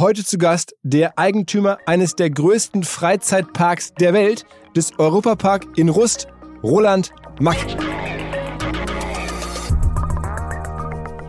[0.00, 6.26] Heute zu Gast der Eigentümer eines der größten Freizeitparks der Welt, des Europapark in Rust,
[6.62, 7.58] Roland Mack.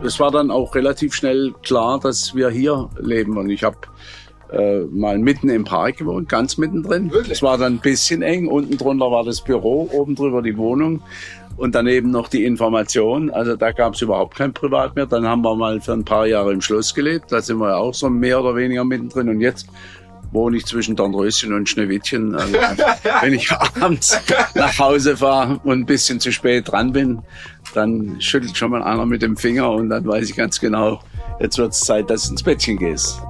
[0.02, 3.76] Es war dann auch relativ schnell klar, dass wir hier leben und ich habe
[4.50, 7.12] äh, mal mitten im Park gewohnt, ganz mittendrin.
[7.28, 8.48] Es war dann ein bisschen eng.
[8.48, 11.02] Unten drunter war das Büro, oben drüber die Wohnung
[11.56, 13.30] und daneben noch die Information.
[13.30, 15.06] Also da gab es überhaupt kein Privat mehr.
[15.06, 17.30] Dann haben wir mal für ein paar Jahre im Schloss gelebt.
[17.30, 19.28] Da sind wir auch so mehr oder weniger mittendrin.
[19.28, 19.68] Und jetzt
[20.32, 22.34] wohne ich zwischen Dornröschen und Schneewittchen.
[22.34, 22.54] Also,
[23.20, 24.18] wenn ich abends
[24.54, 27.22] nach Hause fahre und ein bisschen zu spät dran bin,
[27.74, 31.00] dann schüttelt schon mal einer mit dem Finger und dann weiß ich ganz genau,
[31.40, 33.20] jetzt wird es Zeit, dass du ins Bettchen gehst.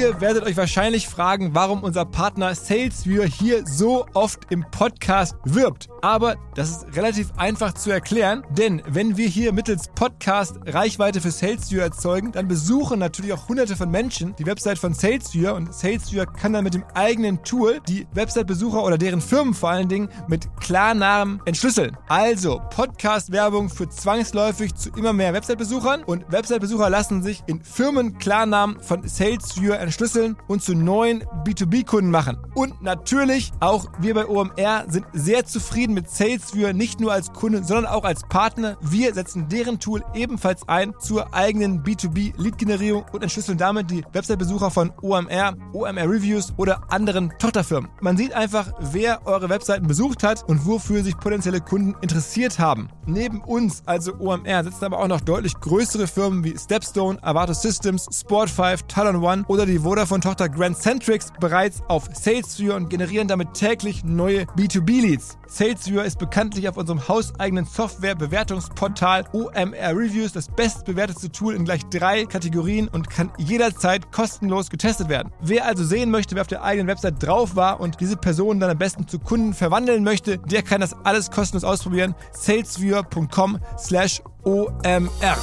[0.00, 5.90] Ihr werdet euch wahrscheinlich fragen, warum unser Partner SalesViewer hier so oft im Podcast wirbt.
[6.02, 11.30] Aber das ist relativ einfach zu erklären, denn wenn wir hier mittels Podcast Reichweite für
[11.30, 16.26] SalesViewer erzeugen, dann besuchen natürlich auch hunderte von Menschen die Website von SalesViewer und SalesViewer
[16.26, 20.48] kann dann mit dem eigenen Tool die Website-Besucher oder deren Firmen vor allen Dingen mit
[20.60, 21.96] Klarnamen entschlüsseln.
[22.08, 29.06] Also Podcast-Werbung führt zwangsläufig zu immer mehr Website-Besuchern und Website-Besucher lassen sich in Firmen-Klarnamen von
[29.06, 32.38] SalesViewer entschlüsseln und zu neuen B2B-Kunden machen.
[32.54, 37.64] Und natürlich auch wir bei OMR sind sehr zufrieden mit SalesViewer, nicht nur als Kunde,
[37.64, 38.76] sondern auch als Partner.
[38.80, 44.92] Wir setzen deren Tool ebenfalls ein zur eigenen B2B-Lead-Generierung und entschlüsseln damit die Website-Besucher von
[45.02, 47.90] OMR, OMR Reviews oder anderen Tochterfirmen.
[48.00, 52.88] Man sieht einfach, wer eure Webseiten besucht hat und wofür sich potenzielle Kunden interessiert haben.
[53.06, 58.08] Neben uns, also OMR, sitzen aber auch noch deutlich größere Firmen wie Stepstone, Avato Systems,
[58.08, 64.04] Sport5, Talon One oder die Vodafone-Tochter Grand Centrix bereits auf SalesViewer und generieren damit täglich
[64.04, 65.38] neue B2B-Leads.
[65.80, 72.26] SalesViewer ist bekanntlich auf unserem hauseigenen Software-Bewertungsportal OMR Reviews das bestbewertete Tool in gleich drei
[72.26, 75.32] Kategorien und kann jederzeit kostenlos getestet werden.
[75.40, 78.70] Wer also sehen möchte, wer auf der eigenen Website drauf war und diese Person dann
[78.70, 82.14] am besten zu Kunden verwandeln möchte, der kann das alles kostenlos ausprobieren.
[82.32, 85.38] salesviewer.com slash OMR.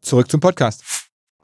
[0.00, 1.01] Zurück zum Podcast.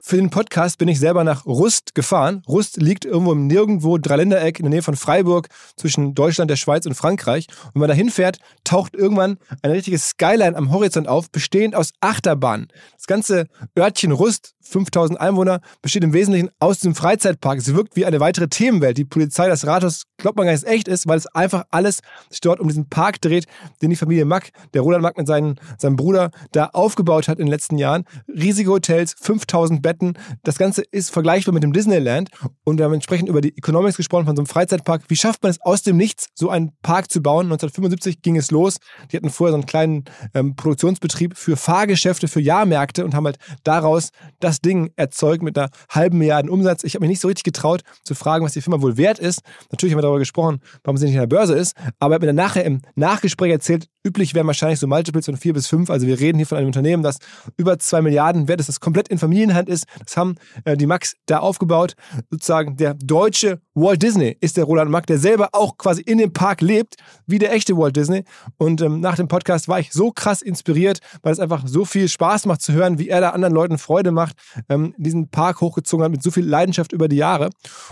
[0.09, 2.43] Für den Podcast bin ich selber nach Rust gefahren.
[2.49, 6.87] Rust liegt irgendwo im Nirgendwo Dreiländereck in der Nähe von Freiburg zwischen Deutschland, der Schweiz
[6.87, 7.47] und Frankreich.
[7.67, 11.93] Und wenn man da hinfährt, taucht irgendwann ein richtiges Skyline am Horizont auf, bestehend aus
[12.01, 12.69] Achterbahnen.
[12.97, 17.59] Das ganze Örtchen Rust 5000 Einwohner, besteht im Wesentlichen aus diesem Freizeitpark.
[17.59, 18.99] Es wirkt wie eine weitere Themenwelt.
[18.99, 22.01] Die Polizei, das Rathaus, glaubt man gar nicht, es echt ist, weil es einfach alles
[22.31, 23.47] sich dort um diesen Park dreht,
[23.83, 27.47] den die Familie Mack, der Roland Mack mit seinen, seinem Bruder, da aufgebaut hat in
[27.47, 28.05] den letzten Jahren.
[28.29, 29.98] Riesige Hotels, 5000 Betten.
[30.43, 32.31] Das Ganze ist vergleichbar mit dem Disneyland.
[32.65, 35.03] Und wir haben entsprechend über die Economics gesprochen von so einem Freizeitpark.
[35.09, 37.47] Wie schafft man es aus dem Nichts, so einen Park zu bauen?
[37.47, 38.77] 1975 ging es los.
[39.11, 40.05] Die hatten vorher so einen kleinen
[40.35, 44.11] ähm, Produktionsbetrieb für Fahrgeschäfte, für Jahrmärkte und haben halt daraus
[44.41, 46.85] das Ding erzeugt mit einer halben Milliarde Umsatz.
[46.85, 49.43] Ich habe mich nicht so richtig getraut zu fragen, was die Firma wohl wert ist.
[49.71, 51.77] Natürlich haben wir darüber gesprochen, warum sie nicht an der Börse ist.
[51.99, 55.37] Aber er hat mir dann nachher im Nachgespräch erzählt, üblich wären wahrscheinlich so Multiples von
[55.37, 55.91] vier bis fünf.
[55.91, 57.19] Also wir reden hier von einem Unternehmen, das
[57.57, 59.85] über zwei Milliarden wert ist, das komplett in Familienhand ist.
[60.05, 61.95] Das haben äh, die Max da aufgebaut.
[62.31, 66.33] Sozusagen der deutsche Walt Disney ist der Roland Mack, der selber auch quasi in dem
[66.33, 68.25] Park lebt, wie der echte Walt Disney.
[68.57, 72.09] Und ähm, nach dem Podcast war ich so krass inspiriert, weil es einfach so viel
[72.09, 74.37] Spaß macht zu hören, wie er da anderen Leuten Freude macht,
[74.69, 77.51] ähm, diesen Park hochgezogen hat mit so viel Leidenschaft über die Jahre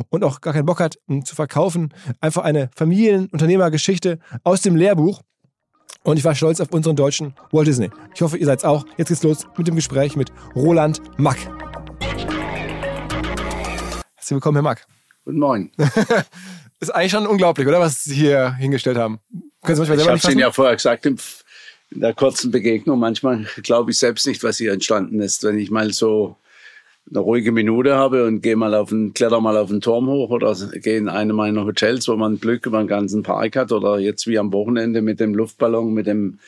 [0.08, 1.92] und auch gar keinen Bock hat um, zu verkaufen.
[2.20, 5.20] Einfach eine Familienunternehmergeschichte aus dem Lehrbuch.
[6.06, 7.90] Und ich war stolz auf unseren deutschen Walt Disney.
[8.14, 8.86] Ich hoffe, ihr seid's auch.
[8.96, 11.36] Jetzt geht's los mit dem Gespräch mit Roland Mack.
[14.14, 14.86] Herzlich willkommen, Herr Mack.
[15.24, 15.72] Guten Morgen.
[16.80, 17.80] ist eigentlich schon unglaublich, oder?
[17.80, 19.18] Was Sie hier hingestellt haben.
[19.64, 21.18] Können Sie manchmal selber ich habe Ihnen ja vorher gesagt, in
[21.90, 25.42] der kurzen Begegnung, manchmal glaube ich selbst nicht, was hier entstanden ist.
[25.42, 26.36] Wenn ich mal so
[27.08, 30.30] eine ruhige Minute habe und gehe mal auf den, kletter mal auf den Turm hoch
[30.30, 33.98] oder gehe in eine meiner Hotels, wo man Glück über den ganzen Park hat oder
[33.98, 36.40] jetzt wie am Wochenende mit dem Luftballon, mit dem,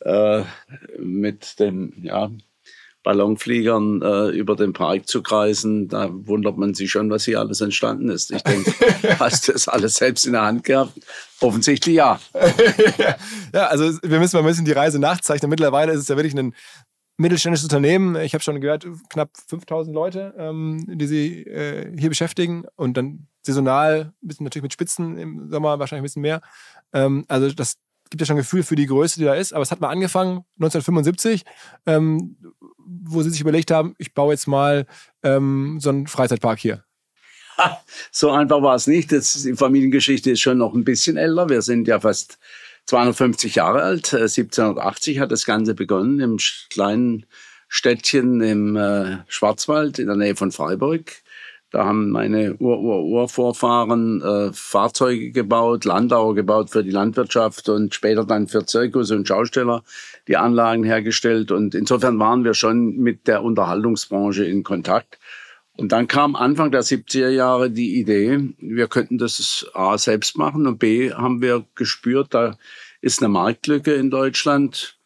[0.00, 0.42] äh,
[0.98, 2.30] mit dem, ja,
[3.06, 7.60] Ballonfliegern äh, über den Park zu kreisen, da wundert man sich schon, was hier alles
[7.60, 8.32] entstanden ist.
[8.32, 8.72] Ich denke,
[9.20, 10.98] hast du das alles selbst in der Hand gehabt?
[11.38, 12.18] Offensichtlich ja.
[13.54, 15.48] ja, also wir müssen mal ein bisschen die Reise nachzeichnen.
[15.48, 16.52] Mittlerweile ist es ja wirklich ein
[17.16, 18.16] mittelständisches Unternehmen.
[18.16, 23.26] Ich habe schon gehört, knapp 5000 Leute, ähm, die sie äh, hier beschäftigen und dann
[23.42, 26.40] saisonal, ein bisschen natürlich mit Spitzen im Sommer wahrscheinlich ein bisschen mehr.
[26.92, 27.76] Ähm, also das
[28.10, 29.52] gibt ja schon ein Gefühl für die Größe, die da ist.
[29.52, 31.44] Aber es hat mal angefangen, 1975,
[31.86, 32.36] ähm,
[32.78, 34.86] wo sie sich überlegt haben, ich baue jetzt mal
[35.22, 36.84] ähm, so einen Freizeitpark hier.
[38.10, 39.10] so einfach war es nicht.
[39.12, 41.48] Das, die Familiengeschichte ist schon noch ein bisschen älter.
[41.48, 42.38] Wir sind ja fast
[42.86, 44.12] 250 Jahre alt.
[44.14, 46.38] 1780 äh, hat das Ganze begonnen im
[46.70, 47.26] kleinen
[47.68, 51.12] Städtchen im äh, Schwarzwald in der Nähe von Freiburg.
[51.72, 58.46] Da haben meine Ur-Ur-Urvorfahren äh, Fahrzeuge gebaut, Landauer gebaut für die Landwirtschaft und später dann
[58.46, 59.82] für Zirkus und Schausteller
[60.28, 61.50] die Anlagen hergestellt.
[61.50, 65.18] Und insofern waren wir schon mit der Unterhaltungsbranche in Kontakt.
[65.76, 70.66] Und dann kam Anfang der 70er Jahre die Idee, wir könnten das A selbst machen
[70.66, 72.56] und B haben wir gespürt, da
[73.02, 74.98] ist eine Marktlücke in Deutschland,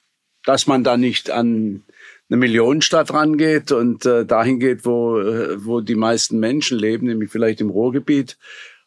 [0.44, 1.82] dass man da nicht an
[2.28, 7.31] eine Millionenstadt rangeht und äh, dahin geht, wo, äh, wo die meisten Menschen leben, nämlich
[7.31, 8.38] vielleicht im Ruhrgebiet,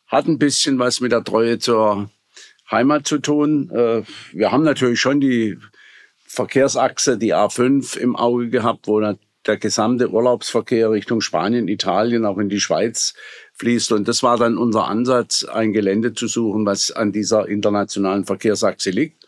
[0.07, 2.09] hat ein bisschen was mit der Treue zur
[2.71, 3.69] Heimat zu tun.
[3.71, 5.57] Äh, wir haben natürlich schon die
[6.25, 9.01] Verkehrsachse, die A5 im Auge gehabt, wo
[9.45, 13.13] der gesamte Urlaubsverkehr Richtung Spanien, Italien, auch in die Schweiz
[13.54, 13.92] fließt.
[13.92, 18.90] Und das war dann unser Ansatz, ein Gelände zu suchen, was an dieser internationalen Verkehrsachse
[18.90, 19.28] liegt.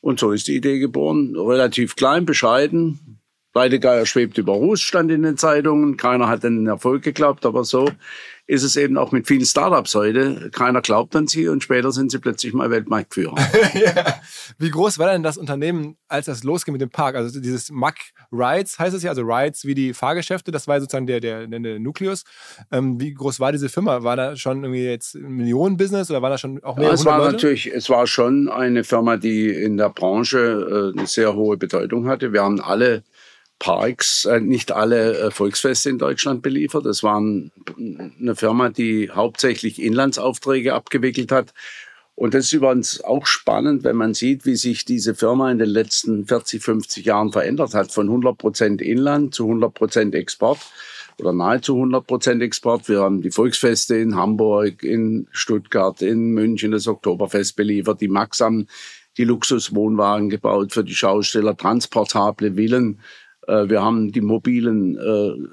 [0.00, 1.36] Und so ist die Idee geboren.
[1.36, 3.20] Relativ klein, bescheiden,
[3.52, 5.96] Weidegeier schwebt über Ruß, stand in den Zeitungen.
[5.96, 7.90] Keiner hat den Erfolg geglaubt, aber so
[8.50, 10.50] ist es eben auch mit vielen Startups heute.
[10.50, 13.36] Keiner glaubt an sie und später sind sie plötzlich mal Weltmarktführer.
[13.74, 14.20] ja.
[14.58, 17.14] Wie groß war denn das Unternehmen, als das losging mit dem Park?
[17.14, 17.98] Also dieses Mack
[18.32, 21.78] Rides heißt es ja, also Rides wie die Fahrgeschäfte, das war sozusagen der, der, der
[21.78, 22.24] Nukleus.
[22.72, 24.02] Ähm, wie groß war diese Firma?
[24.02, 26.88] War da schon irgendwie jetzt ein Millionenbusiness oder war da schon auch mehr?
[26.88, 27.32] Ja, es war Leute?
[27.34, 32.08] natürlich, es war schon eine Firma, die in der Branche äh, eine sehr hohe Bedeutung
[32.08, 32.32] hatte.
[32.32, 33.04] Wir haben alle
[33.60, 36.86] Parks äh, nicht alle äh, Volksfeste in Deutschland beliefert.
[36.86, 41.54] Es war eine Firma, die hauptsächlich Inlandsaufträge abgewickelt hat.
[42.16, 45.68] Und das ist übrigens auch spannend, wenn man sieht, wie sich diese Firma in den
[45.68, 47.92] letzten 40, 50 Jahren verändert hat.
[47.92, 50.58] Von 100 Prozent Inland zu 100 Prozent Export
[51.18, 52.88] oder nahezu 100 Prozent Export.
[52.88, 58.00] Wir haben die Volksfeste in Hamburg, in Stuttgart, in München das Oktoberfest beliefert.
[58.00, 58.66] Die Max haben
[59.18, 63.00] die Luxuswohnwagen gebaut für die Schausteller, transportable Villen
[63.68, 65.48] wir haben die mobilen äh,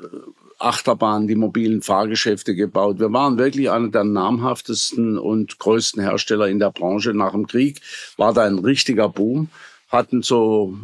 [0.60, 3.00] Achterbahnen, die mobilen Fahrgeschäfte gebaut.
[3.00, 7.14] Wir waren wirklich einer der namhaftesten und größten Hersteller in der Branche.
[7.14, 7.82] Nach dem Krieg
[8.18, 9.50] war da ein richtiger Boom,
[9.90, 10.78] hatten so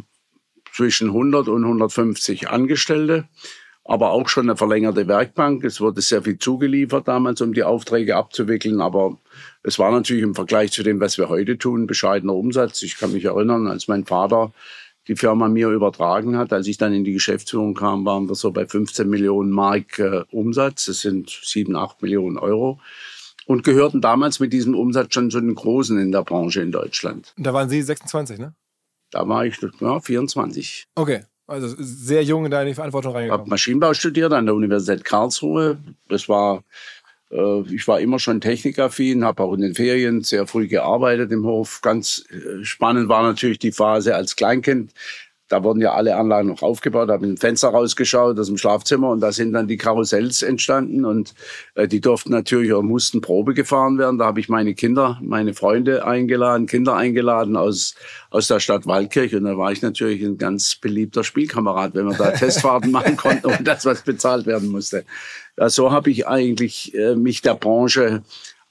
[0.72, 3.24] zwischen 100 und 150 Angestellte,
[3.84, 5.64] aber auch schon eine verlängerte Werkbank.
[5.64, 9.18] Es wurde sehr viel zugeliefert damals, um die Aufträge abzuwickeln, aber
[9.62, 12.82] es war natürlich im Vergleich zu dem, was wir heute tun, bescheidener Umsatz.
[12.82, 14.52] Ich kann mich erinnern, als mein Vater
[15.08, 16.52] die Firma mir übertragen hat.
[16.52, 20.22] Als ich dann in die Geschäftsführung kam, waren wir so bei 15 Millionen Mark äh,
[20.30, 20.86] Umsatz.
[20.86, 22.80] Das sind 7, 8 Millionen Euro.
[23.46, 27.34] Und gehörten damals mit diesem Umsatz schon zu den Großen in der Branche in Deutschland.
[27.36, 28.54] Da waren Sie 26, ne?
[29.10, 30.86] Da war ich ja, 24.
[30.94, 31.24] Okay.
[31.46, 33.42] Also sehr jung da in die Verantwortung reingekommen.
[33.42, 35.78] Ich habe Maschinenbau studiert an der Universität Karlsruhe.
[36.08, 36.64] Das war
[37.30, 41.80] ich war immer schon technikaffin, habe auch in den Ferien sehr früh gearbeitet im Hof.
[41.82, 44.92] Ganz äh, spannend war natürlich die Phase als Kleinkind.
[45.48, 49.20] Da wurden ja alle Anlagen noch aufgebaut, habe ein Fenster rausgeschaut aus dem Schlafzimmer und
[49.20, 51.34] da sind dann die Karussells entstanden und
[51.74, 54.16] äh, die durften natürlich oder mussten Probe gefahren werden.
[54.18, 57.94] Da habe ich meine Kinder, meine Freunde eingeladen, Kinder eingeladen aus,
[58.30, 62.16] aus der Stadt Waldkirch und da war ich natürlich ein ganz beliebter Spielkamerad, wenn wir
[62.16, 65.04] da Testfahrten machen konnten und das, was bezahlt werden musste.
[65.58, 68.22] Ja, so habe ich eigentlich äh, mich der Branche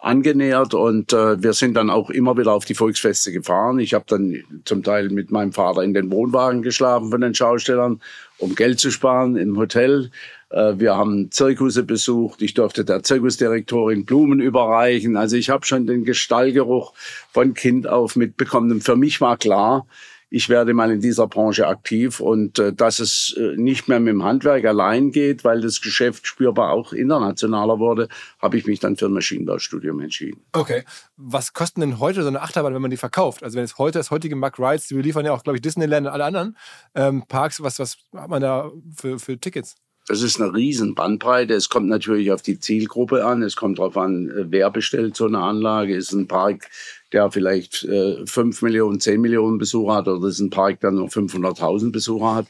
[0.03, 3.79] angenähert und äh, wir sind dann auch immer wieder auf die Volksfeste gefahren.
[3.79, 8.01] Ich habe dann zum Teil mit meinem Vater in den Wohnwagen geschlafen von den Schaustellern,
[8.38, 10.12] um Geld zu sparen im Hotel.
[10.50, 12.41] Äh, wir haben Zirkusse besucht.
[12.41, 15.15] Ich durfte der Zirkusdirektorin Blumen überreichen.
[15.15, 16.93] Also ich habe schon den Stallgeruch
[17.31, 18.72] von Kind auf mitbekommen.
[18.72, 19.86] Und für mich war klar,
[20.34, 24.13] ich werde mal in dieser Branche aktiv und äh, dass es äh, nicht mehr mit
[24.13, 28.08] dem Handwerk allein geht, weil das Geschäft spürbar auch internationaler wurde,
[28.40, 30.42] habe ich mich dann für ein Maschinenbaustudium entschieden.
[30.54, 30.86] Okay.
[31.18, 33.44] Was kosten denn heute so eine Achterbahn, wenn man die verkauft?
[33.44, 36.08] Also wenn es heute das heutige Mack Rides, die liefern ja auch, glaube ich, Disneyland
[36.08, 36.58] und alle anderen
[36.96, 39.75] ähm, Parks, was, was hat man da für, für Tickets?
[40.08, 41.54] Das ist eine riesen Bandbreite.
[41.54, 43.42] Es kommt natürlich auf die Zielgruppe an.
[43.42, 45.96] Es kommt darauf an, äh, wer bestellt so eine Anlage.
[45.96, 46.70] Ist ein Park
[47.13, 50.91] der vielleicht äh, 5 Millionen, 10 Millionen Besucher hat oder das ist ein Park, der
[50.91, 52.48] nur 500.000 Besucher hat.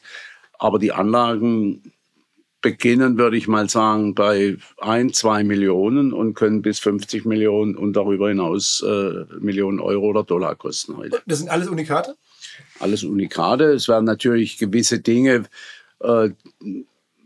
[0.57, 1.93] Aber die Anlagen
[2.63, 7.93] beginnen, würde ich mal sagen, bei 1, 2 Millionen und können bis 50 Millionen und
[7.93, 11.21] darüber hinaus äh, Millionen Euro oder Dollar kosten heute.
[11.27, 12.15] Das sind alles Unikate?
[12.79, 13.65] Alles Unikate.
[13.65, 15.43] Es werden natürlich gewisse Dinge,
[15.99, 16.29] äh,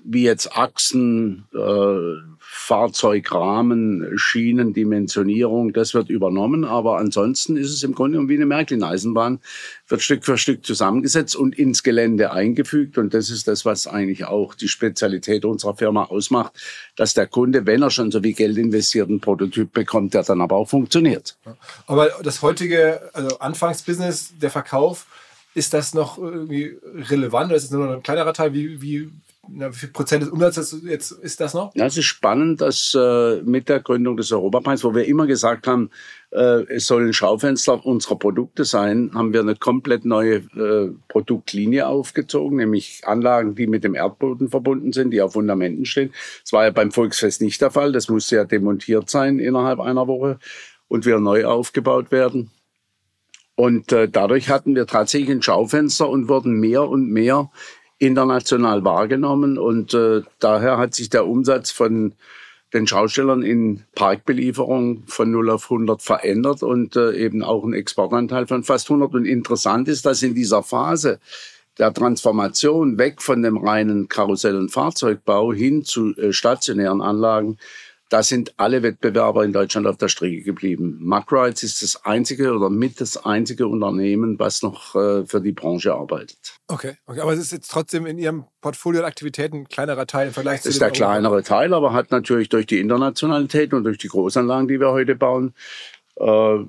[0.03, 2.37] wie jetzt Achsen, äh,
[2.67, 6.65] Fahrzeugrahmen, Schienen, Dimensionierung, das wird übernommen.
[6.65, 9.39] Aber ansonsten ist es im Grunde wie eine Märklin-Eisenbahn,
[9.88, 12.97] wird Stück für Stück zusammengesetzt und ins Gelände eingefügt.
[12.97, 16.59] Und das ist das, was eigentlich auch die Spezialität unserer Firma ausmacht,
[16.97, 20.41] dass der Kunde, wenn er schon so viel Geld investiert, einen Prototyp bekommt, der dann
[20.41, 21.38] aber auch funktioniert.
[21.86, 25.05] Aber das heutige also Anfangsbusiness, der Verkauf,
[25.58, 26.78] ist das noch irgendwie
[27.10, 28.54] relevant oder ist es nur noch ein kleinerer Teil?
[28.54, 29.10] Wie, wie,
[29.50, 31.74] na, wie viel Prozent des Umsatzes jetzt ist das noch?
[31.74, 35.66] Ja, es ist spannend, dass äh, mit der Gründung des Europapreis, wo wir immer gesagt
[35.66, 35.90] haben,
[36.30, 42.58] äh, es sollen Schaufenster unserer Produkte sein, haben wir eine komplett neue äh, Produktlinie aufgezogen,
[42.58, 46.14] nämlich Anlagen, die mit dem Erdboden verbunden sind, die auf Fundamenten stehen.
[46.44, 47.94] Das war ja beim Volksfest nicht der Fall.
[47.94, 50.38] Das musste ja demontiert sein innerhalb einer Woche
[50.88, 52.52] und wieder neu aufgebaut werden.
[53.58, 57.50] Und äh, dadurch hatten wir tatsächlich ein Schaufenster und wurden mehr und mehr
[57.98, 59.58] international wahrgenommen.
[59.58, 62.14] Und äh, daher hat sich der Umsatz von
[62.72, 68.46] den Schaustellern in Parkbelieferung von 0 auf 100 verändert und äh, eben auch ein Exportanteil
[68.46, 69.16] von fast 100.
[69.16, 71.20] Und interessant ist, dass in dieser Phase
[71.80, 77.58] der Transformation weg von dem reinen Karussell- und Fahrzeugbau hin zu äh, stationären Anlagen
[78.10, 80.98] da sind alle Wettbewerber in Deutschland auf der Strecke geblieben.
[81.02, 85.94] Macrides ist das einzige oder mit das einzige Unternehmen, was noch äh, für die Branche
[85.94, 86.38] arbeitet.
[86.68, 90.28] Okay, okay, aber es ist jetzt trotzdem in Ihrem Portfolio der Aktivitäten ein kleinerer Teil
[90.28, 90.70] im Vergleich zu.
[90.70, 94.68] Es ist der kleinere Teil, aber hat natürlich durch die Internationalität und durch die Großanlagen,
[94.68, 95.54] die wir heute bauen,
[96.19, 96.65] äh,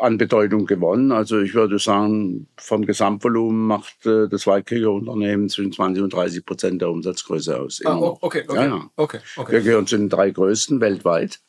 [0.00, 1.12] an Bedeutung gewonnen.
[1.12, 6.80] Also ich würde sagen, vom Gesamtvolumen macht äh, das Waldkrieger-Unternehmen zwischen 20 und 30 Prozent
[6.80, 7.80] der Umsatzgröße aus.
[7.84, 8.90] Ah, okay, okay, ja, ja.
[8.96, 9.52] okay, okay.
[9.52, 11.40] Wir gehören zu den drei größten weltweit.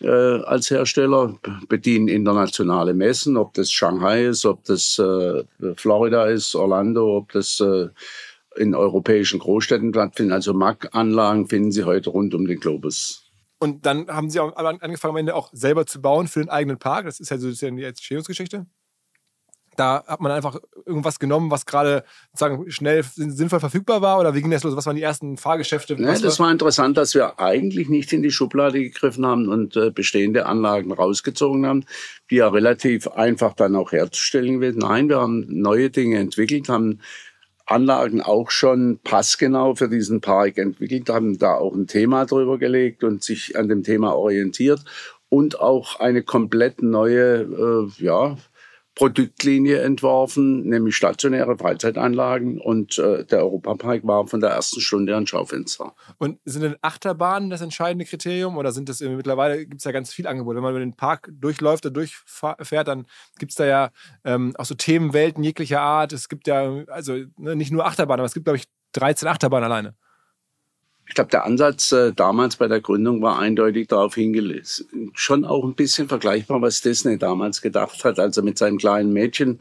[0.00, 1.38] Äh, als Hersteller
[1.68, 5.44] bedienen internationale Messen, ob das Shanghai ist, ob das äh,
[5.76, 7.88] Florida ist, Orlando, ob das äh,
[8.56, 10.34] in europäischen Großstädten stattfindet.
[10.34, 13.21] Also MAC-Anlagen finden Sie heute rund um den Globus.
[13.62, 16.80] Und dann haben sie auch angefangen, am Ende auch selber zu bauen für den eigenen
[16.80, 17.04] Park.
[17.04, 18.66] Das ist ja so das ist ja die Entstehungsgeschichte.
[19.76, 22.02] Da hat man einfach irgendwas genommen, was gerade
[22.32, 24.18] sozusagen schnell sinnvoll verfügbar war?
[24.18, 24.74] Oder wie ging das los?
[24.74, 25.94] Was waren die ersten Fahrgeschäfte?
[25.94, 29.92] Nee, das war interessant, dass wir eigentlich nicht in die Schublade gegriffen haben und äh,
[29.92, 31.84] bestehende Anlagen rausgezogen haben,
[32.30, 34.78] die ja relativ einfach dann auch herzustellen werden.
[34.78, 36.98] Nein, wir haben neue Dinge entwickelt, haben
[37.66, 43.04] Anlagen auch schon passgenau für diesen Park entwickelt, haben da auch ein Thema drüber gelegt
[43.04, 44.84] und sich an dem Thema orientiert
[45.28, 48.36] und auch eine komplett neue, äh, ja,
[48.94, 55.26] Produktlinie entworfen, nämlich stationäre Freizeitanlagen und äh, der Europapark war von der ersten Stunde ein
[55.26, 55.94] Schaufenster.
[56.18, 60.12] Und sind denn Achterbahnen das entscheidende Kriterium oder sind das mittlerweile gibt es ja ganz
[60.12, 60.56] viel Angebot.
[60.56, 63.06] Wenn man über den Park durchläuft oder durchfährt, dann
[63.38, 63.90] gibt es da ja
[64.24, 66.12] ähm, auch so Themenwelten jeglicher Art.
[66.12, 69.64] Es gibt ja also ne, nicht nur Achterbahnen, aber es gibt glaube ich 13 Achterbahnen
[69.64, 69.94] alleine.
[71.12, 74.86] Ich glaube, der Ansatz äh, damals bei der Gründung war eindeutig darauf hingelegt.
[75.12, 79.12] Schon auch ein bisschen vergleichbar, was Disney damals gedacht hat, als er mit seinem kleinen
[79.12, 79.60] Mädchen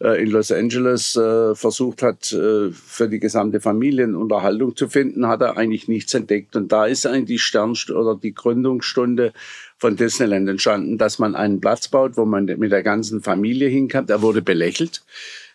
[0.00, 4.88] äh, in Los Angeles äh, versucht hat, äh, für die gesamte Familie eine Unterhaltung zu
[4.88, 6.56] finden, hat er eigentlich nichts entdeckt.
[6.56, 9.32] Und da ist eigentlich die Sternstunde oder die Gründungsstunde
[9.76, 14.10] von Disneyland entstanden, dass man einen Platz baut, wo man mit der ganzen Familie hinkommt.
[14.10, 15.04] Er wurde belächelt.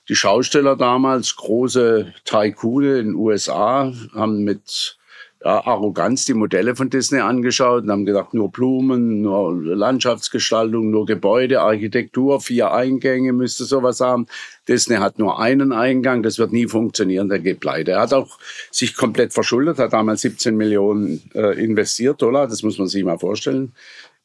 [0.08, 4.98] Die Schausteller damals, große Tycoone in den USA, haben mit
[5.44, 11.06] ja, Arroganz die Modelle von Disney angeschaut und haben gesagt, nur Blumen, nur Landschaftsgestaltung, nur
[11.06, 14.28] Gebäude, Architektur, vier Eingänge müsste sowas haben.
[14.68, 17.92] Disney hat nur einen Eingang, das wird nie funktionieren, der geht pleite.
[17.92, 18.40] Er hat auch
[18.72, 23.20] sich komplett verschuldet, hat damals 17 Millionen äh, investiert, Dollar, das muss man sich mal
[23.20, 23.74] vorstellen.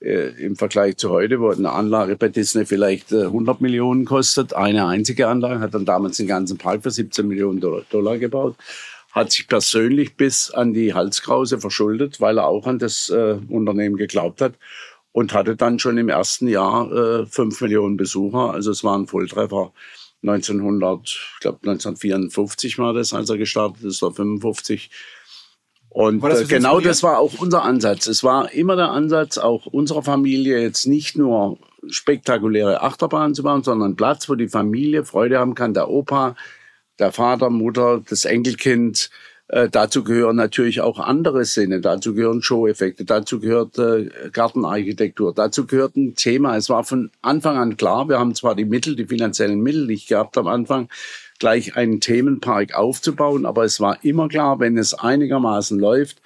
[0.01, 4.55] Äh, Im Vergleich zu heute, wo eine Anlage bei Disney vielleicht äh, 100 Millionen kostet,
[4.55, 8.55] eine einzige Anlage, hat dann damals den ganzen Park für 17 Millionen Dollar, Dollar gebaut
[9.19, 13.97] hat sich persönlich bis an die Halskrause verschuldet, weil er auch an das äh, Unternehmen
[13.97, 14.55] geglaubt hat
[15.13, 18.53] und hatte dann schon im ersten Jahr äh, 5 Millionen Besucher.
[18.53, 19.73] Also es war ein Volltreffer.
[20.23, 24.91] 1900, ich glaube 1954 war das, als er gestartet ist, oder 55.
[25.91, 28.07] Und äh, genau das war auch unser Ansatz.
[28.07, 31.59] Es war immer der Ansatz, auch unserer Familie jetzt nicht nur
[31.89, 36.37] spektakuläre Achterbahnen zu bauen, sondern Platz, wo die Familie Freude haben kann, der Opa,
[36.99, 39.11] der Vater, Mutter, das Enkelkind.
[39.49, 41.81] Äh, dazu gehören natürlich auch andere Sinne.
[41.81, 43.05] Dazu gehören Show-Effekte.
[43.05, 45.33] Dazu gehört äh, Gartenarchitektur.
[45.35, 46.57] Dazu gehört ein Thema.
[46.57, 50.09] Es war von Anfang an klar, wir haben zwar die Mittel, die finanziellen Mittel nicht
[50.09, 50.89] gehabt am Anfang,
[51.39, 56.21] gleich einen Themenpark aufzubauen, aber es war immer klar, wenn es einigermaßen läuft,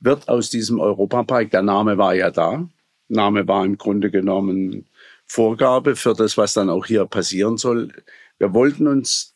[0.00, 2.68] wird aus diesem Europapark, der Name war ja da,
[3.08, 4.86] Name war im Grunde genommen
[5.26, 7.92] Vorgabe für das, was dann auch hier passieren soll.
[8.38, 9.27] Wir wollten uns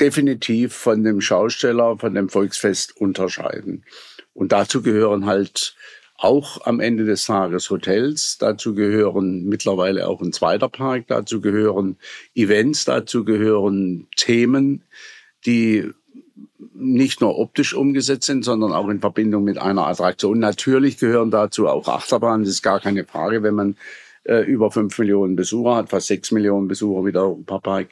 [0.00, 3.84] definitiv von dem Schausteller, von dem Volksfest unterscheiden.
[4.34, 5.74] Und dazu gehören halt
[6.16, 11.96] auch am Ende des Tages Hotels, dazu gehören mittlerweile auch ein zweiter Park, dazu gehören
[12.34, 14.82] Events, dazu gehören Themen,
[15.46, 15.90] die
[16.74, 20.40] nicht nur optisch umgesetzt sind, sondern auch in Verbindung mit einer Attraktion.
[20.40, 23.76] Natürlich gehören dazu auch Achterbahnen, das ist gar keine Frage, wenn man
[24.24, 27.88] äh, über fünf Millionen Besucher hat, fast sechs Millionen Besucher wie der Europapark,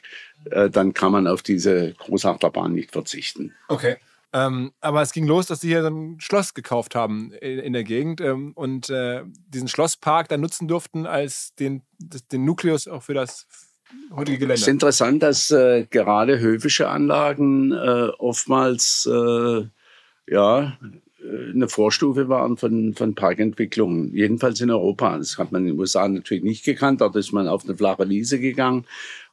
[0.51, 3.55] äh, dann kann man auf diese Großachterbahn nicht verzichten.
[3.69, 3.97] Okay.
[4.33, 7.73] Ähm, aber es ging los, dass sie hier so ein Schloss gekauft haben in, in
[7.73, 13.03] der Gegend ähm, und äh, diesen Schlosspark dann nutzen durften als den, den Nukleus auch
[13.03, 13.47] für das
[14.11, 14.55] heutige Gelände.
[14.55, 19.67] Es ist interessant, dass äh, gerade höfische Anlagen äh, oftmals äh,
[20.29, 20.77] ja,
[21.55, 25.19] eine Vorstufe waren von, von Parkentwicklungen, jedenfalls in Europa.
[25.19, 27.01] Das hat man in den USA natürlich nicht gekannt.
[27.01, 28.85] Dort ist man auf eine flache Wiese gegangen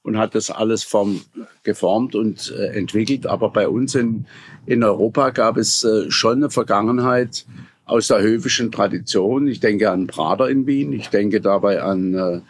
[0.02, 1.22] und hat das alles form,
[1.64, 3.26] geformt und äh, entwickelt.
[3.28, 4.26] Aber bei uns in,
[4.66, 7.46] in Europa gab es äh, schon eine Vergangenheit
[7.86, 9.48] aus der höfischen Tradition.
[9.48, 12.42] Ich denke an Prader in Wien, ich denke dabei an, äh,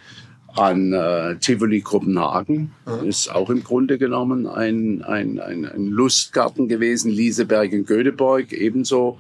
[0.56, 2.72] an äh, Tivoli Kopenhagen.
[2.86, 3.08] Mhm.
[3.08, 7.12] Ist auch im Grunde genommen ein, ein, ein, ein Lustgarten gewesen.
[7.12, 9.18] Lieseberg in Göteborg ebenso.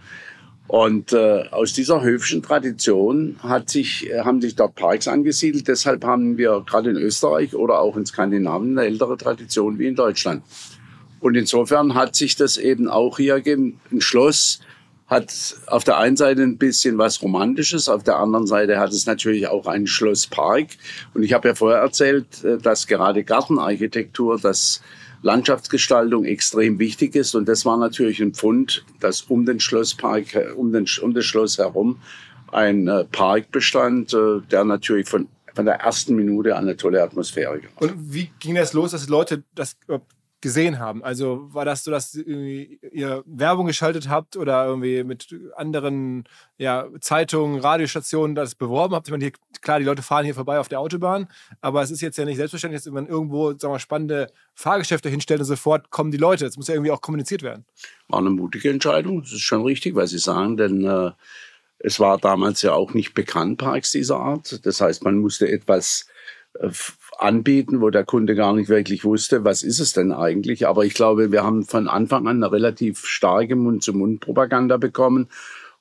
[0.67, 5.67] Und äh, aus dieser höfischen Tradition hat sich, äh, haben sich dort Parks angesiedelt.
[5.67, 9.95] Deshalb haben wir gerade in Österreich oder auch in Skandinavien eine ältere Tradition wie in
[9.95, 10.43] Deutschland.
[11.19, 13.79] Und insofern hat sich das eben auch hier gegeben.
[13.91, 14.59] Ein Schloss
[15.07, 19.05] hat auf der einen Seite ein bisschen was Romantisches, auf der anderen Seite hat es
[19.05, 20.67] natürlich auch einen Schlosspark.
[21.13, 24.81] Und ich habe ja vorher erzählt, äh, dass gerade Gartenarchitektur das
[25.21, 27.33] Landschaftsgestaltung extrem wichtig ist.
[27.35, 31.57] Und das war natürlich ein Pfund, dass um den Schlosspark, um, den, um das Schloss
[31.57, 31.99] herum
[32.51, 37.01] ein äh, Park bestand, äh, der natürlich von, von der ersten Minute an eine tolle
[37.01, 37.61] Atmosphäre.
[37.77, 39.75] Und wie ging das los, dass Leute das
[40.43, 41.03] gesehen haben?
[41.03, 46.25] Also war das so, dass ihr Werbung geschaltet habt oder irgendwie mit anderen
[46.57, 49.07] ja, Zeitungen, Radiostationen das beworben habt?
[49.07, 49.31] Ich meine, hier,
[49.61, 51.27] klar, die Leute fahren hier vorbei auf der Autobahn,
[51.61, 55.39] aber es ist jetzt ja nicht selbstverständlich, dass man irgendwo sagen wir, spannende Fahrgeschäfte hinstellt
[55.39, 56.45] und sofort kommen die Leute.
[56.45, 57.65] Das muss ja irgendwie auch kommuniziert werden.
[58.09, 61.11] War eine mutige Entscheidung, das ist schon richtig, was Sie sagen, denn äh,
[61.79, 64.65] es war damals ja auch nicht bekannt, Parks dieser Art.
[64.65, 66.07] Das heißt, man musste etwas
[66.59, 66.69] äh,
[67.19, 70.67] anbieten, wo der Kunde gar nicht wirklich wusste, was ist es denn eigentlich.
[70.67, 75.27] Aber ich glaube, wir haben von Anfang an eine relativ starke Mund-zu-Mund-Propaganda bekommen.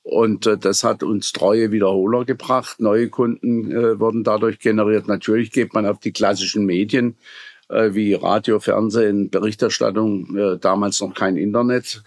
[0.03, 2.79] Und äh, das hat uns treue Wiederholer gebracht.
[2.79, 5.07] Neue Kunden äh, wurden dadurch generiert.
[5.07, 7.15] Natürlich geht man auf die klassischen Medien
[7.69, 12.03] äh, wie Radio, Fernsehen, Berichterstattung, äh, damals noch kein Internet.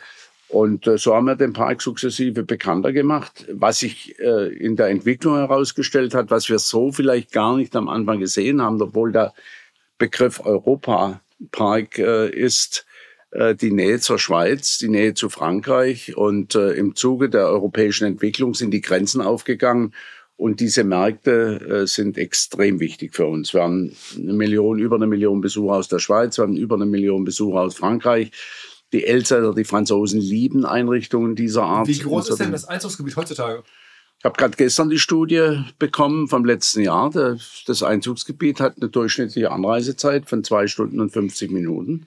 [0.49, 4.89] Und äh, so haben wir den Park sukzessive bekannter gemacht, was sich äh, in der
[4.89, 9.35] Entwicklung herausgestellt hat, was wir so vielleicht gar nicht am Anfang gesehen haben, obwohl der
[9.99, 12.87] Begriff Europa-Park äh, ist
[13.31, 16.17] äh, die Nähe zur Schweiz, die Nähe zu Frankreich.
[16.17, 19.95] Und äh, im Zuge der europäischen Entwicklung sind die Grenzen aufgegangen.
[20.37, 23.55] Und diese Märkte äh, sind extrem wichtig für uns.
[23.55, 26.87] Wir haben eine Million, über eine Million Besucher aus der Schweiz, wir haben über eine
[26.87, 28.31] Million Besucher aus Frankreich.
[28.93, 31.89] Die Elsässer, die Franzosen lieben Einrichtungen dieser Art.
[31.89, 33.63] Wie groß ist denn das Einzugsgebiet heutzutage?
[34.19, 37.11] Ich habe gerade gestern die Studie bekommen vom letzten Jahr.
[37.67, 42.07] Das Einzugsgebiet hat eine durchschnittliche Anreisezeit von zwei Stunden und 50 Minuten.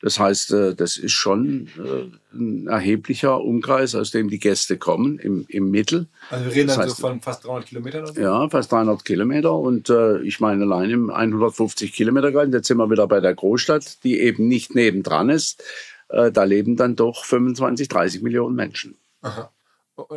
[0.00, 5.18] Das heißt, äh, das ist schon äh, ein erheblicher Umkreis, aus dem die Gäste kommen,
[5.18, 6.06] im, im Mittel.
[6.30, 8.02] Also wir reden das dann heißt, so von fast 300 Kilometern?
[8.04, 8.20] Oder so?
[8.20, 9.52] Ja, fast 300 Kilometer.
[9.54, 14.04] Und äh, ich meine, allein im 150 Kilometer jetzt sind wir wieder bei der Großstadt,
[14.04, 15.64] die eben nicht nebendran ist,
[16.08, 18.96] äh, da leben dann doch 25, 30 Millionen Menschen.
[19.22, 19.50] Aha.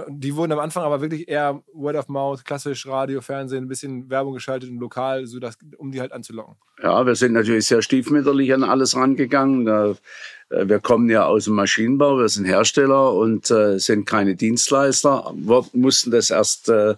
[0.09, 4.11] Die wurden am Anfang aber wirklich eher Word of Mouth, klassisch Radio, Fernsehen, ein bisschen
[4.11, 6.55] Werbung geschaltet und lokal, so dass, um die halt anzulocken.
[6.83, 9.67] Ja, wir sind natürlich sehr stiefmütterlich an alles rangegangen.
[9.67, 9.95] Äh,
[10.67, 15.33] wir kommen ja aus dem Maschinenbau, wir sind Hersteller und äh, sind keine Dienstleister.
[15.35, 16.95] Wir mussten das erst äh,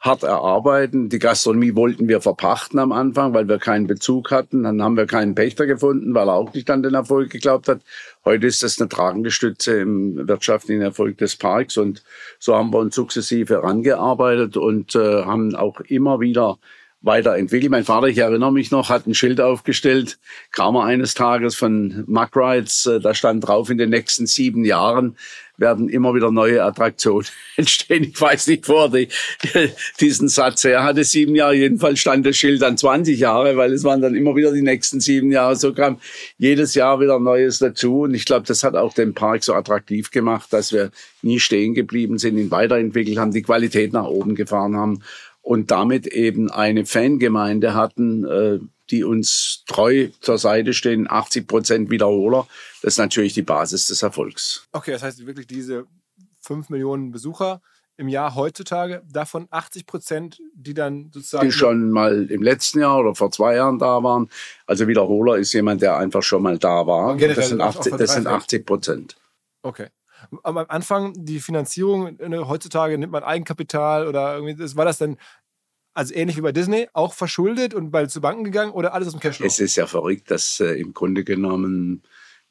[0.00, 1.08] hart erarbeiten.
[1.08, 4.62] Die Gastronomie wollten wir verpachten am Anfang, weil wir keinen Bezug hatten.
[4.62, 7.80] Dann haben wir keinen Pächter gefunden, weil er auch nicht an den Erfolg geglaubt hat.
[8.24, 12.02] Heute ist das eine tragende Stütze im wirtschaftlichen Erfolg des Parks und
[12.38, 16.58] so haben wir uns sukzessive herangearbeitet und äh, haben auch immer wieder
[17.00, 17.70] weiterentwickelt.
[17.70, 20.18] Mein Vater, ich erinnere mich noch, hat ein Schild aufgestellt,
[20.50, 24.64] kam er eines Tages von Mack Rides, äh, da stand drauf, in den nächsten sieben
[24.64, 25.16] Jahren
[25.58, 28.04] werden immer wieder neue Attraktionen entstehen.
[28.04, 28.90] Ich weiß nicht, wo er
[30.00, 31.04] diesen Satz her hatte.
[31.04, 34.52] Sieben Jahre, jedenfalls stand das Schild dann 20 Jahre, weil es waren dann immer wieder
[34.52, 35.56] die nächsten sieben Jahre.
[35.56, 35.98] So kam
[36.38, 38.02] jedes Jahr wieder Neues dazu.
[38.02, 40.90] Und ich glaube, das hat auch den Park so attraktiv gemacht, dass wir
[41.22, 45.02] nie stehen geblieben sind, ihn weiterentwickelt haben, die Qualität nach oben gefahren haben
[45.42, 48.58] und damit eben eine Fangemeinde hatten, äh,
[48.90, 52.46] die uns treu zur Seite stehen, 80 Prozent Wiederholer.
[52.82, 54.66] Das ist natürlich die Basis des Erfolgs.
[54.72, 55.86] Okay, das heißt wirklich diese
[56.40, 57.60] 5 Millionen Besucher
[57.98, 61.46] im Jahr heutzutage, davon 80 Prozent, die dann sozusagen.
[61.46, 64.30] Die schon mal im letzten Jahr oder vor zwei Jahren da waren.
[64.66, 67.16] Also Wiederholer ist jemand, der einfach schon mal da war.
[67.16, 69.16] Das sind 80, das sind 80 Prozent.
[69.62, 69.88] Okay.
[70.42, 75.16] Am Anfang die Finanzierung, ne, heutzutage nimmt man Eigenkapital oder irgendwie, war das dann
[75.98, 79.14] also ähnlich wie bei Disney, auch verschuldet und bald zu Banken gegangen oder alles aus
[79.14, 79.46] dem Cashflow?
[79.46, 82.02] Es ist ja verrückt, dass äh, im Grunde genommen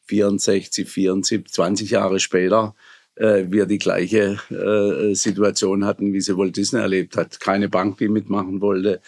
[0.07, 2.75] 64, 74, 20 Jahre später
[3.15, 7.39] äh, wir die gleiche äh, Situation hatten, wie sie Walt Disney erlebt hat.
[7.39, 9.01] Keine Bank, die mitmachen wollte.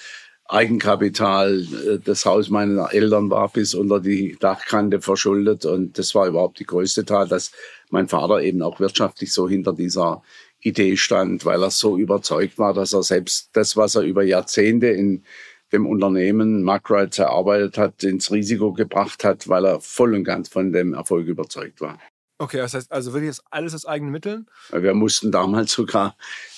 [0.46, 6.28] Eigenkapital, äh, das Haus meiner Eltern war bis unter die Dachkante verschuldet und das war
[6.28, 7.52] überhaupt die größte Tat, dass
[7.90, 10.24] mein Vater eben auch wirtschaftlich so hinter dieser
[10.62, 14.88] Idee stand, weil er so überzeugt war, dass er selbst das, was er über Jahrzehnte
[14.88, 15.24] in
[15.72, 20.74] dem Unternehmen Macrites erarbeitet hat, ins Risiko gebracht hat, weil er voll und ganz von
[20.74, 22.00] dem Erfolg überzeugt war.
[22.40, 24.48] Okay, das heißt also wirklich alles aus eigenen Mitteln?
[24.72, 26.16] Wir mussten damals sogar,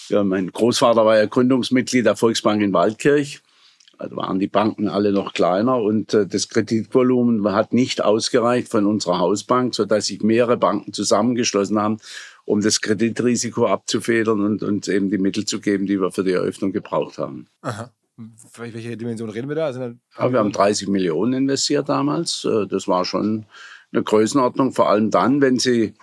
[0.10, 3.42] ja, mein Großvater war ja Gründungsmitglied der Volksbank in Waldkirch.
[3.98, 8.88] Also waren die Banken alle noch kleiner und äh, das Kreditvolumen hat nicht ausgereicht von
[8.88, 12.00] unserer Hausbank, sodass sich mehrere Banken zusammengeschlossen haben,
[12.52, 16.34] um das Kreditrisiko abzufedern und uns eben die Mittel zu geben, die wir für die
[16.34, 17.48] Eröffnung gebraucht haben.
[17.62, 17.94] Aha.
[18.58, 19.68] Welche Dimension reden wir da?
[19.68, 22.44] Also ja, wir haben 30 Millionen investiert damals.
[22.44, 23.46] Äh, das war schon
[23.94, 25.94] eine Größenordnung, vor allem dann, wenn sie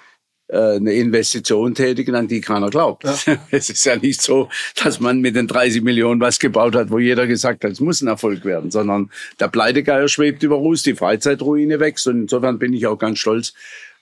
[0.48, 3.04] äh, eine Investition tätigen, an die keiner glaubt.
[3.04, 3.36] Ja.
[3.50, 4.48] Es ist ja nicht so,
[4.82, 8.00] dass man mit den 30 Millionen was gebaut hat, wo jeder gesagt hat, es muss
[8.00, 12.72] ein Erfolg werden, sondern der Pleitegeier schwebt über Ruß, die Freizeitruine wächst und insofern bin
[12.72, 13.52] ich auch ganz stolz,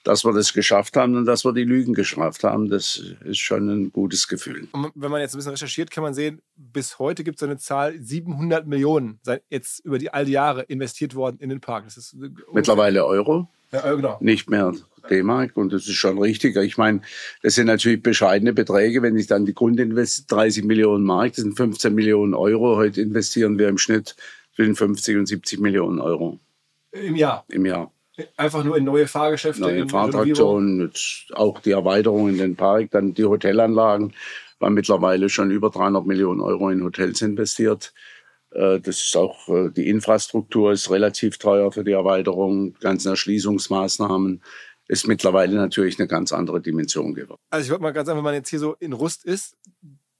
[0.07, 3.67] dass wir das geschafft haben und dass wir die Lügen gestraft haben, das ist schon
[3.67, 4.69] ein gutes Gefühl.
[4.71, 7.57] Und wenn man jetzt ein bisschen recherchiert, kann man sehen, bis heute gibt es eine
[7.57, 11.83] Zahl, 700 Millionen sind jetzt über die all die Jahre investiert worden in den Park.
[11.85, 12.15] Das ist
[12.53, 13.49] Mittlerweile Euro.
[13.73, 14.17] Ja, genau.
[14.21, 14.73] Nicht mehr
[15.09, 16.55] D-Mark und das ist schon richtig.
[16.55, 17.01] Ich meine,
[17.43, 21.57] das sind natürlich bescheidene Beträge, wenn ich dann die Grundinvestition 30 Millionen Mark, das sind
[21.57, 22.77] 15 Millionen Euro.
[22.77, 24.15] Heute investieren wir im Schnitt
[24.55, 26.39] zwischen 50 und 70 Millionen Euro.
[26.93, 27.43] Im Jahr?
[27.49, 27.91] Im Jahr.
[28.35, 29.61] Einfach nur in neue Fahrgeschäfte.
[29.61, 30.91] Neue Fahrtraktionen,
[31.33, 34.13] auch die Erweiterung in den Park, dann die Hotelanlagen.
[34.59, 37.93] Wir haben mittlerweile schon über 300 Millionen Euro in Hotels investiert.
[38.51, 44.41] Äh, das ist auch, äh, die Infrastruktur ist relativ teuer für die Erweiterung, ganzen Erschließungsmaßnahmen
[44.87, 47.41] ist mittlerweile natürlich eine ganz andere Dimension geworden.
[47.49, 49.57] Also ich würde mal ganz sagen, wenn man jetzt hier so in Rust ist,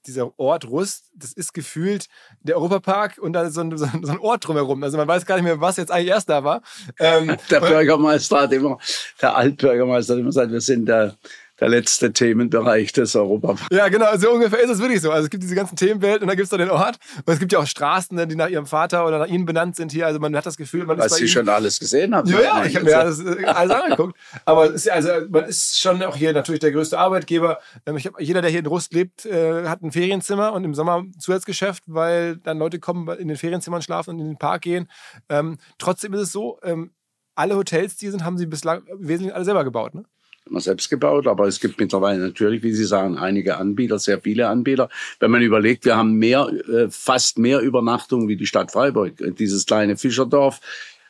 [0.06, 2.08] dieser Ort Rust, das ist gefühlt
[2.40, 4.82] der Europapark und da ist so ein, so ein, Ort drumherum.
[4.82, 6.62] Also man weiß gar nicht mehr, was jetzt eigentlich erst da war.
[6.98, 8.78] Ähm, der Bürgermeister hat immer,
[9.20, 11.16] der Altbürgermeister hat immer gesagt, wir sind der
[11.60, 13.66] der letzte Themenbereich des Europaparks.
[13.72, 15.10] Ja, genau, so ungefähr ist es wirklich so.
[15.10, 16.98] Also es gibt diese ganzen Themenwelt und da gibt es da den Ort.
[17.24, 19.76] Und es gibt ja auch Straßen, ne, die nach ihrem Vater oder nach ihnen benannt
[19.76, 20.06] sind hier.
[20.06, 22.28] Also man hat das Gefühl, man Was ist bei Sie schon alles gesehen haben.
[22.28, 24.16] Ja, ja, ich habe mir alles, äh, alles angeguckt.
[24.44, 27.58] Aber ist, also, man ist schon auch hier natürlich der größte Arbeitgeber.
[27.86, 31.04] Ähm, hab, jeder, der hier in Rust lebt, äh, hat ein Ferienzimmer und im Sommer
[31.18, 34.88] Zusatzgeschäft, weil dann Leute kommen, in den Ferienzimmern schlafen und in den Park gehen.
[35.28, 36.92] Ähm, trotzdem ist es so, ähm,
[37.34, 39.94] alle Hotels, die sind, haben sie bislang wesentlich alle selber gebaut.
[39.94, 40.04] Ne?
[40.50, 44.48] Man selbst gebaut, aber es gibt mittlerweile natürlich, wie Sie sagen, einige Anbieter, sehr viele
[44.48, 44.88] Anbieter.
[45.20, 49.14] Wenn man überlegt, wir haben mehr, äh, fast mehr Übernachtungen wie die Stadt Freiburg.
[49.38, 50.60] Dieses kleine Fischerdorf,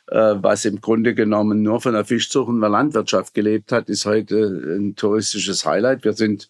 [0.07, 4.05] äh, was im Grunde genommen nur von der Fischzucht und der Landwirtschaft gelebt hat, ist
[4.05, 6.03] heute ein touristisches Highlight.
[6.03, 6.47] Wir sind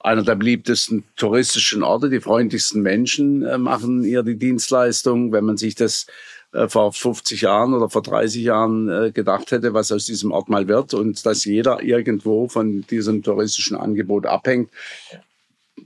[0.00, 2.08] einer der beliebtesten touristischen Orte.
[2.08, 5.32] Die freundlichsten Menschen äh, machen hier die Dienstleistung.
[5.32, 6.06] Wenn man sich das
[6.52, 10.48] äh, vor 50 Jahren oder vor 30 Jahren äh, gedacht hätte, was aus diesem Ort
[10.48, 14.70] mal wird und dass jeder irgendwo von diesem touristischen Angebot abhängt,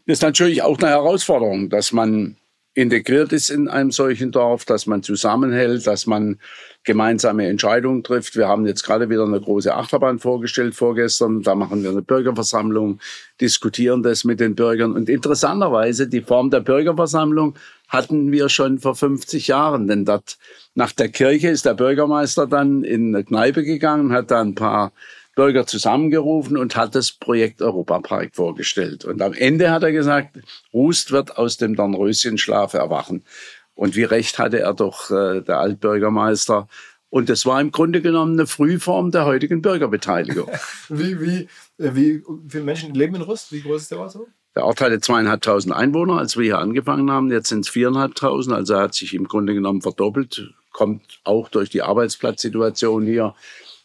[0.07, 2.37] ist natürlich auch eine Herausforderung, dass man
[2.74, 6.38] integriert ist in einem solchen Dorf, dass man zusammenhält, dass man
[6.83, 8.37] gemeinsame Entscheidungen trifft.
[8.37, 11.42] Wir haben jetzt gerade wieder eine große Achterbahn vorgestellt vorgestern.
[11.42, 12.98] Da machen wir eine Bürgerversammlung,
[13.40, 14.92] diskutieren das mit den Bürgern.
[14.92, 17.55] Und interessanterweise, die Form der Bürgerversammlung
[17.94, 19.87] hatten wir schon vor 50 Jahren.
[19.87, 20.37] Denn dort
[20.74, 24.92] nach der Kirche ist der Bürgermeister dann in eine Kneipe gegangen, hat da ein paar
[25.35, 29.04] Bürger zusammengerufen und hat das Projekt Europapark vorgestellt.
[29.04, 30.38] Und am Ende hat er gesagt,
[30.72, 33.24] Rust wird aus dem Dornröschenschlaf erwachen.
[33.74, 36.68] Und wie recht hatte er doch, äh, der Altbürgermeister.
[37.11, 40.48] Und das war im Grunde genommen eine Frühform der heutigen Bürgerbeteiligung.
[40.88, 43.52] wie, wie, äh, wie viele Menschen leben in Rust?
[43.52, 44.28] Wie groß ist der Ort so?
[44.56, 47.30] Der Ort hatte zweieinhalbtausend Einwohner, als wir hier angefangen haben.
[47.30, 48.54] Jetzt sind es viereinhalbtausend.
[48.54, 50.54] Also hat sich im Grunde genommen verdoppelt.
[50.72, 53.34] Kommt auch durch die Arbeitsplatzsituation hier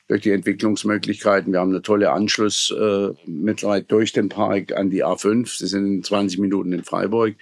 [0.08, 1.53] durch die Entwicklungsmöglichkeiten.
[1.53, 5.58] Wir haben eine tolle Anschluss äh, mittlerweile durch den Park an die A5.
[5.58, 7.36] Sie sind in 20 Minuten in Freiburg,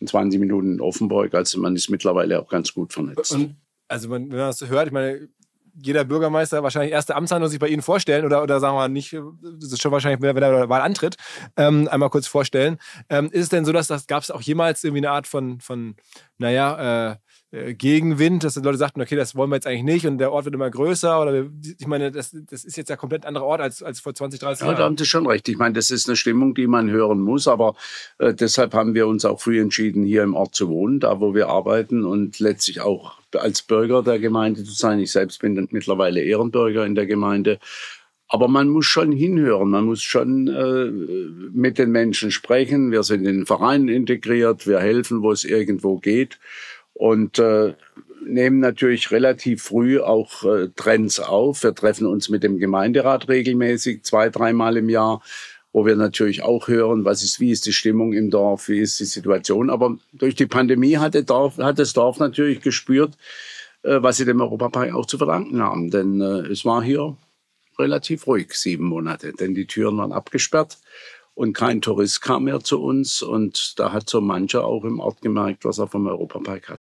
[0.00, 1.34] in 20 Minuten in Offenburg.
[1.34, 3.32] Also man ist mittlerweile auch ganz gut vernetzt.
[3.32, 3.56] Und
[3.88, 5.28] Also wenn man das so hört, ich meine,
[5.82, 9.12] jeder Bürgermeister wahrscheinlich erste Amtshandlung sich bei Ihnen vorstellen oder, oder sagen wir mal nicht,
[9.12, 11.16] das ist schon wahrscheinlich, wenn er der Wahl antritt,
[11.56, 12.78] ähm, einmal kurz vorstellen.
[13.08, 15.60] Ähm, ist es denn so, dass das gab es auch jemals irgendwie eine Art von,
[15.60, 15.96] von
[16.38, 17.16] naja, äh,
[17.74, 20.44] Gegenwind, dass die Leute sagten, okay, das wollen wir jetzt eigentlich nicht und der Ort
[20.44, 21.46] wird immer größer oder
[21.78, 24.40] ich meine, das, das ist jetzt ja komplett ein anderer Ort als, als vor 20,
[24.40, 24.72] 30 Jahren.
[24.72, 25.48] Ja, da haben Sie schon recht.
[25.48, 27.74] Ich meine, das ist eine Stimmung, die man hören muss, aber
[28.18, 31.34] äh, deshalb haben wir uns auch früh entschieden, hier im Ort zu wohnen, da wo
[31.34, 34.98] wir arbeiten und letztlich auch als Bürger der Gemeinde zu sein.
[34.98, 37.58] Ich selbst bin mittlerweile Ehrenbürger in der Gemeinde.
[38.28, 40.90] Aber man muss schon hinhören, man muss schon äh,
[41.52, 42.90] mit den Menschen sprechen.
[42.90, 46.38] Wir sind in den Vereinen integriert, wir helfen, wo es irgendwo geht
[46.96, 47.74] und äh,
[48.24, 51.62] nehmen natürlich relativ früh auch äh, Trends auf.
[51.62, 55.22] Wir treffen uns mit dem Gemeinderat regelmäßig, zwei, dreimal im Jahr,
[55.72, 58.98] wo wir natürlich auch hören, was ist, wie ist die Stimmung im Dorf, wie ist
[58.98, 59.70] die Situation.
[59.70, 63.12] Aber durch die Pandemie hat, Dorf, hat das Dorf natürlich gespürt,
[63.82, 65.90] äh, was sie dem Europapark auch zu verdanken haben.
[65.90, 67.16] Denn äh, es war hier
[67.78, 70.78] relativ ruhig, sieben Monate, denn die Türen waren abgesperrt
[71.36, 73.20] und kein Tourist kam mehr zu uns.
[73.20, 76.80] Und da hat so mancher auch im Ort gemerkt, was er vom Europapark hat.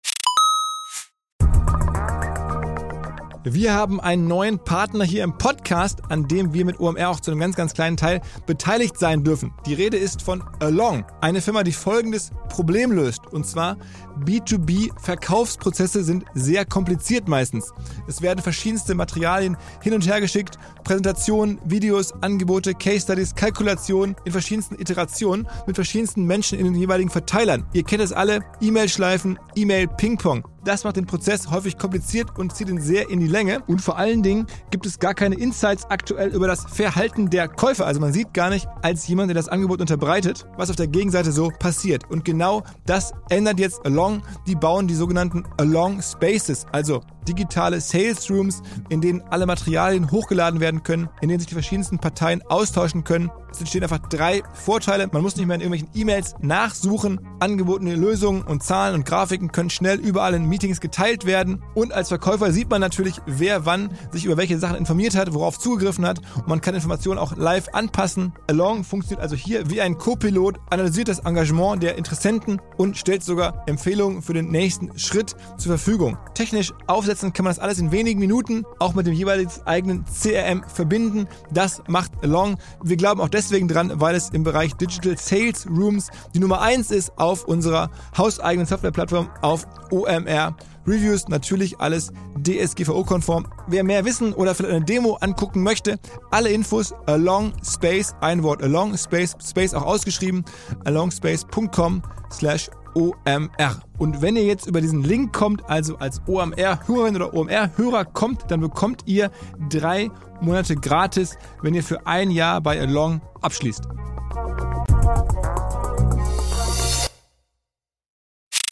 [3.47, 7.29] Wir haben einen neuen Partner hier im Podcast, an dem wir mit OMR auch zu
[7.29, 9.53] einem ganz, ganz kleinen Teil beteiligt sein dürfen.
[9.67, 13.27] Die Rede ist von Along, eine Firma, die folgendes Problem löst.
[13.27, 13.77] Und zwar
[14.19, 17.71] B2B-Verkaufsprozesse sind sehr kompliziert meistens.
[18.07, 24.31] Es werden verschiedenste Materialien hin und her geschickt, Präsentationen, Videos, Angebote, Case Studies, Kalkulationen in
[24.31, 27.65] verschiedensten Iterationen mit verschiedensten Menschen in den jeweiligen Verteilern.
[27.73, 30.47] Ihr kennt es alle, E-Mail-Schleifen, E-Mail-Ping-Pong.
[30.65, 33.61] Das macht den Prozess häufig kompliziert und zieht ihn sehr in die Länge.
[33.67, 37.85] Und vor allen Dingen gibt es gar keine Insights aktuell über das Verhalten der Käufer.
[37.85, 41.31] Also man sieht gar nicht als jemand, der das Angebot unterbreitet, was auf der Gegenseite
[41.31, 42.09] so passiert.
[42.09, 44.23] Und genau das ändert jetzt Along.
[44.47, 50.59] Die bauen die sogenannten Along Spaces, also digitale Sales Rooms, in denen alle Materialien hochgeladen
[50.59, 53.31] werden können, in denen sich die verschiedensten Parteien austauschen können.
[53.55, 55.07] Es entstehen einfach drei Vorteile.
[55.13, 57.21] Man muss nicht mehr in irgendwelchen E-Mails nachsuchen.
[57.39, 61.63] Angebotene Lösungen und Zahlen und Grafiken können schnell überall in Meetings geteilt werden.
[61.73, 65.57] Und als Verkäufer sieht man natürlich, wer wann sich über welche Sachen informiert hat, worauf
[65.57, 66.19] zugegriffen hat.
[66.35, 68.33] Und man kann Informationen auch live anpassen.
[68.47, 73.63] Along funktioniert also hier wie ein Co-Pilot, analysiert das Engagement der Interessenten und stellt sogar
[73.67, 76.17] Empfehlungen für den nächsten Schritt zur Verfügung.
[76.33, 80.05] Technisch aufsetzen aufsetzen, kann man das alles in wenigen Minuten auch mit dem jeweiligen eigenen
[80.05, 81.27] CRM verbinden.
[81.51, 82.57] Das macht Along.
[82.83, 86.91] Wir glauben auch deswegen dran, weil es im Bereich Digital Sales Rooms die Nummer 1
[86.91, 90.55] ist auf unserer hauseigenen Softwareplattform auf OMR.
[90.87, 92.11] Reviews natürlich alles
[92.43, 93.47] DSGVO-konform.
[93.67, 95.97] Wer mehr wissen oder vielleicht eine Demo angucken möchte,
[96.29, 100.45] alle Infos along space, ein Wort along space, space auch ausgeschrieben,
[100.83, 103.81] alongspace.com slash OMR.
[103.97, 108.61] Und wenn ihr jetzt über diesen Link kommt, also als OMR-Hörerin oder OMR-Hörer kommt, dann
[108.61, 109.31] bekommt ihr
[109.69, 110.09] drei
[110.41, 113.83] Monate gratis, wenn ihr für ein Jahr bei Along abschließt.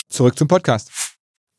[0.10, 0.92] Zurück zum Podcast.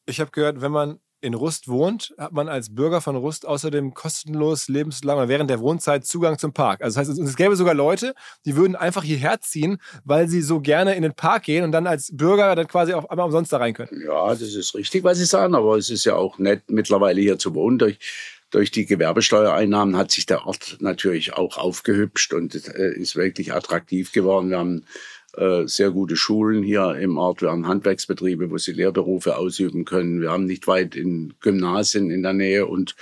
[0.07, 3.95] Ich habe gehört, wenn man in Rust wohnt, hat man als Bürger von Rust außerdem
[3.95, 6.83] kostenlos lebenslang oder während der Wohnzeit Zugang zum Park.
[6.83, 10.61] Also das heißt, es gäbe sogar Leute, die würden einfach hierher ziehen, weil sie so
[10.61, 13.57] gerne in den Park gehen und dann als Bürger dann quasi auf einmal umsonst da
[13.57, 14.03] rein können.
[14.05, 17.39] Ja, das ist richtig, was Sie sagen, aber es ist ja auch nett, mittlerweile hier
[17.39, 17.79] zu wohnen.
[17.79, 17.99] Durch,
[18.51, 24.13] durch die Gewerbesteuereinnahmen hat sich der Ort natürlich auch aufgehübscht und äh, ist wirklich attraktiv
[24.13, 24.51] geworden.
[24.51, 24.85] Wir haben
[25.37, 27.43] äh, sehr gute Schulen hier im Ort.
[27.43, 30.21] Wir haben Handwerksbetriebe, wo sie Lehrberufe ausüben können.
[30.21, 32.95] Wir haben nicht weit in Gymnasien in der Nähe und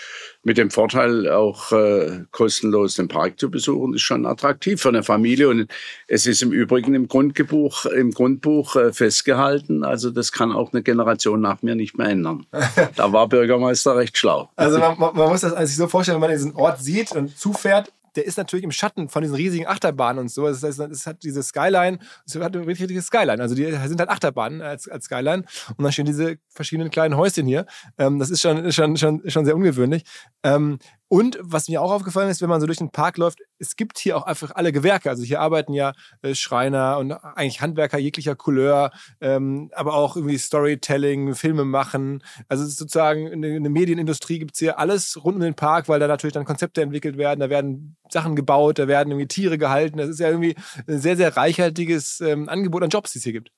[0.42, 5.02] mit dem Vorteil auch äh, kostenlos den Park zu besuchen, ist schon attraktiv für eine
[5.02, 5.48] Familie.
[5.48, 5.70] Und
[6.08, 9.84] es ist im Übrigen im Grundbuch, im Grundbuch äh, festgehalten.
[9.84, 12.46] Also das kann auch eine Generation nach mir nicht mehr ändern.
[12.96, 14.50] da war Bürgermeister recht schlau.
[14.56, 17.92] Also man, man muss das sich so vorstellen, wenn man diesen Ort sieht und zufährt,
[18.16, 20.46] der ist natürlich im Schatten von diesen riesigen Achterbahnen und so.
[20.46, 23.40] Das heißt, es hat diese Skyline, es hat eine richtige Skyline.
[23.40, 25.44] Also die sind halt Achterbahnen als, als Skyline.
[25.76, 27.66] Und dann stehen diese verschiedenen kleinen Häuschen hier.
[27.98, 30.04] Ähm, das ist schon, schon, schon, schon sehr ungewöhnlich.
[30.42, 30.78] Ähm,
[31.12, 33.98] und was mir auch aufgefallen ist, wenn man so durch den Park läuft, es gibt
[33.98, 35.10] hier auch einfach alle Gewerke.
[35.10, 40.38] Also hier arbeiten ja äh, Schreiner und eigentlich Handwerker jeglicher Couleur, ähm, aber auch irgendwie
[40.38, 42.24] Storytelling, Filme machen.
[42.48, 46.46] Also sozusagen eine, Medienindustrie gibt's hier alles rund um den Park, weil da natürlich dann
[46.46, 49.98] Konzepte entwickelt werden, da werden Sachen gebaut, da werden irgendwie Tiere gehalten.
[49.98, 53.34] Das ist ja irgendwie ein sehr, sehr reichhaltiges ähm, Angebot an Jobs, die es hier
[53.34, 53.52] gibt.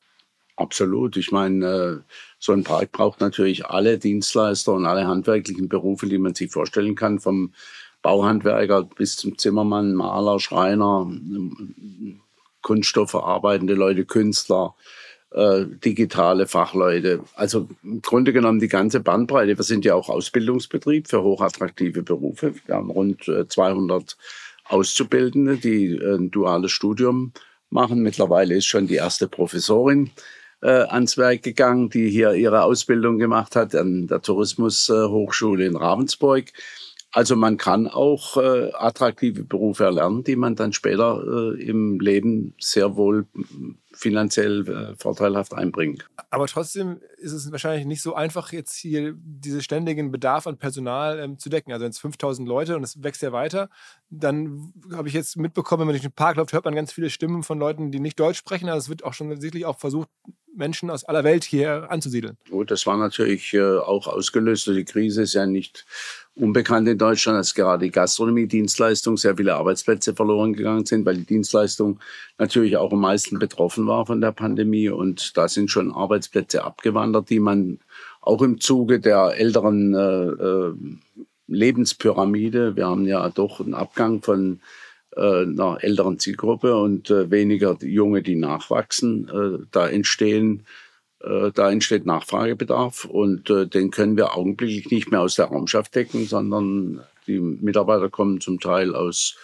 [0.57, 1.17] Absolut.
[1.17, 2.01] Ich meine, äh,
[2.45, 6.95] so ein Park braucht natürlich alle Dienstleister und alle handwerklichen Berufe, die man sich vorstellen
[6.95, 7.55] kann, vom
[8.03, 11.11] Bauhandwerker bis zum Zimmermann, Maler, Schreiner,
[12.61, 14.75] Kunststoffverarbeitende Leute, Künstler,
[15.31, 17.21] äh, digitale Fachleute.
[17.35, 19.57] Also im Grunde genommen die ganze Bandbreite.
[19.57, 22.55] Wir sind ja auch Ausbildungsbetrieb für hochattraktive Berufe.
[22.67, 24.19] Wir haben rund 200
[24.67, 27.33] Auszubildende, die ein duales Studium
[27.71, 28.03] machen.
[28.03, 30.11] Mittlerweile ist schon die erste Professorin
[30.65, 36.47] äh, ans Werk gegangen, die hier ihre Ausbildung gemacht hat an der Tourismushochschule in Ravensburg.
[37.15, 42.55] Also man kann auch äh, attraktive Berufe erlernen, die man dann später äh, im Leben
[42.59, 43.29] sehr wohl
[43.93, 46.03] finanziell äh, vorteilhaft einbringen.
[46.31, 51.21] Aber trotzdem ist es wahrscheinlich nicht so einfach, jetzt hier diesen ständigen Bedarf an Personal
[51.21, 51.73] ähm, zu decken.
[51.73, 53.71] Also wenn es 5000 Leute und es wächst ja weiter,
[54.11, 57.11] dann habe ich jetzt mitbekommen, wenn man durch den Park läuft, hört man ganz viele
[57.11, 58.69] Stimmen von Leuten, die nicht Deutsch sprechen.
[58.69, 60.09] Also es wird auch schon sicherlich auch versucht,
[60.57, 62.37] Menschen aus aller Welt hier anzusiedeln.
[62.51, 64.67] Gut, das war natürlich äh, auch ausgelöst.
[64.67, 65.85] Die Krise ist ja nicht
[66.37, 71.27] unbekannt in Deutschland, dass gerade die Gastronomie-Dienstleistung sehr viele Arbeitsplätze verloren gegangen sind, weil die
[71.27, 72.01] Dienstleistung
[72.39, 74.89] natürlich auch am meisten betroffen war von der Pandemie.
[74.89, 77.79] Und da sind schon Arbeitsplätze abgewandert, die man
[78.21, 80.75] auch im Zuge der älteren äh, äh,
[81.47, 84.61] Lebenspyramide, wir haben ja doch einen Abgang von
[85.15, 90.65] äh, einer älteren Zielgruppe und äh, weniger Junge, die nachwachsen, da entstehen
[91.55, 96.27] da entsteht Nachfragebedarf und äh, den können wir augenblicklich nicht mehr aus der Raumschaft decken,
[96.27, 99.37] sondern die Mitarbeiter kommen zum Teil aus,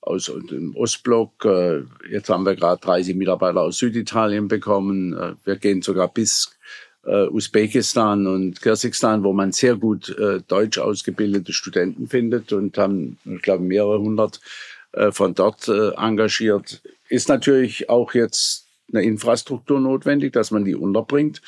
[0.00, 1.44] aus dem Ostblock.
[1.44, 5.14] Äh, jetzt haben wir gerade 30 Mitarbeiter aus Süditalien bekommen.
[5.14, 6.54] Äh, wir gehen sogar bis
[7.04, 13.18] äh, Usbekistan und Kirgisistan, wo man sehr gut äh, deutsch ausgebildete Studenten findet und haben,
[13.24, 14.40] ich glaube, mehrere hundert
[14.92, 16.82] äh, von dort äh, engagiert.
[17.08, 21.40] Ist natürlich auch jetzt eine Infrastruktur notwendig, dass man die unterbringt.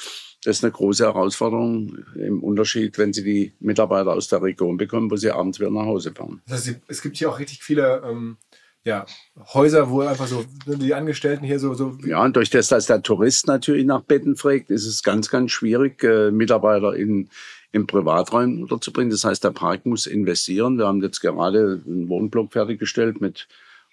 [0.45, 5.11] Das ist eine große Herausforderung im Unterschied, wenn Sie die Mitarbeiter aus der Region bekommen,
[5.11, 6.43] wo Sie abends wieder nach Hause fahren.
[6.47, 8.37] Das heißt, es gibt hier auch richtig viele ähm,
[8.85, 9.07] ja,
[9.55, 11.97] Häuser, wo einfach so die Angestellten hier so, so.
[12.05, 15.51] Ja, und durch das, dass der Tourist natürlich nach Betten fragt, ist es ganz, ganz
[15.51, 17.31] schwierig, äh, Mitarbeiter in,
[17.73, 19.11] im Privatraum unterzubringen.
[19.11, 20.77] Das heißt, der Park muss investieren.
[20.77, 23.49] Wir haben jetzt gerade einen Wohnblock fertiggestellt mit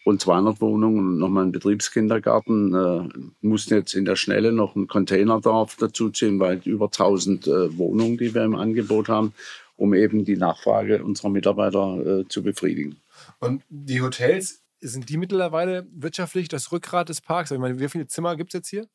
[0.05, 2.73] rund 200 Wohnungen und nochmal einen Betriebskindergarten.
[2.73, 3.09] Äh,
[3.41, 8.33] mussten jetzt in der Schnelle noch einen Containerdorf dazuziehen, weil über 1000 äh, Wohnungen, die
[8.33, 9.33] wir im Angebot haben,
[9.75, 12.97] um eben die Nachfrage unserer Mitarbeiter äh, zu befriedigen.
[13.39, 17.51] Und die Hotels, sind die mittlerweile wirtschaftlich das Rückgrat des Parks?
[17.51, 18.87] Ich meine, wie viele Zimmer gibt es jetzt hier?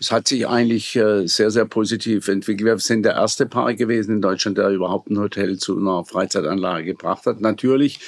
[0.00, 2.64] Es hat sich eigentlich äh, sehr, sehr positiv entwickelt.
[2.64, 6.84] Wir sind der erste Park gewesen in Deutschland, der überhaupt ein Hotel zu einer Freizeitanlage
[6.84, 7.40] gebracht hat.
[7.40, 7.98] Natürlich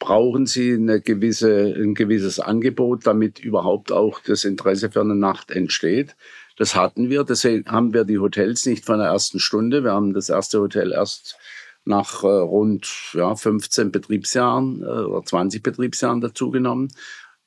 [0.00, 5.52] brauchen sie eine gewisse, ein gewisses Angebot, damit überhaupt auch das Interesse für eine Nacht
[5.52, 6.16] entsteht.
[6.56, 7.22] Das hatten wir.
[7.22, 9.84] Deswegen haben wir die Hotels nicht von der ersten Stunde.
[9.84, 11.36] Wir haben das erste Hotel erst
[11.84, 16.88] nach äh, rund ja, 15 Betriebsjahren äh, oder 20 Betriebsjahren dazugenommen.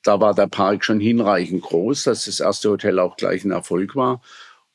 [0.02, 3.96] Da war der Park schon hinreichend groß, dass das erste Hotel auch gleich ein Erfolg
[3.96, 4.20] war.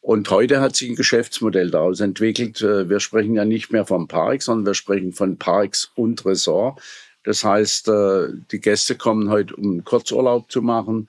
[0.01, 2.61] Und heute hat sich ein Geschäftsmodell daraus entwickelt.
[2.61, 6.81] Äh, wir sprechen ja nicht mehr vom Park, sondern wir sprechen von Parks und Resort.
[7.23, 11.07] Das heißt, äh, die Gäste kommen heute, um Kurzurlaub zu machen,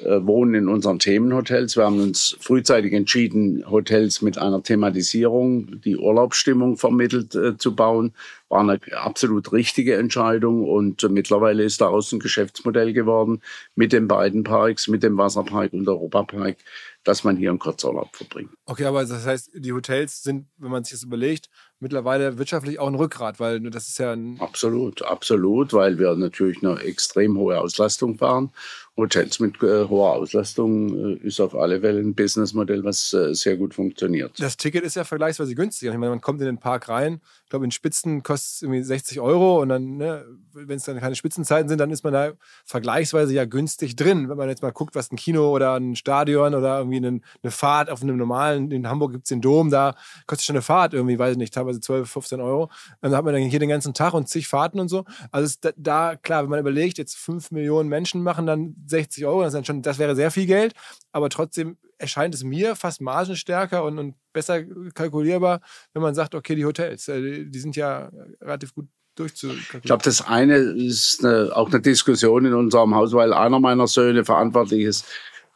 [0.00, 1.76] äh, wohnen in unseren Themenhotels.
[1.76, 8.12] Wir haben uns frühzeitig entschieden, Hotels mit einer Thematisierung, die Urlaubsstimmung vermittelt, äh, zu bauen.
[8.48, 13.40] War eine absolut richtige Entscheidung und mittlerweile ist daraus ein Geschäftsmodell geworden
[13.74, 16.58] mit den beiden Parks, mit dem Wasserpark und Europapark,
[17.02, 18.50] dass man hier einen Kurzurlaub verbringt.
[18.66, 21.48] Okay, aber das heißt, die Hotels sind, wenn man sich das überlegt,
[21.80, 24.38] mittlerweile wirtschaftlich auch ein Rückgrat, weil das ist ja ein.
[24.40, 28.50] Absolut, absolut, weil wir natürlich eine extrem hohe Auslastung fahren.
[28.98, 33.56] Hotels mit äh, hoher Auslastung äh, ist auf alle Fälle ein Businessmodell, was äh, sehr
[33.56, 34.32] gut funktioniert.
[34.38, 35.88] Das Ticket ist ja vergleichsweise günstig.
[35.88, 38.82] Ich meine, man kommt in den Park rein, ich glaube, in Spitzen kostet es irgendwie
[38.82, 42.32] 60 Euro und dann, ne, wenn es dann keine Spitzenzeiten sind, dann ist man da
[42.66, 44.28] vergleichsweise ja günstig drin.
[44.28, 47.50] Wenn man jetzt mal guckt, was ein Kino oder ein Stadion oder irgendwie eine, eine
[47.50, 49.94] Fahrt auf einem normalen, in Hamburg gibt es den Dom, da
[50.26, 52.68] kostet schon eine Fahrt irgendwie, weiß ich nicht, teilweise 12, 15 Euro.
[53.00, 55.04] Dann hat man dann hier den ganzen Tag und zig Fahrten und so.
[55.30, 59.42] Also da, da, klar, wenn man überlegt, jetzt 5 Millionen Menschen machen dann 60 Euro,
[59.42, 60.74] das, schon, das wäre sehr viel Geld,
[61.12, 64.62] aber trotzdem erscheint es mir fast margenstärker und, und besser
[64.94, 65.60] kalkulierbar,
[65.92, 69.80] wenn man sagt, okay, die Hotels, äh, die sind ja relativ gut durchzukalkulieren.
[69.82, 73.86] Ich glaube, das eine ist eine, auch eine Diskussion in unserem Haus, weil einer meiner
[73.86, 75.06] Söhne verantwortlich ist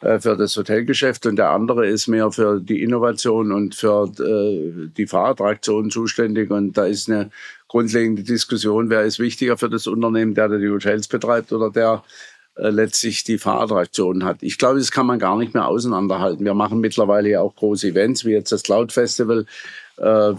[0.01, 4.89] äh, für das Hotelgeschäft und der andere ist mehr für die Innovation und für äh,
[4.89, 6.51] die Fahrattraktion zuständig.
[6.51, 7.31] Und da ist eine
[7.69, 12.03] grundlegende Diskussion, wer ist wichtiger für das Unternehmen, der, der die Hotels betreibt oder der
[12.57, 14.43] äh, letztlich die Fahrattraktion hat.
[14.43, 16.45] Ich glaube, das kann man gar nicht mehr auseinanderhalten.
[16.45, 19.47] Wir machen mittlerweile ja auch große Events, wie jetzt das Cloud Festival.
[19.97, 20.35] Äh,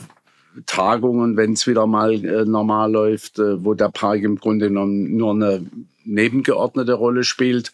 [0.66, 5.18] Tagungen, wenn es wieder mal äh, normal läuft, äh, wo der Park im Grunde genommen
[5.18, 5.66] nur eine
[6.06, 7.72] nebengeordnete Rolle spielt.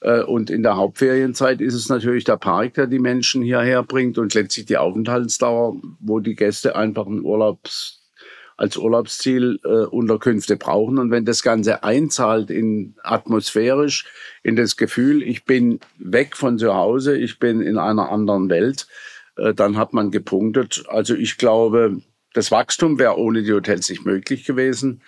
[0.00, 4.18] Äh, und in der Hauptferienzeit ist es natürlich der Park, der die Menschen hierher bringt
[4.18, 8.03] und letztlich die Aufenthaltsdauer, wo die Gäste einfach einen Urlaubs
[8.56, 10.98] als Urlaubsziel äh, Unterkünfte brauchen.
[10.98, 14.06] Und wenn das Ganze einzahlt in atmosphärisch,
[14.42, 18.86] in das Gefühl, ich bin weg von zu Hause, ich bin in einer anderen Welt,
[19.36, 20.84] äh, dann hat man gepunktet.
[20.88, 22.00] Also ich glaube,
[22.32, 25.02] das Wachstum wäre ohne die Hotels nicht möglich gewesen.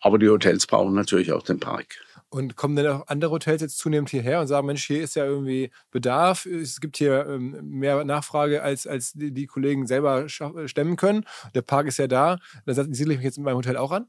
[0.00, 2.03] Aber die Hotels brauchen natürlich auch den Park.
[2.34, 5.24] Und kommen dann auch andere Hotels jetzt zunehmend hierher und sagen, Mensch, hier ist ja
[5.24, 10.96] irgendwie Bedarf, es gibt hier ähm, mehr Nachfrage, als, als die, die Kollegen selber stemmen
[10.96, 11.26] können.
[11.54, 12.40] Der Park ist ja da.
[12.66, 14.08] Da siedle ich mich jetzt in meinem Hotel auch an?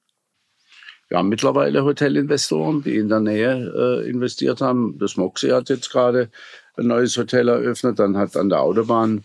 [1.07, 4.97] Wir haben mittlerweile Hotelinvestoren, die in der Nähe äh, investiert haben.
[4.97, 6.32] Das Moxie hat jetzt gerade
[6.78, 7.99] ein neues Hotel eröffnet.
[7.99, 9.21] Dann hat an der Autobahn äh,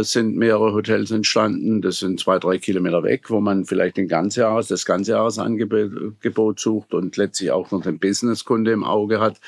[0.00, 1.82] sind mehrere Hotels entstanden.
[1.82, 7.16] Das sind zwei, drei Kilometer weg, wo man vielleicht den Ganzjahres, das Ganzjahresangebot sucht und
[7.16, 9.40] letztlich auch noch den Businesskunde im Auge hat.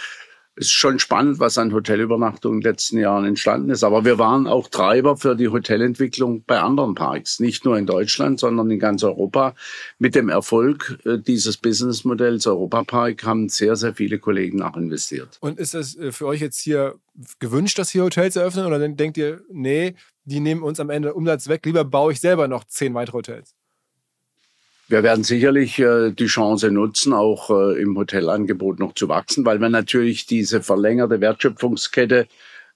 [0.58, 3.84] Es ist schon spannend, was an Hotelübernachtungen in den letzten Jahren entstanden ist.
[3.84, 7.40] Aber wir waren auch Treiber für die Hotelentwicklung bei anderen Parks.
[7.40, 9.54] Nicht nur in Deutschland, sondern in ganz Europa.
[9.98, 15.36] Mit dem Erfolg äh, dieses Businessmodells Europa Park haben sehr, sehr viele Kollegen auch investiert.
[15.40, 16.94] Und ist es äh, für euch jetzt hier
[17.38, 18.64] gewünscht, dass hier Hotels eröffnen?
[18.64, 19.94] Oder denkt ihr, nee,
[20.26, 23.54] die nehmen uns am Ende Umsatz weg, lieber baue ich selber noch zehn weitere Hotels?
[24.88, 29.60] Wir werden sicherlich äh, die Chance nutzen, auch äh, im Hotelangebot noch zu wachsen, weil
[29.60, 32.28] wir natürlich diese verlängerte Wertschöpfungskette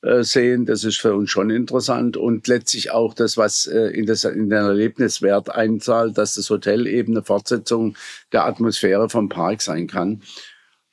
[0.03, 0.66] äh, sehen.
[0.66, 4.51] Das ist für uns schon interessant und letztlich auch das, was äh, in, das, in
[4.51, 7.96] den Erlebniswert einzahlt, dass das Hotel eben eine Fortsetzung
[8.32, 10.22] der Atmosphäre vom Park sein kann.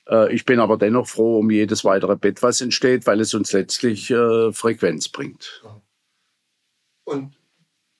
[0.07, 3.53] Äh, ich bin aber dennoch froh um jedes weitere Bett, was entsteht, weil es uns
[3.53, 5.63] letztlich äh, Frequenz bringt.
[7.07, 7.37] Und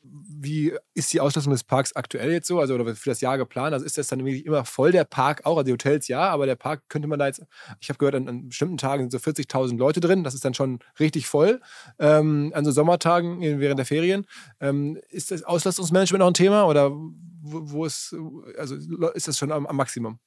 [0.01, 2.60] wie ist die Auslastung des Parks aktuell jetzt so?
[2.60, 3.74] Also oder für das Jahr geplant?
[3.74, 5.58] Also ist das dann wirklich immer voll der Park auch?
[5.58, 7.41] Also die Hotels ja, aber der Park könnte man da jetzt,
[7.80, 10.24] ich habe gehört, an, an, bestimmten Tagen sind so 40.000 Leute drin.
[10.24, 11.62] Das ist dann schon richtig voll.
[11.99, 14.26] Ähm, an so Sommertagen während der Ferien.
[14.60, 18.14] Ähm, ist das Auslastungsmanagement noch ein Thema oder wo, wo ist,
[18.58, 18.76] also
[19.14, 20.20] ist das schon am, am Maximum?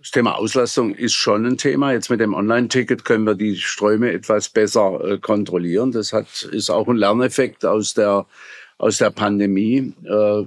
[0.00, 1.92] Das Thema Auslastung ist schon ein Thema.
[1.92, 5.90] Jetzt mit dem Online-Ticket können wir die Ströme etwas besser äh, kontrollieren.
[5.90, 8.26] Das hat, ist auch ein Lerneffekt aus der,
[8.78, 9.92] aus der Pandemie.
[10.04, 10.46] Äh, äh,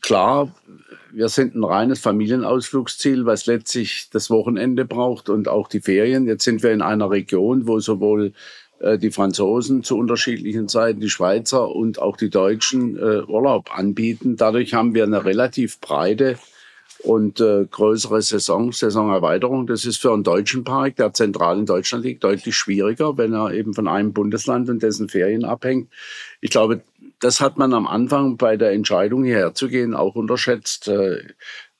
[0.00, 0.54] klar,
[1.12, 6.26] wir sind ein reines Familienausflugsziel, was letztlich das Wochenende braucht und auch die Ferien.
[6.26, 8.32] Jetzt sind wir in einer Region, wo sowohl
[8.78, 14.36] äh, die Franzosen zu unterschiedlichen Zeiten, die Schweizer und auch die Deutschen äh, Urlaub anbieten.
[14.36, 16.38] Dadurch haben wir eine relativ breite
[17.02, 19.66] und äh, größere Saison, Saisonerweiterung.
[19.66, 23.52] Das ist für einen deutschen Park, der zentral in Deutschland liegt, deutlich schwieriger, wenn er
[23.52, 25.90] eben von einem Bundesland und dessen Ferien abhängt.
[26.40, 26.82] Ich glaube,
[27.20, 30.88] das hat man am Anfang bei der Entscheidung hierher zu gehen auch unterschätzt.
[30.88, 31.22] Äh,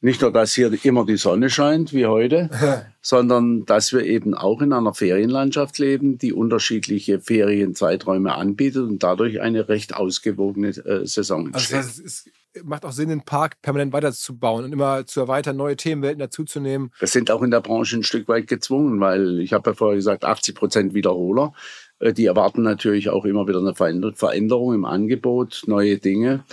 [0.01, 2.51] nicht nur, dass hier immer die Sonne scheint wie heute,
[3.01, 9.41] sondern dass wir eben auch in einer Ferienlandschaft leben, die unterschiedliche Ferienzeiträume anbietet und dadurch
[9.41, 11.77] eine recht ausgewogene äh, Saison entsteht.
[11.77, 12.25] Also das
[12.65, 16.91] macht auch Sinn, den Park permanent weiterzubauen und immer zu erweitern, neue Themenwelten dazuzunehmen.
[16.99, 19.97] Wir sind auch in der Branche ein Stück weit gezwungen, weil ich habe ja vorher
[19.97, 21.53] gesagt, 80 Prozent Wiederholer.
[21.99, 26.45] Äh, die erwarten natürlich auch immer wieder eine Veränderung im Angebot, neue Dinge.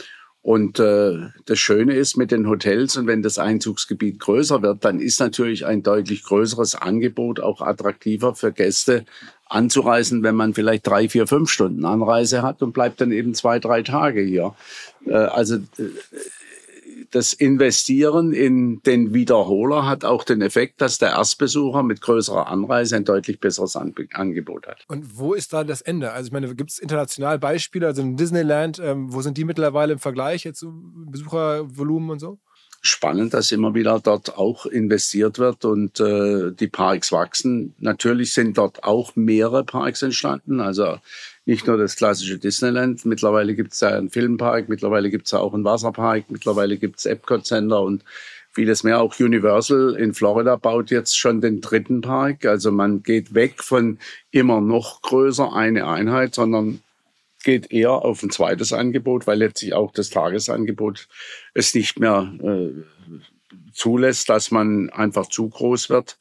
[0.41, 4.99] Und äh, das Schöne ist mit den Hotels und wenn das Einzugsgebiet größer wird, dann
[4.99, 9.05] ist natürlich ein deutlich größeres Angebot auch attraktiver für Gäste
[9.53, 13.59] anzureisen, wenn man vielleicht drei, vier, fünf Stunden Anreise hat und bleibt dann eben zwei,
[13.59, 14.55] drei Tage hier.
[15.05, 15.89] Äh, also äh,
[17.11, 22.95] das Investieren in den Wiederholer hat auch den Effekt, dass der Erstbesucher mit größerer Anreise
[22.95, 24.83] ein deutlich besseres Angebot hat.
[24.87, 26.11] Und wo ist da das Ende?
[26.11, 29.93] Also ich meine, gibt es international Beispiele, also in Disneyland, ähm, wo sind die mittlerweile
[29.93, 32.39] im Vergleich jetzt Besuchervolumen und so?
[32.85, 37.73] Spannend, dass immer wieder dort auch investiert wird und äh, die Parks wachsen.
[37.79, 40.59] Natürlich sind dort auch mehrere Parks entstanden.
[40.59, 40.97] Also
[41.45, 43.05] nicht nur das klassische Disneyland.
[43.05, 46.99] Mittlerweile gibt es ja einen Filmpark, mittlerweile gibt es ja auch einen Wasserpark, mittlerweile gibt
[46.99, 48.03] es Epcot Center und
[48.51, 48.99] vieles mehr.
[48.99, 52.45] Auch Universal in Florida baut jetzt schon den dritten Park.
[52.45, 53.97] Also man geht weg von
[54.31, 56.82] immer noch größer eine Einheit, sondern
[57.43, 61.07] geht eher auf ein zweites Angebot, weil letztlich auch das Tagesangebot
[61.53, 62.71] es nicht mehr äh,
[63.73, 66.17] zulässt, dass man einfach zu groß wird.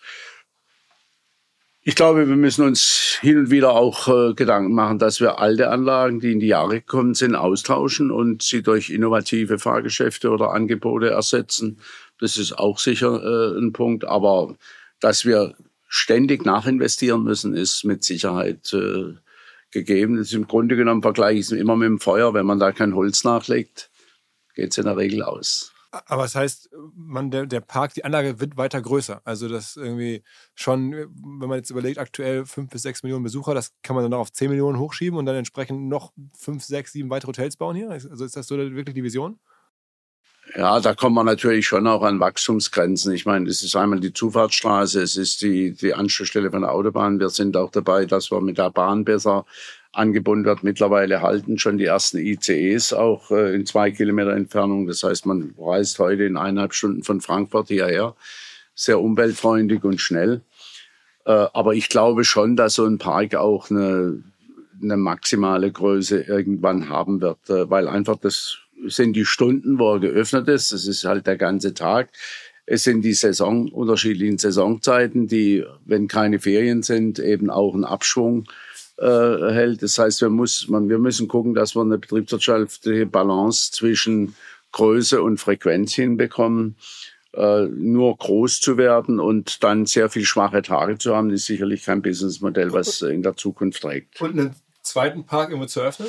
[1.84, 5.68] Ich glaube, wir müssen uns hin und wieder auch äh, Gedanken machen, dass wir alte
[5.68, 11.10] Anlagen, die in die Jahre gekommen sind, austauschen und sie durch innovative Fahrgeschäfte oder Angebote
[11.10, 11.80] ersetzen.
[12.20, 14.04] Das ist auch sicher äh, ein Punkt.
[14.04, 14.56] Aber
[15.00, 15.56] dass wir
[15.88, 19.14] ständig nachinvestieren müssen, ist mit Sicherheit äh,
[19.72, 20.16] gegeben.
[20.16, 22.34] Das ist im Grunde genommen vergleiche ich es immer mit dem Feuer.
[22.34, 23.90] Wenn man da kein Holz nachlegt,
[24.54, 25.72] geht es in der Regel aus.
[26.06, 29.20] Aber das heißt, man, der, der Park, die Anlage wird weiter größer.
[29.24, 30.22] Also das irgendwie
[30.54, 34.12] schon, wenn man jetzt überlegt, aktuell fünf bis sechs Millionen Besucher, das kann man dann
[34.12, 37.76] noch auf zehn Millionen hochschieben und dann entsprechend noch fünf, sechs, sieben weitere Hotels bauen
[37.76, 37.90] hier.
[37.90, 39.38] Also ist das so wirklich die Vision?
[40.56, 43.12] Ja, da kommt man natürlich schon auch an Wachstumsgrenzen.
[43.14, 47.20] Ich meine, es ist einmal die Zufahrtsstraße, es ist die, die Anschlussstelle von der Autobahn.
[47.20, 49.46] Wir sind auch dabei, dass wir mit der Bahn besser
[49.92, 50.62] angebunden wird.
[50.62, 54.86] Mittlerweile halten schon die ersten ICEs auch äh, in zwei Kilometer Entfernung.
[54.86, 58.14] Das heißt, man reist heute in eineinhalb Stunden von Frankfurt hierher.
[58.74, 60.42] Sehr umweltfreundlich und schnell.
[61.24, 64.22] Äh, aber ich glaube schon, dass so ein Park auch eine,
[64.82, 70.00] eine maximale Größe irgendwann haben wird, äh, weil einfach das sind die Stunden, wo er
[70.00, 70.72] geöffnet ist.
[70.72, 72.10] Das ist halt der ganze Tag.
[72.64, 78.44] Es sind die Saison, unterschiedlichen Saisonzeiten, die, wenn keine Ferien sind, eben auch einen Abschwung
[78.98, 79.82] äh, hält.
[79.82, 84.36] Das heißt, wir, muss, man, wir müssen gucken, dass wir eine betriebswirtschaftliche Balance zwischen
[84.70, 86.76] Größe und Frequenz hinbekommen.
[87.34, 91.84] Äh, nur groß zu werden und dann sehr viel schwache Tage zu haben, ist sicherlich
[91.84, 94.20] kein Businessmodell, was in der Zukunft trägt.
[94.20, 96.08] Und einen zweiten Park irgendwo zu öffnen?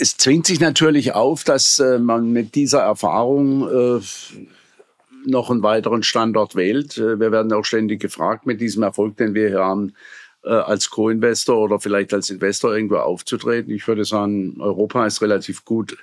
[0.00, 4.00] Es zwingt sich natürlich auf, dass äh, man mit dieser Erfahrung äh,
[5.26, 6.98] noch einen weiteren Standort wählt.
[6.98, 9.94] Äh, wir werden auch ständig gefragt, mit diesem Erfolg, den wir hier haben,
[10.40, 13.74] als Co-Investor oder vielleicht als Investor irgendwo aufzutreten.
[13.74, 15.98] Ich würde sagen, Europa ist relativ gut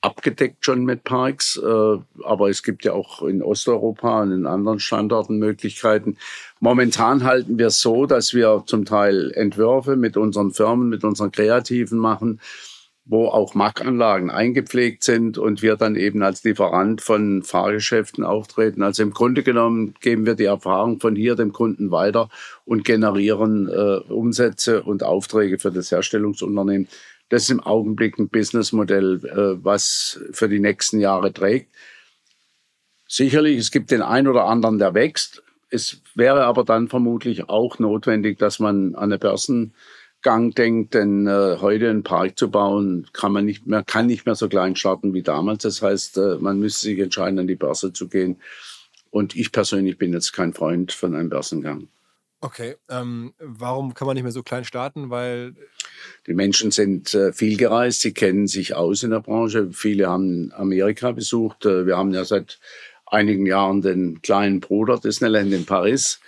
[0.00, 5.38] abgedeckt schon mit Parks, aber es gibt ja auch in Osteuropa und in anderen Standorten
[5.38, 6.16] Möglichkeiten.
[6.60, 11.30] Momentan halten wir es so, dass wir zum Teil Entwürfe mit unseren Firmen, mit unseren
[11.30, 12.40] Kreativen machen,
[13.06, 18.82] wo auch Markanlagen eingepflegt sind und wir dann eben als Lieferant von Fahrgeschäften auftreten.
[18.82, 22.30] Also im Grunde genommen geben wir die Erfahrung von hier dem Kunden weiter
[22.64, 26.88] und generieren äh, Umsätze und Aufträge für das Herstellungsunternehmen.
[27.28, 31.74] Das ist im Augenblick ein Businessmodell, äh, was für die nächsten Jahre trägt.
[33.06, 35.42] Sicherlich, es gibt den einen oder anderen, der wächst.
[35.68, 39.74] Es wäre aber dann vermutlich auch notwendig, dass man an eine Börsen
[40.24, 44.26] Gang denkt, denn äh, heute einen Park zu bauen, kann man nicht mehr, kann nicht
[44.26, 45.62] mehr so klein starten wie damals.
[45.62, 48.40] Das heißt, äh, man müsste sich entscheiden, an die Börse zu gehen.
[49.10, 51.88] Und ich persönlich bin jetzt kein Freund von einem Börsengang.
[52.40, 55.10] Okay, ähm, warum kann man nicht mehr so klein starten?
[55.10, 55.54] Weil
[56.26, 59.70] die Menschen sind äh, viel gereist, sie kennen sich aus in der Branche.
[59.72, 61.64] Viele haben Amerika besucht.
[61.64, 62.58] Äh, wir haben ja seit
[63.06, 66.20] einigen Jahren den kleinen Bruder Disneyland in Paris.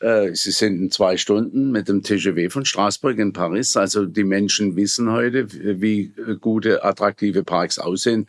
[0.00, 3.76] Äh, sie sind in zwei Stunden mit dem TGV von Straßburg in Paris.
[3.76, 5.48] Also die Menschen wissen heute,
[5.80, 8.28] wie gute, attraktive Parks aussehen.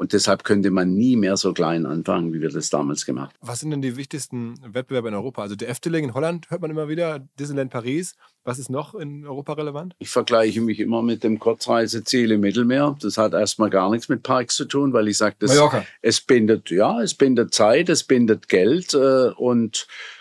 [0.00, 3.46] Und deshalb könnte man nie mehr so klein anfangen, wie wir das damals gemacht haben.
[3.46, 5.42] Was sind denn die wichtigsten Wettbewerbe in Europa?
[5.42, 8.14] Also der Efteling in Holland hört man immer wieder, Disneyland Paris.
[8.42, 9.94] Was ist noch in Europa relevant?
[9.98, 12.96] Ich vergleiche mich immer mit dem Kurzreiseziel im Mittelmeer.
[13.02, 15.36] Das hat erstmal gar nichts mit Parks zu tun, weil ich sage,
[16.00, 20.19] es bindet, ja, es bindet Zeit, es bindet Geld äh, und äh,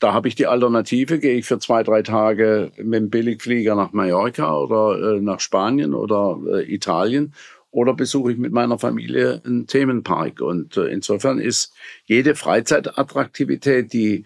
[0.00, 3.92] da habe ich die Alternative, gehe ich für zwei, drei Tage mit dem Billigflieger nach
[3.92, 7.34] Mallorca oder äh, nach Spanien oder äh, Italien
[7.70, 10.40] oder besuche ich mit meiner Familie einen Themenpark.
[10.40, 11.72] Und insofern ist
[12.06, 14.24] jede Freizeitattraktivität, die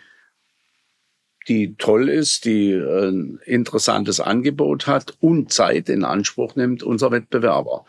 [1.49, 7.87] die toll ist, die ein interessantes Angebot hat und Zeit in Anspruch nimmt, unser Wettbewerber.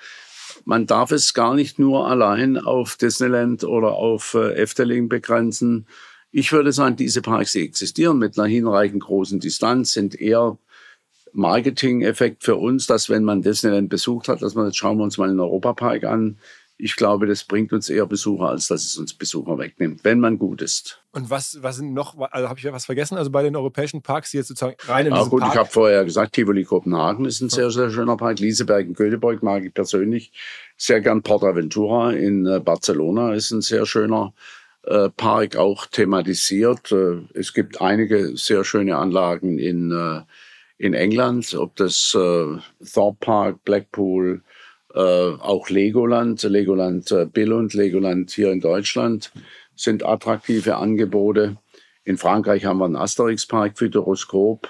[0.64, 5.88] Man darf es gar nicht nur allein auf Disneyland oder auf Efteling begrenzen,
[6.32, 10.58] ich würde sagen, diese Parks, die existieren mit einer hinreichend großen Distanz, sind eher
[11.34, 15.18] Marketing-Effekt für uns, dass wenn man Disneyland besucht hat, dass man jetzt schauen wir uns
[15.18, 16.38] mal einen Europapark an.
[16.82, 20.40] Ich glaube, das bringt uns eher Besucher, als dass es uns Besucher wegnimmt, wenn man
[20.40, 21.02] gut ist.
[21.12, 23.18] Und was, was sind noch, also habe ich was vergessen?
[23.18, 25.70] Also bei den europäischen Parks, die jetzt sozusagen rein in ah, gut, Park ich habe
[25.70, 28.40] vorher gesagt, Tivoli Kopenhagen ist ein sehr, sehr schöner Park.
[28.40, 30.32] Lieseberg in Göteborg mag ich persönlich
[30.78, 31.22] sehr gern.
[31.22, 34.34] Portaventura in äh, Barcelona ist ein sehr schöner
[34.84, 36.92] äh, Park auch thematisiert.
[36.92, 40.22] Äh, es gibt einige sehr schöne Anlagen in, äh,
[40.78, 44.42] in England, ob das Thorpe Park, Blackpool,
[44.92, 49.32] auch Legoland, Legoland Billund, Legoland hier in Deutschland
[49.76, 51.58] sind attraktive Angebote.
[52.06, 54.70] In Frankreich haben wir einen Asterix-Park, Futuroskop,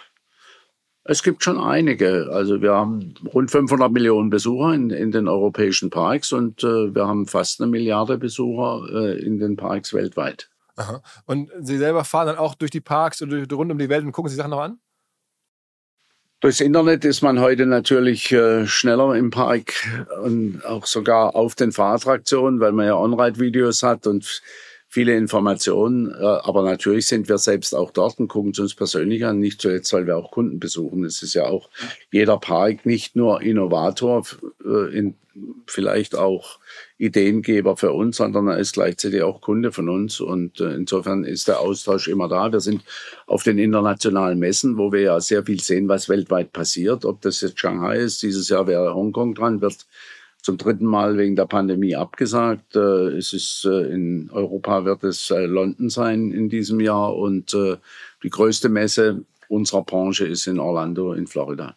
[1.10, 2.30] es gibt schon einige.
[2.32, 7.08] Also wir haben rund 500 Millionen Besucher in, in den europäischen Parks und äh, wir
[7.08, 10.50] haben fast eine Milliarde Besucher äh, in den Parks weltweit.
[10.76, 11.02] Aha.
[11.26, 14.12] Und Sie selber fahren dann auch durch die Parks und rund um die Welt und
[14.12, 14.80] gucken sich Sachen noch an?
[16.42, 19.74] Durchs Internet ist man heute natürlich äh, schneller im Park
[20.22, 24.42] und auch sogar auf den Fahrattraktionen, weil man ja On-Ride-Videos hat und
[24.90, 26.12] viele Informationen.
[26.12, 29.40] Äh, aber natürlich sind wir selbst auch dort und gucken es uns persönlich an.
[29.40, 31.06] Nicht zuletzt, weil wir auch Kunden besuchen.
[31.06, 31.70] Es ist ja auch
[32.12, 34.26] jeder Park nicht nur Innovator,
[34.66, 35.14] äh,
[35.68, 36.60] vielleicht auch
[36.98, 40.20] Ideengeber für uns, sondern er ist gleichzeitig auch Kunde von uns.
[40.20, 42.52] Und äh, insofern ist der Austausch immer da.
[42.52, 42.84] Wir sind
[43.28, 47.06] auf den internationalen Messen, wo wir ja sehr viel sehen, was weltweit passiert.
[47.06, 49.86] Ob das jetzt Shanghai ist, dieses Jahr wäre Hongkong dran, wird
[50.42, 52.76] zum dritten Mal wegen der Pandemie abgesagt.
[52.76, 57.56] Äh, es ist äh, in Europa wird es äh, London sein in diesem Jahr und
[58.24, 61.76] die größte Messe unserer Branche ist in Orlando in Florida.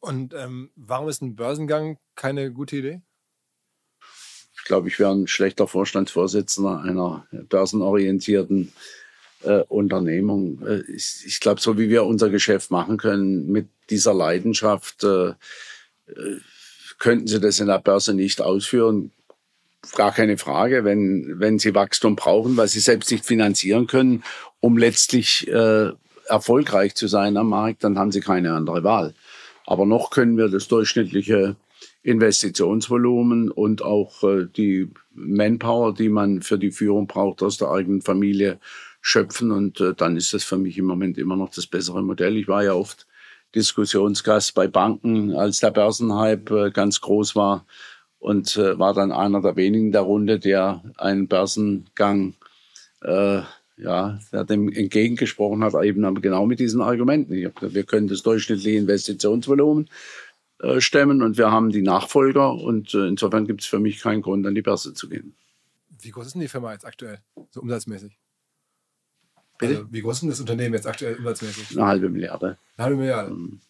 [0.00, 3.02] Und ähm, warum ist ein Börsengang keine gute Idee?
[4.66, 8.72] glaube, ich wäre ein schlechter Vorstandsvorsitzender einer börsenorientierten
[9.42, 10.60] äh, Unternehmung.
[10.66, 15.34] Äh, ich, ich glaube, so wie wir unser Geschäft machen können mit dieser Leidenschaft, äh,
[16.98, 19.12] könnten Sie das in der Börse nicht ausführen.
[19.94, 24.24] Gar keine Frage, wenn, wenn Sie Wachstum brauchen, weil Sie selbst nicht finanzieren können,
[24.60, 25.90] um letztlich äh,
[26.26, 29.14] erfolgreich zu sein am Markt, dann haben Sie keine andere Wahl.
[29.64, 31.56] Aber noch können wir das durchschnittliche
[32.02, 38.00] Investitionsvolumen und auch äh, die Manpower, die man für die Führung braucht, aus der eigenen
[38.00, 38.60] Familie
[39.00, 39.50] schöpfen.
[39.50, 42.36] Und äh, dann ist das für mich im Moment immer noch das bessere Modell.
[42.36, 43.06] Ich war ja oft
[43.56, 47.66] Diskussionsgast bei Banken, als der Börsenhype äh, ganz groß war
[48.18, 52.34] und äh, war dann einer der wenigen der Runde, der einen Börsengang
[53.02, 53.40] äh,
[53.78, 57.34] ja, der dem entgegengesprochen hat, eben genau mit diesen Argumenten.
[57.34, 59.90] Wir können das durchschnittliche Investitionsvolumen
[60.60, 64.22] äh, stemmen und wir haben die Nachfolger und äh, insofern gibt es für mich keinen
[64.22, 65.34] Grund, an die Börse zu gehen.
[66.00, 67.18] Wie groß ist denn die Firma jetzt aktuell,
[67.50, 68.18] so umsatzmäßig?
[69.58, 69.76] Bitte?
[69.78, 71.76] Also, wie groß ist denn das Unternehmen jetzt aktuell umsatzmäßig?
[71.76, 72.58] Eine halbe Milliarde.
[72.76, 73.30] Eine halbe Milliarde.
[73.30, 73.60] Mhm.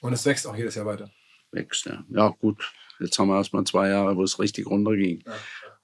[0.00, 1.10] Und es wächst auch jedes Jahr weiter.
[1.52, 2.04] Wächst, ja.
[2.10, 2.72] Ja, gut.
[2.98, 5.22] Jetzt haben wir erst mal zwei Jahre, wo es richtig runterging.
[5.26, 5.38] Ja, ja.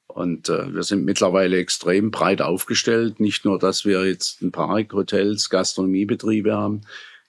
[0.07, 3.21] Und äh, wir sind mittlerweile extrem breit aufgestellt.
[3.21, 6.83] Nicht nur, dass wir jetzt ein paar Hotels, Gastronomiebetriebe haben,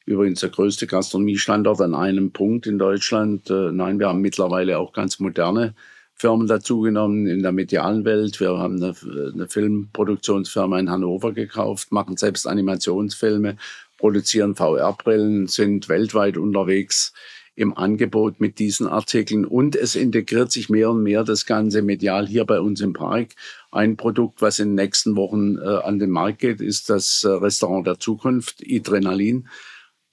[0.05, 3.49] Übrigens der größte Gastronomiestandort an einem Punkt in Deutschland.
[3.49, 5.75] Äh, nein, wir haben mittlerweile auch ganz moderne
[6.15, 8.39] Firmen dazugenommen in der medialen Welt.
[8.39, 8.95] Wir haben eine,
[9.33, 13.57] eine Filmproduktionsfirma in Hannover gekauft, machen selbst Animationsfilme,
[13.97, 17.13] produzieren VR-Brillen, sind weltweit unterwegs
[17.55, 22.27] im Angebot mit diesen Artikeln und es integriert sich mehr und mehr das Ganze medial
[22.27, 23.29] hier bei uns im Park.
[23.71, 27.29] Ein Produkt, was in den nächsten Wochen äh, an den Markt geht, ist das äh,
[27.29, 29.47] Restaurant der Zukunft, Adrenalin.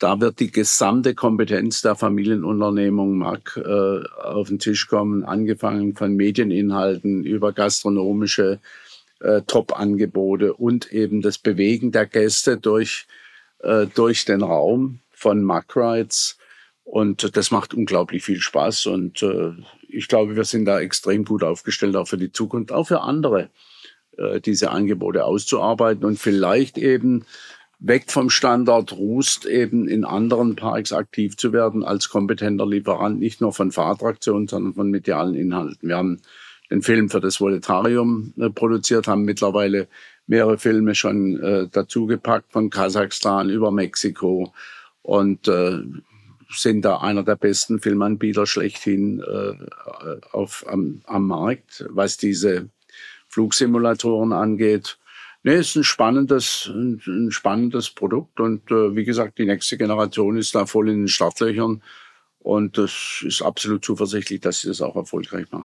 [0.01, 6.17] Da wird die gesamte Kompetenz der Familienunternehmung MAG äh, auf den Tisch kommen, angefangen von
[6.17, 8.61] Medieninhalten über gastronomische
[9.21, 13.07] äh, Top-Angebote und eben das Bewegen der Gäste durch,
[13.59, 16.39] äh, durch den Raum von MAG Rides.
[16.83, 18.87] Und das macht unglaublich viel Spaß.
[18.87, 19.53] Und äh,
[19.87, 23.51] ich glaube, wir sind da extrem gut aufgestellt, auch für die Zukunft, auch für andere,
[24.17, 27.27] äh, diese Angebote auszuarbeiten und vielleicht eben
[27.81, 33.41] weg vom Standard Rust eben in anderen Parks aktiv zu werden als kompetenter Lieferant, nicht
[33.41, 35.89] nur von Fahrattraktionen, sondern von medialen Inhalten.
[35.89, 36.21] Wir haben
[36.71, 39.89] den Film für das Voletarium äh, produziert, haben mittlerweile
[40.27, 44.53] mehrere Filme schon äh, dazugepackt, von Kasachstan über Mexiko
[45.03, 45.79] und äh,
[46.53, 49.55] sind da einer der besten Filmanbieter schlechthin äh,
[50.33, 52.69] auf, am, am Markt, was diese
[53.29, 54.99] Flugsimulatoren angeht.
[55.43, 60.37] Nee, ist ein spannendes, ein, ein spannendes Produkt und äh, wie gesagt, die nächste Generation
[60.37, 61.83] ist da voll in den Startlöchern
[62.41, 65.65] und das ist absolut zuversichtlich, dass sie das auch erfolgreich machen.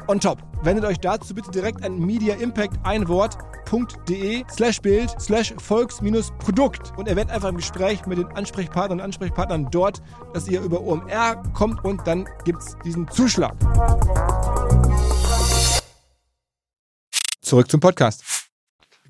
[0.11, 0.37] on top.
[0.63, 3.37] Wendet euch dazu bitte direkt an Media Impact ein Wort
[3.71, 9.69] www.volks-produkt.de slash Bild slash Volks-Produkt und erwähnt einfach im Gespräch mit den Ansprechpartnern und Ansprechpartnern
[9.71, 10.01] dort,
[10.33, 13.55] dass ihr über OMR kommt und dann gibt es diesen Zuschlag.
[17.41, 18.40] zurück zum Podcast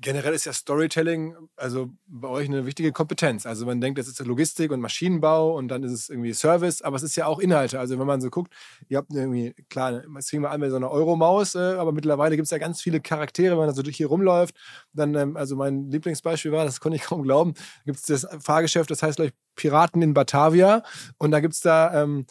[0.02, 3.46] generell ist ja Storytelling also bei euch eine wichtige Kompetenz.
[3.46, 6.96] Also man denkt, das ist Logistik und Maschinenbau und dann ist es irgendwie Service, aber
[6.96, 7.78] es ist ja auch Inhalte.
[7.78, 8.52] Also wenn man so guckt,
[8.88, 12.36] ihr habt irgendwie, klar, es fing mal an mit so einer Euromaus, äh, aber mittlerweile
[12.36, 14.54] gibt es ja ganz viele Charaktere, wenn man so durch hier rumläuft.
[14.92, 17.54] Dann, ähm, also mein Lieblingsbeispiel war, das konnte ich kaum glauben,
[17.86, 20.82] gibt es das Fahrgeschäft, das heißt, glaube ich, Piraten in Batavia.
[21.18, 22.26] Und da gibt es da ähm,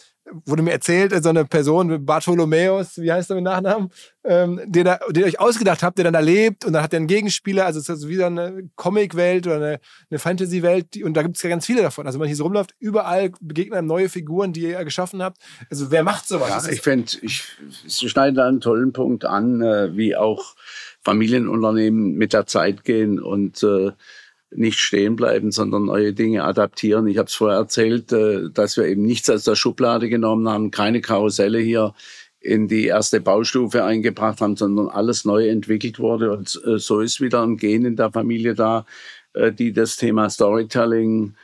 [0.45, 3.89] wurde mir erzählt, so eine Person, Bartholomäus, wie heißt er mit Nachnamen,
[4.23, 6.93] ähm, den, da, den ihr euch ausgedacht habt, der dann da lebt und dann hat
[6.93, 9.79] er einen Gegenspieler, also es ist wie so eine Comic-Welt oder eine,
[10.09, 12.05] eine Fantasy-Welt und da gibt es ja ganz viele davon.
[12.05, 15.37] Also wenn man hier so rumläuft, überall begegnen einem neue Figuren, die ihr geschaffen habt.
[15.69, 16.65] Also wer macht sowas?
[16.65, 17.43] Ja, ich finde, ich,
[17.87, 20.55] Sie schneiden da einen tollen Punkt an, äh, wie auch
[21.03, 23.91] Familienunternehmen mit der Zeit gehen und äh,
[24.53, 27.07] nicht stehen bleiben, sondern neue Dinge adaptieren.
[27.07, 30.71] Ich habe es vorher erzählt, äh, dass wir eben nichts aus der Schublade genommen haben,
[30.71, 31.93] keine Karusselle hier
[32.39, 36.31] in die erste Baustufe eingebracht haben, sondern alles neu entwickelt wurde.
[36.31, 38.85] Und äh, so ist wieder ein Gen in der Familie da,
[39.33, 41.35] äh, die das Thema Storytelling,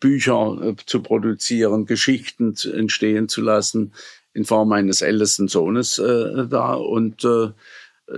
[0.00, 3.94] Bücher zu produzieren, Geschichten entstehen zu lassen
[4.34, 7.26] in Form eines ältesten Sohnes da und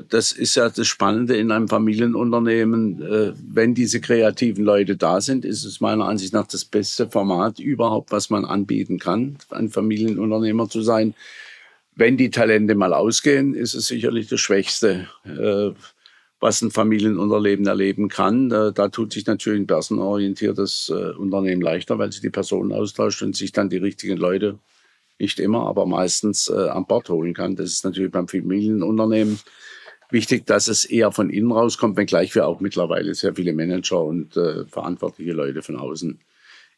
[0.09, 3.03] das ist ja das Spannende in einem Familienunternehmen.
[3.03, 7.59] Äh, wenn diese kreativen Leute da sind, ist es meiner Ansicht nach das beste Format
[7.59, 11.15] überhaupt, was man anbieten kann, ein Familienunternehmer zu sein.
[11.95, 15.71] Wenn die Talente mal ausgehen, ist es sicherlich das Schwächste, äh,
[16.41, 18.49] was ein Familienunternehmen erleben kann.
[18.49, 23.23] Da, da tut sich natürlich ein personenorientiertes äh, Unternehmen leichter, weil sich die Personen austauscht
[23.23, 24.59] und sich dann die richtigen Leute
[25.21, 27.55] nicht immer, aber meistens an Bord holen kann.
[27.55, 29.39] Das ist natürlich beim Familienunternehmen
[30.15, 34.35] wichtig, dass es eher von innen rauskommt, wenngleich wir auch mittlerweile sehr viele Manager und
[34.39, 36.19] äh, verantwortliche Leute von außen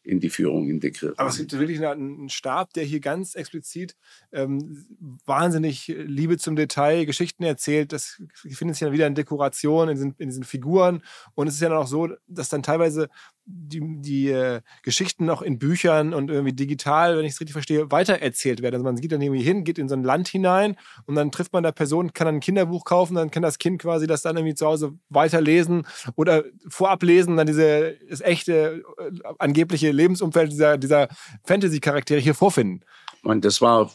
[0.07, 1.18] in die Führung integriert.
[1.18, 3.97] Aber es gibt wirklich einen Stab, der hier ganz explizit
[4.32, 4.87] ähm,
[5.24, 7.93] wahnsinnig Liebe zum Detail, Geschichten erzählt.
[7.93, 11.03] Das findet sich dann wieder in Dekorationen, in diesen, in diesen Figuren.
[11.34, 13.09] Und es ist ja dann auch so, dass dann teilweise
[13.47, 17.90] die, die äh, Geschichten noch in Büchern und irgendwie digital, wenn ich es richtig verstehe,
[17.92, 18.74] weitererzählt werden.
[18.74, 20.76] Also man geht dann irgendwie hin, geht in so ein Land hinein
[21.07, 23.80] und dann trifft man da Personen, kann dann ein Kinderbuch kaufen, dann kann das Kind
[23.80, 25.86] quasi das dann irgendwie zu Hause weiterlesen
[26.16, 31.09] oder vorab lesen, dann diese das echte, äh, angebliche Lebensumfeld dieser, dieser
[31.44, 32.80] Fantasy-Charaktere hier vorfinden.
[33.22, 33.92] Und das war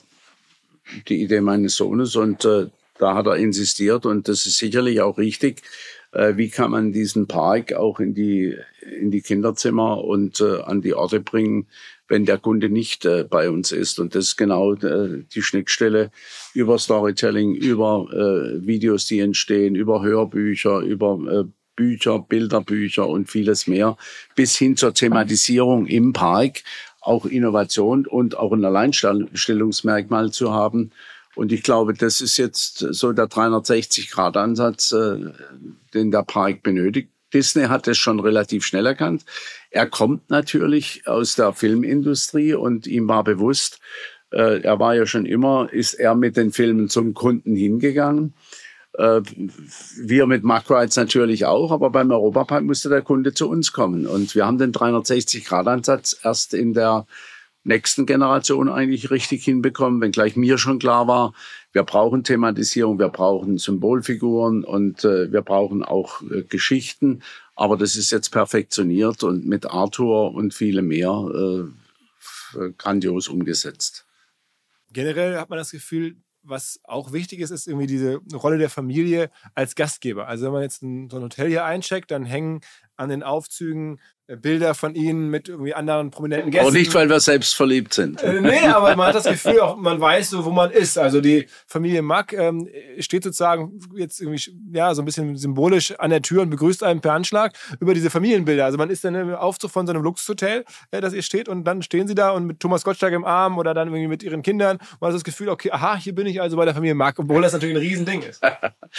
[1.09, 5.17] die Idee meines Sohnes und äh, da hat er insistiert und das ist sicherlich auch
[5.17, 5.63] richtig
[6.11, 8.57] äh, wie kann man diesen Park auch in die,
[8.99, 11.67] in die Kinderzimmer und äh, an die Orte bringen,
[12.07, 13.99] wenn der Kunde nicht äh, bei uns ist.
[13.99, 16.11] Und das ist genau äh, die Schnittstelle
[16.53, 23.65] über Storytelling, über äh, Videos, die entstehen, über Hörbücher, über äh, Bücher, Bilderbücher und vieles
[23.65, 23.97] mehr,
[24.35, 26.63] bis hin zur Thematisierung im Park,
[26.99, 30.91] auch Innovation und auch ein Alleinstellungsmerkmal zu haben
[31.35, 35.31] und ich glaube, das ist jetzt so der 360-Grad-Ansatz, äh,
[35.93, 37.09] den der Park benötigt.
[37.33, 39.23] Disney hat es schon relativ schnell erkannt.
[39.69, 43.79] Er kommt natürlich aus der Filmindustrie und ihm war bewusst,
[44.31, 48.33] äh, er war ja schon immer, ist er mit den Filmen zum Kunden hingegangen.
[48.93, 49.21] Äh,
[49.97, 54.05] wir mit Macrides natürlich auch, aber beim Europapark musste der Kunde zu uns kommen.
[54.05, 57.05] Und wir haben den 360-Grad-Ansatz erst in der
[57.63, 61.33] nächsten Generation eigentlich richtig hinbekommen, wenngleich mir schon klar war,
[61.73, 67.21] wir brauchen Thematisierung, wir brauchen Symbolfiguren und äh, wir brauchen auch äh, Geschichten.
[67.55, 71.69] Aber das ist jetzt perfektioniert und mit Arthur und viele mehr
[72.53, 74.05] äh, grandios umgesetzt.
[74.91, 79.29] Generell hat man das Gefühl, was auch wichtig ist, ist irgendwie diese Rolle der Familie
[79.53, 80.27] als Gastgeber.
[80.27, 82.61] Also wenn man jetzt ein, so ein Hotel hier eincheckt, dann hängen
[82.97, 83.99] an den Aufzügen
[84.31, 86.67] äh, Bilder von ihnen mit irgendwie anderen prominenten Gästen.
[86.67, 88.21] Auch nicht, weil wir selbst verliebt sind.
[88.23, 90.97] Äh, nee, aber man hat das Gefühl, auch man weiß so, wo man ist.
[90.97, 92.67] Also die Familie Mack ähm,
[92.99, 94.41] steht sozusagen jetzt irgendwie
[94.73, 98.09] ja so ein bisschen symbolisch an der Tür und begrüßt einen per Anschlag über diese
[98.09, 98.65] Familienbilder.
[98.65, 101.65] Also man ist dann im Aufzug von so einem Luxushotel, äh, das ihr steht und
[101.65, 104.43] dann stehen sie da und mit Thomas Gottschalk im Arm oder dann irgendwie mit ihren
[104.43, 104.77] Kindern.
[104.99, 107.41] Man hat das Gefühl, okay, aha, hier bin ich also bei der Familie Mack, obwohl
[107.41, 108.41] das natürlich ein Riesending ist.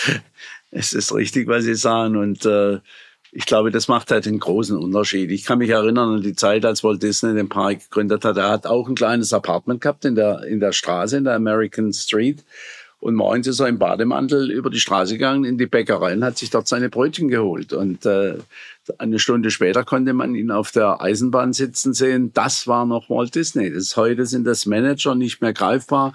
[0.70, 2.80] es ist richtig, was Sie sagen und äh
[3.34, 5.30] ich glaube, das macht halt einen großen Unterschied.
[5.30, 8.36] Ich kann mich erinnern an die Zeit, als Walt Disney den Park gegründet hat.
[8.36, 11.94] Er hat auch ein kleines Apartment gehabt in der, in der Straße, in der American
[11.94, 12.44] Street.
[13.00, 16.36] Und morgens ist er im Bademantel über die Straße gegangen in die Bäckerei und hat
[16.36, 17.72] sich dort seine Brötchen geholt.
[17.72, 18.34] Und äh,
[18.98, 22.32] eine Stunde später konnte man ihn auf der Eisenbahn sitzen sehen.
[22.34, 23.72] Das war noch Walt Disney.
[23.72, 26.14] Das, heute sind das Manager nicht mehr greifbar.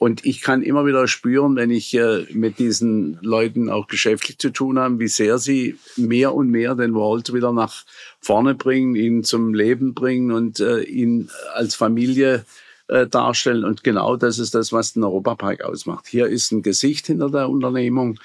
[0.00, 4.48] Und ich kann immer wieder spüren, wenn ich äh, mit diesen Leuten auch geschäftlich zu
[4.48, 7.84] tun habe, wie sehr sie mehr und mehr den Walt wieder nach
[8.18, 12.46] vorne bringen, ihn zum Leben bringen und äh, ihn als Familie
[12.88, 13.62] äh, darstellen.
[13.62, 16.06] Und genau das ist das, was den Europapark ausmacht.
[16.06, 18.18] Hier ist ein Gesicht hinter der Unternehmung.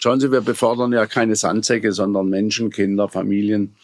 [0.00, 3.76] Schauen Sie, wir befördern ja keine Sandsäcke, sondern Menschen, Kinder, Familien.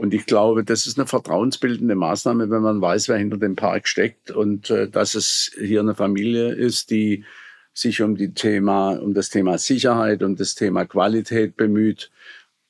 [0.00, 3.86] Und ich glaube, das ist eine vertrauensbildende Maßnahme, wenn man weiß, wer hinter dem Park
[3.86, 7.26] steckt und äh, dass es hier eine Familie ist, die
[7.74, 12.10] sich um die Thema, um das Thema Sicherheit und das Thema Qualität bemüht.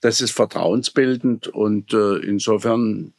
[0.01, 3.13] Das ist vertrauensbildend und äh, insofern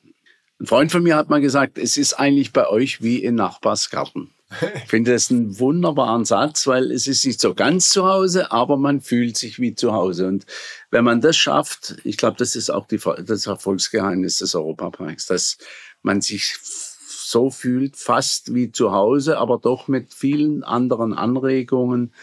[0.59, 4.29] ein Freund von mir hat mal gesagt, es ist eigentlich bei euch wie in Nachbarsgarten.
[4.59, 8.77] Ich finde das einen wunderbaren Satz, weil es ist nicht so ganz zu Hause, aber
[8.77, 10.27] man fühlt sich wie zu Hause.
[10.27, 10.45] Und
[10.89, 15.57] wenn man das schafft, ich glaube, das ist auch die, das Erfolgsgeheimnis des Europaparks, dass
[16.01, 22.13] man sich so fühlt, fast wie zu Hause, aber doch mit vielen anderen Anregungen.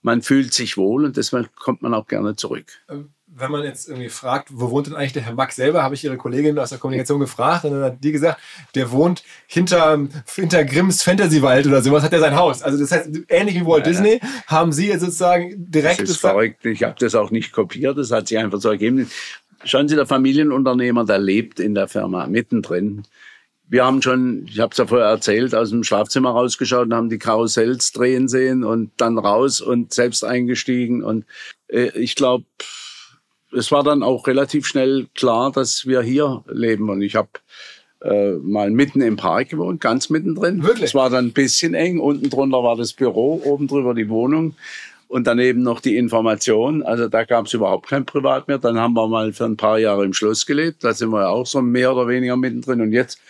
[0.00, 2.72] Man fühlt sich wohl und deshalb kommt man auch gerne zurück.
[3.36, 6.04] Wenn man jetzt irgendwie fragt, wo wohnt denn eigentlich der Herr Max selber, habe ich
[6.04, 8.40] Ihre Kollegin aus der Kommunikation gefragt und dann hat die gesagt,
[8.76, 12.62] der wohnt hinter, hinter Grimms Fantasywald oder sowas, hat er sein Haus.
[12.62, 16.00] Also das heißt, ähnlich wie Walt ja, Disney, haben Sie jetzt sozusagen direkt...
[16.00, 19.10] Das ist verrückt, ich habe das auch nicht kopiert, das hat sich einfach so ergeben.
[19.64, 23.02] Schauen Sie, der Familienunternehmer, der lebt in der Firma mittendrin.
[23.66, 27.08] Wir haben schon, ich habe es ja vorher erzählt, aus dem Schlafzimmer rausgeschaut und haben
[27.08, 31.02] die Karussells drehen sehen und dann raus und selbst eingestiegen.
[31.02, 31.24] Und
[31.66, 32.44] äh, ich glaube,
[33.56, 36.90] es war dann auch relativ schnell klar, dass wir hier leben.
[36.90, 37.28] Und ich habe
[38.02, 40.62] äh, mal mitten im Park gewohnt, ganz mittendrin.
[40.62, 40.84] Wirklich?
[40.84, 41.98] Es war dann ein bisschen eng.
[41.98, 44.54] Unten drunter war das Büro, oben drüber die Wohnung
[45.08, 46.82] und daneben noch die Information.
[46.82, 48.58] Also da gab es überhaupt kein Privat mehr.
[48.58, 50.82] Dann haben wir mal für ein paar Jahre im Schloss gelebt.
[50.82, 52.80] Da sind wir ja auch so mehr oder weniger mittendrin.
[52.80, 53.20] Und jetzt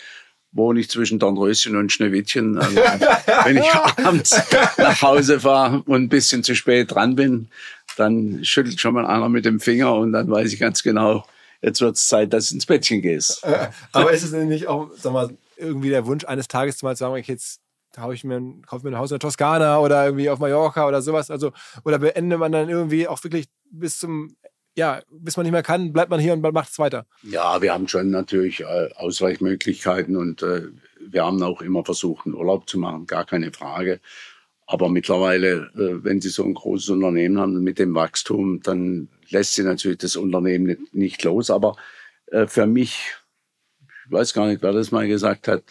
[0.55, 2.57] wohne ich zwischen Dornröschen und Schneewittchen.
[2.57, 3.73] Also, wenn ich
[4.05, 4.41] abends
[4.77, 7.49] nach Hause fahre und ein bisschen zu spät dran bin,
[7.97, 11.25] dann schüttelt schon mal einer mit dem Finger und dann weiß ich ganz genau,
[11.61, 13.43] jetzt wird es Zeit, dass du ins Bettchen gehst.
[13.43, 16.99] Äh, aber ist es nicht auch, sag mal, irgendwie der Wunsch eines Tages mal zu
[16.99, 17.61] sagen, ich jetzt
[17.97, 20.87] hau ich mir ein, kaufe mir ein Haus in der Toskana oder irgendwie auf Mallorca
[20.87, 21.51] oder sowas, also
[21.83, 24.35] oder beendet man dann irgendwie auch wirklich bis zum
[24.75, 27.05] ja, bis man nicht mehr kann, bleibt man hier und macht es weiter.
[27.23, 30.63] Ja, wir haben schon natürlich äh, Ausweichmöglichkeiten und äh,
[30.99, 34.01] wir haben auch immer versucht, einen Urlaub zu machen, gar keine Frage.
[34.67, 39.53] Aber mittlerweile, äh, wenn Sie so ein großes Unternehmen haben mit dem Wachstum, dann lässt
[39.53, 41.49] Sie natürlich das Unternehmen nicht, los.
[41.49, 41.75] Aber
[42.47, 43.13] für mich,
[44.05, 45.63] ich weiß gar nicht, wer das mal gesagt hat,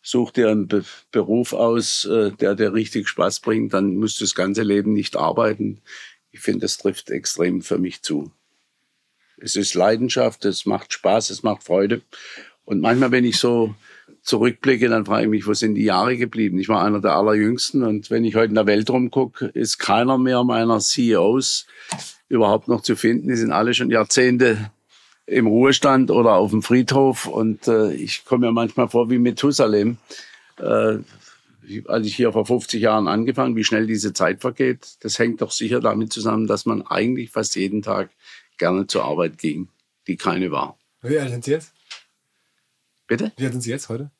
[0.00, 4.34] such dir einen Be Beruf aus, der dir richtig Spaß bringt, dann musst du das
[4.34, 5.82] ganze Leben nicht arbeiten.
[6.30, 8.32] Ich finde, das trifft extrem für mich zu.
[9.40, 12.02] Es ist Leidenschaft, es macht Spaß, es macht Freude.
[12.64, 13.74] Und manchmal, wenn ich so
[14.22, 16.58] zurückblicke, dann frage ich mich, wo sind die Jahre geblieben?
[16.58, 20.18] Ich war einer der allerjüngsten und wenn ich heute in der Welt rumgucke, ist keiner
[20.18, 21.66] mehr meiner CEOs
[22.28, 23.28] überhaupt noch zu finden.
[23.28, 24.70] Die sind alle schon Jahrzehnte
[25.26, 29.98] im Ruhestand oder auf dem Friedhof und äh, ich komme mir manchmal vor wie Methusalem.
[30.58, 30.98] Äh,
[31.86, 35.50] als ich hier vor 50 Jahren angefangen, wie schnell diese Zeit vergeht, das hängt doch
[35.50, 38.10] sicher damit zusammen, dass man eigentlich fast jeden Tag
[38.58, 39.68] gerne zur Arbeit ging,
[40.06, 40.78] die keine war.
[41.02, 41.72] Wie alt sind Sie jetzt?
[43.06, 43.32] Bitte?
[43.36, 44.10] Wie alt sind Sie jetzt heute?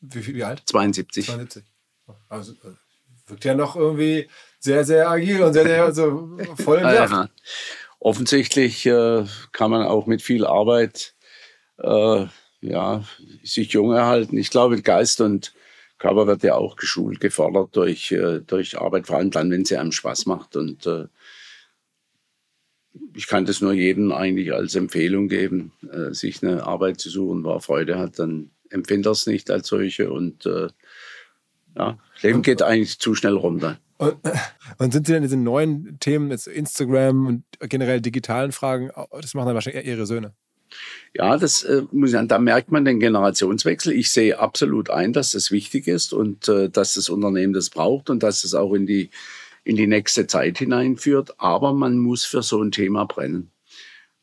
[0.00, 0.62] Wie, wie alt?
[0.66, 1.26] 72.
[1.26, 1.64] 72.
[2.28, 2.74] Also äh,
[3.26, 7.28] wirkt ja noch irgendwie sehr, sehr agil und sehr, sehr also voll im ja,
[8.00, 11.14] Offensichtlich äh, kann man auch mit viel Arbeit
[11.78, 12.26] äh,
[12.60, 13.04] ja,
[13.42, 14.36] sich jung erhalten.
[14.36, 15.52] Ich glaube, Geist und
[15.98, 19.76] Körper wird ja auch geschult, gefordert durch, äh, durch Arbeit, vor allem dann, wenn sie
[19.76, 20.56] einem Spaß macht.
[20.56, 21.06] Und äh,
[23.14, 27.44] ich kann das nur jedem eigentlich als Empfehlung geben, äh, sich eine Arbeit zu suchen,
[27.44, 30.68] wo er Freude hat, dann empfindet er es nicht als solche und äh,
[31.76, 33.78] ja, Leben geht eigentlich zu schnell runter.
[33.98, 34.16] Und,
[34.78, 38.90] und, sind Sie denn diese neuen Themen, jetzt Instagram und generell digitalen Fragen,
[39.20, 40.34] das machen dann wahrscheinlich eher Ihre Söhne?
[41.14, 43.92] Ja, das äh, muss ich sagen, da merkt man den Generationswechsel.
[43.92, 48.10] Ich sehe absolut ein, dass das wichtig ist und äh, dass das Unternehmen das braucht
[48.10, 49.10] und dass es auch in die
[49.68, 51.34] in die nächste Zeit hineinführt.
[51.38, 53.50] Aber man muss für so ein Thema brennen.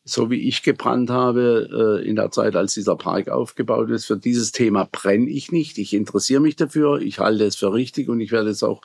[0.04, 4.18] So wie ich gebrannt habe äh, in der Zeit, als dieser Park aufgebaut ist, für
[4.18, 5.78] dieses Thema brenne ich nicht.
[5.78, 8.82] Ich interessiere mich dafür, ich halte es für richtig und ich werde es auch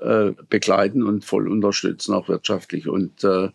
[0.00, 2.88] äh, begleiten und voll unterstützen, auch wirtschaftlich.
[2.88, 3.50] Und äh,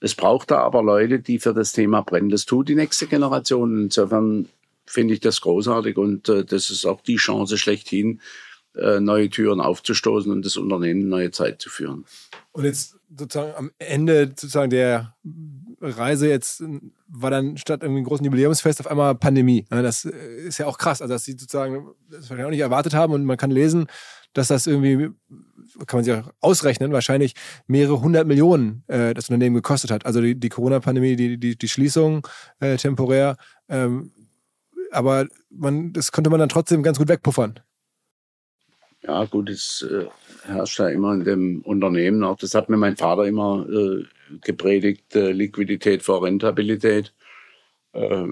[0.00, 2.28] es braucht da aber Leute, die für das Thema brennen.
[2.28, 3.84] Das tut die nächste Generation.
[3.84, 4.48] Insofern
[4.84, 8.20] finde ich das großartig und äh, das ist auch die Chance schlechthin,
[8.74, 12.04] neue Türen aufzustoßen und das Unternehmen neue Zeit zu führen.
[12.52, 15.14] Und jetzt sozusagen am Ende sozusagen der
[15.80, 16.62] Reise jetzt
[17.08, 19.66] war dann statt irgendwie einem großen Jubiläumsfest auf einmal Pandemie.
[19.68, 20.10] Das äh,
[20.46, 23.24] ist ja auch krass, also dass sie sozusagen das wahrscheinlich auch nicht erwartet haben und
[23.24, 23.86] man kann lesen,
[24.32, 25.10] dass das irgendwie
[25.86, 27.34] kann man sich auch ausrechnen, wahrscheinlich
[27.66, 30.06] mehrere hundert Millionen äh, das Unternehmen gekostet hat.
[30.06, 32.26] Also die, die Corona-Pandemie, die, die, die Schließung
[32.60, 33.36] äh, temporär.
[33.68, 34.12] Ähm,
[34.92, 37.58] aber man, das konnte man dann trotzdem ganz gut wegpuffern.
[39.06, 40.06] Ja, gut, es äh,
[40.46, 42.38] herrscht ja immer in dem Unternehmen auch.
[42.38, 44.04] Das hat mir mein Vater immer äh,
[44.40, 47.12] gepredigt, äh, Liquidität vor Rentabilität.
[47.92, 48.26] Äh,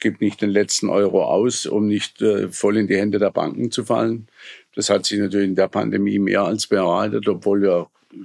[0.00, 3.70] gibt nicht den letzten Euro aus, um nicht äh, voll in die Hände der Banken
[3.70, 4.28] zu fallen.
[4.74, 8.16] Das hat sich natürlich in der Pandemie mehr als bereitet, obwohl wir äh,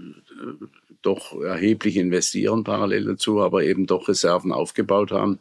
[1.02, 5.39] doch erheblich investieren parallel dazu, aber eben doch Reserven aufgebaut haben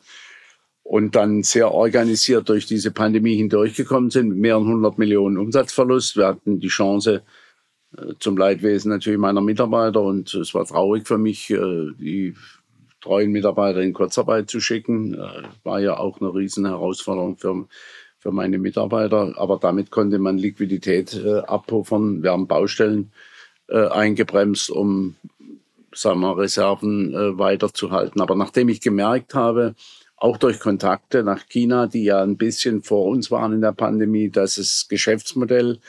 [0.83, 6.17] und dann sehr organisiert durch diese Pandemie hindurchgekommen sind, mit mehreren hundert Millionen Umsatzverlust.
[6.17, 7.23] Wir hatten die Chance,
[7.97, 12.35] äh, zum Leidwesen natürlich meiner Mitarbeiter und es war traurig für mich, äh, die
[13.01, 15.15] treuen Mitarbeiter in Kurzarbeit zu schicken.
[15.15, 17.67] Äh, war ja auch eine riesen Herausforderung für,
[18.19, 22.23] für meine Mitarbeiter, aber damit konnte man Liquidität abpuffern.
[22.23, 23.13] Wir haben Baustellen
[23.69, 25.15] eingebremst, um
[25.95, 28.21] sagen wir, Reserven weiterzuhalten.
[28.21, 29.75] Aber nachdem ich gemerkt habe,
[30.21, 34.31] auch durch Kontakte nach China, die ja ein bisschen vor uns waren in der Pandemie,
[34.31, 35.81] dass das Geschäftsmodell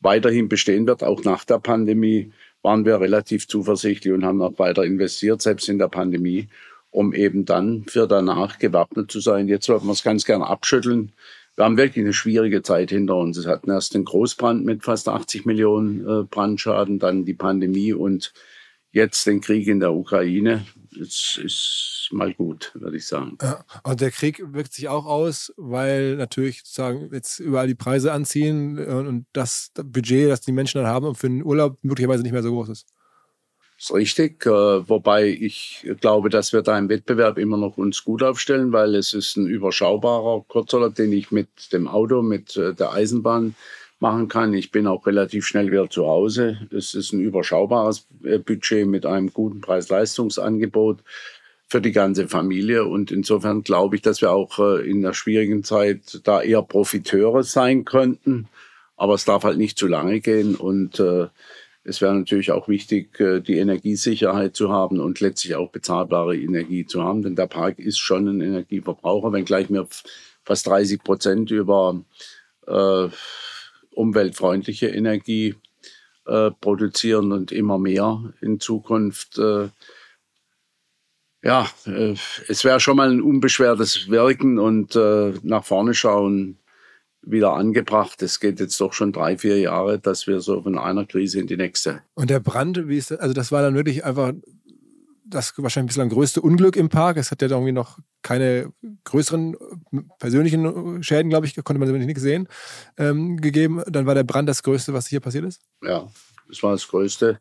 [0.00, 2.32] weiterhin bestehen wird, auch nach der Pandemie,
[2.62, 6.48] waren wir relativ zuversichtlich und haben auch weiter investiert, selbst in der Pandemie,
[6.90, 9.46] um eben dann für danach gewappnet zu sein.
[9.46, 11.12] Jetzt wollten wir es ganz gern abschütteln.
[11.54, 13.38] Wir haben wirklich eine schwierige Zeit hinter uns.
[13.38, 18.32] Es hatten erst den Großbrand mit fast 80 Millionen äh, Brandschaden, dann die Pandemie und
[18.90, 20.66] jetzt den Krieg in der Ukraine.
[20.96, 23.38] Es ist mal gut, würde ich sagen.
[23.42, 28.12] Ja, und der Krieg wirkt sich auch aus, weil natürlich sozusagen jetzt überall die Preise
[28.12, 32.42] anziehen und das Budget, das die Menschen dann haben, für den Urlaub möglicherweise nicht mehr
[32.42, 32.86] so groß ist.
[33.76, 38.04] Das ist richtig, äh, wobei ich glaube, dass wir da im Wettbewerb immer noch uns
[38.04, 42.72] gut aufstellen, weil es ist ein überschaubarer Kurzurlaub, den ich mit dem Auto, mit äh,
[42.72, 43.54] der Eisenbahn
[43.98, 44.52] machen kann.
[44.54, 46.68] Ich bin auch relativ schnell wieder zu Hause.
[46.70, 51.02] Es ist ein überschaubares äh, Budget mit einem guten Preis-Leistungsangebot
[51.68, 52.84] für die ganze Familie.
[52.84, 57.42] Und insofern glaube ich, dass wir auch äh, in der schwierigen Zeit da eher Profiteure
[57.42, 58.48] sein könnten.
[58.96, 60.56] Aber es darf halt nicht zu lange gehen.
[60.56, 61.28] Und äh,
[61.84, 67.04] es wäre natürlich auch wichtig, die Energiesicherheit zu haben und letztlich auch bezahlbare Energie zu
[67.04, 67.22] haben.
[67.22, 69.86] Denn der Park ist schon ein Energieverbraucher, wenngleich wir
[70.44, 72.02] fast 30 Prozent über
[72.66, 73.08] äh,
[73.96, 75.54] umweltfreundliche Energie
[76.26, 79.38] äh, produzieren und immer mehr in Zukunft.
[79.38, 79.68] Äh,
[81.42, 82.14] ja, äh,
[82.48, 86.58] es wäre schon mal ein unbeschwertes Wirken und äh, nach vorne schauen
[87.22, 88.22] wieder angebracht.
[88.22, 91.46] Es geht jetzt doch schon drei, vier Jahre, dass wir so von einer Krise in
[91.46, 92.02] die nächste.
[92.14, 93.18] Und der Brand, wie ist das?
[93.18, 94.32] Also das war dann wirklich einfach
[95.28, 97.16] das wahrscheinlich bislang größte Unglück im Park.
[97.16, 98.72] Es hat ja irgendwie noch keine
[99.04, 102.48] größeren äh, persönlichen Schäden, glaube ich, konnte man nicht sehen,
[102.96, 103.82] ähm, gegeben.
[103.86, 105.62] Dann war der Brand das Größte, was hier passiert ist?
[105.82, 106.08] Ja,
[106.48, 107.40] das war das Größte.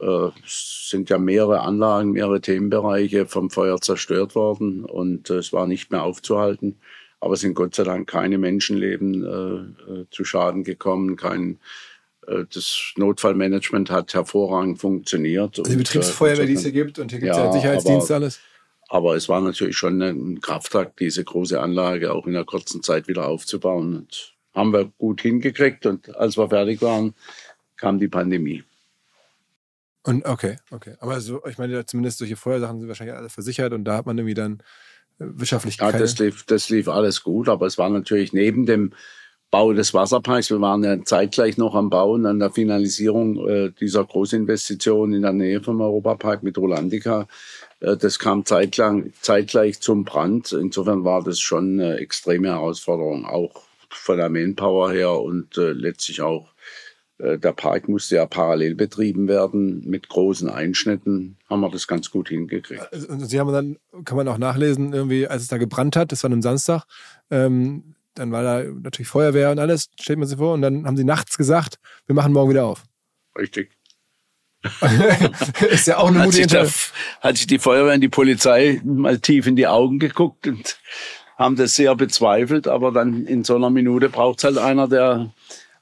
[0.00, 5.52] Äh, es sind ja mehrere Anlagen, mehrere Themenbereiche vom Feuer zerstört worden und äh, es
[5.52, 6.80] war nicht mehr aufzuhalten.
[7.18, 11.58] Aber es sind Gott sei Dank keine Menschenleben äh, äh zu Schaden gekommen, kein äh,
[12.26, 15.58] das Notfallmanagement hat hervorragend funktioniert.
[15.58, 18.24] Also die Betriebsfeuerwehr, die es hier gibt und hier gibt es ja, ja Sicherheitsdienste aber,
[18.24, 18.40] alles.
[18.88, 23.08] Aber es war natürlich schon ein Kraftakt, diese große Anlage auch in einer kurzen Zeit
[23.08, 23.96] wieder aufzubauen.
[23.96, 27.14] Und haben wir gut hingekriegt und als wir fertig waren,
[27.76, 28.64] kam die Pandemie.
[30.02, 30.94] Und okay, okay.
[31.00, 34.16] Aber so, ich meine, zumindest solche Feuersachen sind wahrscheinlich alle versichert und da hat man
[34.16, 34.62] irgendwie dann
[35.18, 38.92] äh, wirtschaftlich Ja, das lief, das lief alles gut, aber es war natürlich neben dem
[39.56, 40.50] Bau des Wasserparks.
[40.50, 45.32] Wir waren ja zeitgleich noch am Bauen, an der Finalisierung äh, dieser Großinvestition in der
[45.32, 47.26] Nähe vom Europapark mit Rolandica.
[47.80, 50.52] Äh, das kam zeitlang, zeitgleich zum Brand.
[50.52, 56.20] Insofern war das schon eine extreme Herausforderung, auch von der Manpower her und äh, letztlich
[56.20, 56.52] auch
[57.16, 61.38] äh, der Park musste ja parallel betrieben werden mit großen Einschnitten.
[61.48, 62.92] Haben wir das ganz gut hingekriegt.
[62.92, 66.22] Also, Sie haben dann, kann man auch nachlesen, irgendwie, als es da gebrannt hat, das
[66.24, 66.84] war am Samstag,
[67.30, 70.54] ähm, dann war da natürlich Feuerwehr und alles, stellt man sich vor.
[70.54, 72.82] Und dann haben sie nachts gesagt, wir machen morgen wieder auf.
[73.38, 73.70] Richtig.
[75.70, 76.72] ist ja auch eine gute Entscheidung.
[77.20, 80.78] Hat sich die Feuerwehr und die Polizei mal tief in die Augen geguckt und
[81.36, 82.66] haben das sehr bezweifelt.
[82.66, 85.30] Aber dann in so einer Minute braucht es halt einer, der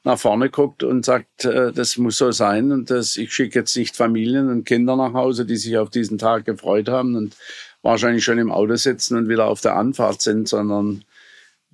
[0.02, 3.74] nach vorne guckt und sagt, äh, das muss so sein und das, ich schicke jetzt
[3.74, 7.34] nicht Familien und Kinder nach Hause, die sich auf diesen Tag gefreut haben und
[7.80, 11.04] wahrscheinlich schon im Auto sitzen und wieder auf der Anfahrt sind, sondern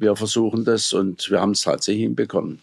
[0.00, 2.62] wir versuchen das und wir haben es tatsächlich hinbekommen.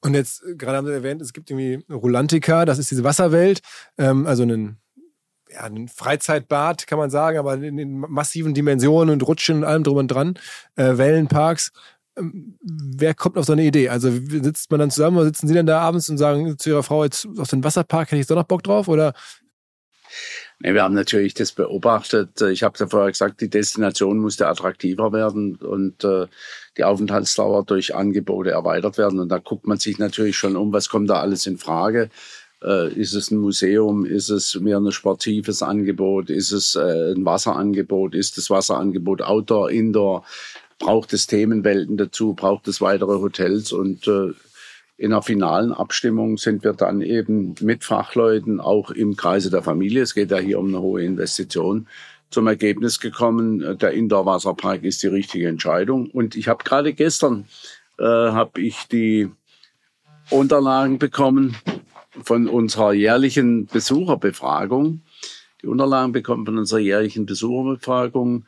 [0.00, 3.60] Und jetzt, äh, gerade haben Sie erwähnt, es gibt irgendwie Rulantica, das ist diese Wasserwelt,
[3.98, 4.78] ähm, also einen,
[5.50, 9.84] ja, ein Freizeitbad, kann man sagen, aber in, in, massiven Dimensionen und Rutschen und allem
[9.84, 10.38] drum und dran,
[10.76, 11.72] äh, Wellenparks.
[12.16, 13.88] Ähm, wer kommt auf so eine Idee?
[13.88, 16.82] Also sitzt man dann zusammen oder sitzen Sie denn da abends und sagen zu Ihrer
[16.82, 18.88] Frau, jetzt auf den Wasserpark hätte ich doch noch Bock drauf?
[18.88, 19.14] Oder
[20.60, 22.40] wir haben natürlich das beobachtet.
[22.42, 26.26] Ich habe ja vorher gesagt, die Destination musste attraktiver werden und äh,
[26.78, 29.20] die Aufenthaltsdauer durch Angebote erweitert werden.
[29.20, 32.08] Und da guckt man sich natürlich schon um, was kommt da alles in Frage.
[32.62, 34.06] Äh, ist es ein Museum?
[34.06, 36.30] Ist es mehr ein sportives Angebot?
[36.30, 38.14] Ist es äh, ein Wasserangebot?
[38.14, 40.24] Ist das Wasserangebot Outdoor, Indoor?
[40.78, 42.34] Braucht es Themenwelten dazu?
[42.34, 43.72] Braucht es weitere Hotels?
[43.72, 44.32] Und äh,
[44.96, 50.02] in einer finalen Abstimmung sind wir dann eben mit Fachleuten auch im Kreise der Familie,
[50.02, 51.88] es geht ja hier um eine hohe Investition,
[52.30, 56.10] zum Ergebnis gekommen, der Indoor-Wasserpark ist die richtige Entscheidung.
[56.10, 57.46] Und ich habe gerade gestern
[57.98, 59.30] äh, habe ich die
[60.30, 61.56] Unterlagen bekommen
[62.22, 65.02] von unserer jährlichen Besucherbefragung.
[65.62, 68.46] Die Unterlagen bekommen von unserer jährlichen Besucherbefragung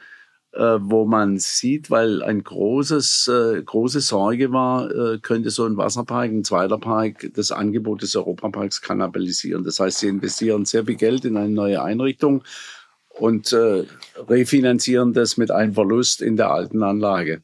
[0.59, 6.31] wo man sieht, weil ein großes, äh, große Sorge war, äh, könnte so ein Wasserpark,
[6.31, 9.65] ein zweiter Park, das Angebot des Europaparks kannibalisieren.
[9.65, 12.43] Das heißt, sie investieren sehr viel Geld in eine neue Einrichtung
[13.19, 13.85] und äh,
[14.29, 17.43] refinanzieren das mit einem Verlust in der alten Anlage.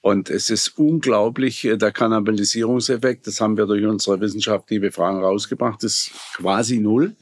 [0.00, 5.82] Und es ist unglaublich, äh, der Kannibalisierungseffekt, das haben wir durch unsere wissenschaftliche Befragung rausgebracht,
[5.82, 7.16] ist quasi null.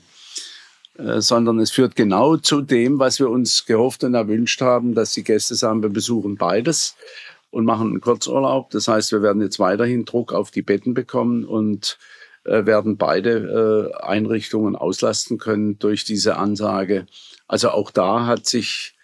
[0.98, 5.12] Äh, sondern es führt genau zu dem, was wir uns gehofft und erwünscht haben, dass
[5.12, 6.96] die Gäste sagen, wir besuchen beides
[7.50, 8.70] und machen einen Kurzurlaub.
[8.70, 11.98] Das heißt, wir werden jetzt weiterhin Druck auf die Betten bekommen und
[12.44, 17.06] äh, werden beide äh, Einrichtungen auslasten können durch diese Ansage.
[17.48, 18.94] Also auch da hat sich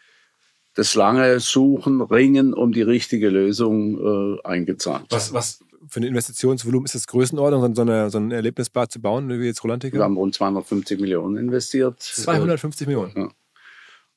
[0.74, 5.06] das lange Suchen, Ringen um die richtige Lösung äh, eingezahlt.
[5.10, 9.28] Was, was für ein Investitionsvolumen ist das Größenordnung, so, eine, so ein Erlebnisbad zu bauen,
[9.28, 9.96] wie jetzt Rolantica?
[9.96, 12.00] Wir haben rund 250 Millionen investiert.
[12.00, 13.12] 250 Millionen?
[13.16, 13.28] Ja.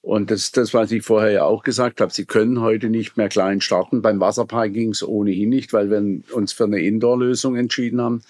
[0.01, 2.11] Und das ist das, was ich vorher ja auch gesagt habe.
[2.11, 4.01] Sie können heute nicht mehr klein starten.
[4.01, 8.21] Beim Wasserpark ging es ohnehin nicht, weil wir uns für eine Indoor-Lösung entschieden haben.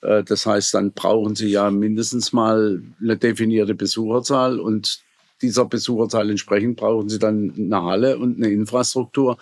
[0.00, 5.00] Äh, das heißt, dann brauchen Sie ja mindestens mal eine definierte Besucherzahl und
[5.42, 9.38] dieser Besucherzahl entsprechend brauchen Sie dann eine Halle und eine Infrastruktur.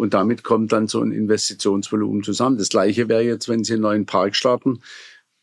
[0.00, 2.56] Und damit kommt dann so ein Investitionsvolumen zusammen.
[2.56, 4.80] Das gleiche wäre jetzt, wenn Sie einen neuen Park starten,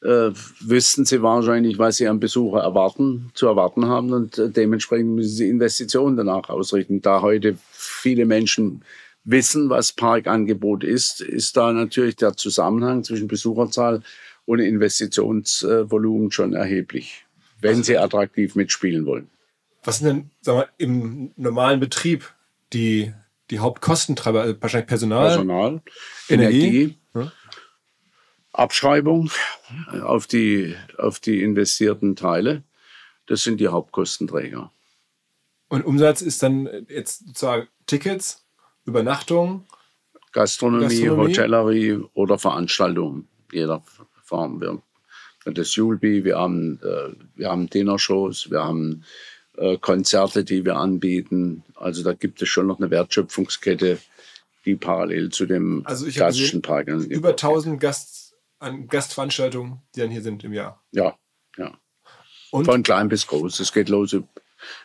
[0.01, 0.31] äh,
[0.61, 5.35] wüssten Sie wahrscheinlich, was Sie am Besucher erwarten, zu erwarten haben und äh, dementsprechend müssen
[5.35, 7.03] Sie Investitionen danach ausrichten.
[7.03, 8.83] Da heute viele Menschen
[9.23, 14.01] wissen, was Parkangebot ist, ist da natürlich der Zusammenhang zwischen Besucherzahl
[14.45, 17.27] und Investitionsvolumen schon erheblich,
[17.61, 19.29] wenn Sie attraktiv mitspielen wollen.
[19.83, 22.33] Was sind denn sagen wir, im normalen Betrieb
[22.73, 23.13] die
[23.49, 25.81] die Hauptkostentreiber, also wahrscheinlich Personal, Personal
[26.29, 27.31] Energie, Energie ja.
[28.51, 29.31] Abschreibung
[30.01, 32.63] auf die, auf die investierten Teile.
[33.27, 34.71] Das sind die Hauptkostenträger.
[35.69, 38.45] Und Umsatz ist dann jetzt sozusagen Tickets,
[38.85, 39.65] Übernachtung,
[40.31, 43.83] Gastronomie, Gastronomie, Hotellerie oder Veranstaltungen jeder
[44.23, 44.61] Form.
[44.61, 44.81] Wir
[45.53, 49.03] das Julbi, wir haben, äh, wir haben Dinnershows, wir haben
[49.81, 51.63] Konzerte, die wir anbieten.
[51.75, 53.99] Also da gibt es schon noch eine Wertschöpfungskette,
[54.65, 56.87] die parallel zu dem also ich klassischen Park.
[56.87, 60.83] Über 1000 Gast, an Gastveranstaltungen, die dann hier sind im Jahr.
[60.91, 61.15] Ja,
[61.57, 61.77] ja.
[62.51, 62.65] Und?
[62.65, 63.59] Von klein bis groß.
[63.59, 64.15] Es geht los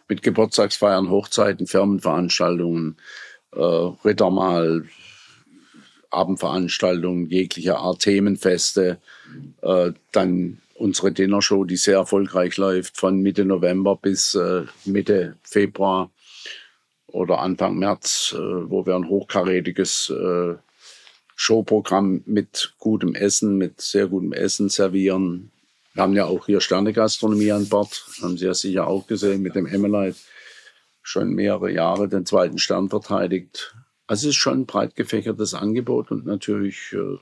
[0.08, 2.96] mit Geburtstagsfeiern, Hochzeiten, Firmenveranstaltungen,
[3.52, 4.86] äh, Rittermahl,
[6.10, 8.98] Abendveranstaltungen jeglicher Art, Themenfeste,
[9.62, 16.10] äh, dann unsere Dinnershow, die sehr erfolgreich läuft, von Mitte November bis äh, Mitte Februar
[17.06, 20.54] oder Anfang März, äh, wo wir ein hochkarätiges äh,
[21.36, 25.52] Showprogramm mit gutem Essen, mit sehr gutem Essen servieren.
[25.94, 29.54] Wir haben ja auch hier Sternegastronomie an Bord, haben Sie ja sicher auch gesehen, mit
[29.54, 30.18] dem Emmelite
[31.02, 33.74] schon mehrere Jahre den zweiten Stern verteidigt.
[34.08, 37.18] Also es ist schon ein breit gefächertes Angebot und natürlich äh,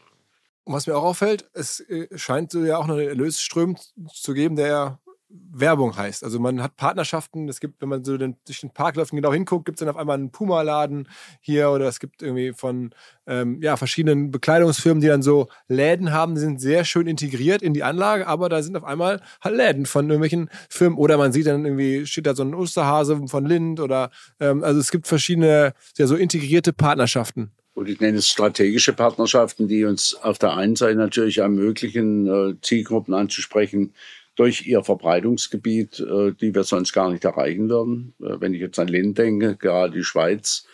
[0.71, 3.77] und was mir auch auffällt, es äh, scheint so ja auch noch einen Erlösström
[4.13, 6.23] zu geben, der Werbung heißt.
[6.23, 9.17] Also man hat Partnerschaften, es gibt, wenn man so den, durch den Park läuft und
[9.17, 11.09] genau hinguckt, gibt es dann auf einmal einen Puma-Laden
[11.41, 12.95] hier oder es gibt irgendwie von
[13.27, 17.75] ähm, ja, verschiedenen Bekleidungsfirmen, die dann so Läden haben, die sind sehr schön integriert in
[17.75, 21.47] die Anlage, aber da sind auf einmal halt Läden von irgendwelchen Firmen oder man sieht
[21.47, 25.75] dann irgendwie, steht da so ein Osterhase von Lind oder ähm, also es gibt verschiedene,
[25.99, 27.51] ja, so integrierte Partnerschaften
[27.81, 32.61] und ich nenne es strategische Partnerschaften, die uns auf der einen Seite natürlich ermöglichen, äh,
[32.61, 33.95] Zielgruppen anzusprechen
[34.37, 38.13] durch ihr Verbreitungsgebiet, äh, die wir sonst gar nicht erreichen würden.
[38.21, 40.67] Äh, wenn ich jetzt an Lind denke, gerade die Schweiz,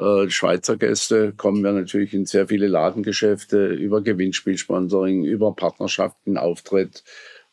[0.00, 7.02] die Schweizer Gäste kommen wir natürlich in sehr viele Ladengeschäfte über Gewinnspielsponsoring, über Partnerschaften, Auftritt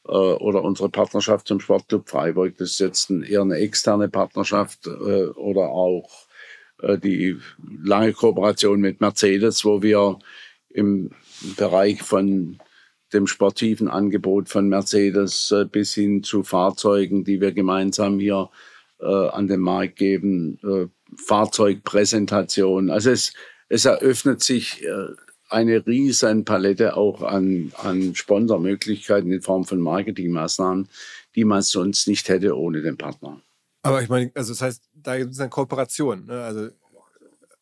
[0.04, 2.56] oder unsere Partnerschaft zum Sportclub Freiburg.
[2.58, 6.25] Das ist jetzt eher eine externe Partnerschaft oder auch
[6.82, 7.38] die
[7.84, 10.20] lange Kooperation mit Mercedes, wo wir
[10.70, 11.12] im
[11.58, 12.60] Bereich von
[13.14, 18.50] dem sportiven Angebot von Mercedes äh, bis hin zu Fahrzeugen, die wir gemeinsam hier
[19.00, 22.90] äh, an den Markt geben, äh, Fahrzeugpräsentation.
[22.90, 23.34] Also es,
[23.70, 25.08] es eröffnet sich äh,
[25.50, 30.90] eine riesen Palette auch an, an Sponsormöglichkeiten in Form von Marketingmaßnahmen,
[31.36, 33.40] die man sonst nicht hätte ohne den Partner.
[33.84, 36.26] Aber ich meine, also das heißt, da gibt es eine Kooperation.
[36.26, 36.42] Ne?
[36.42, 36.70] Also,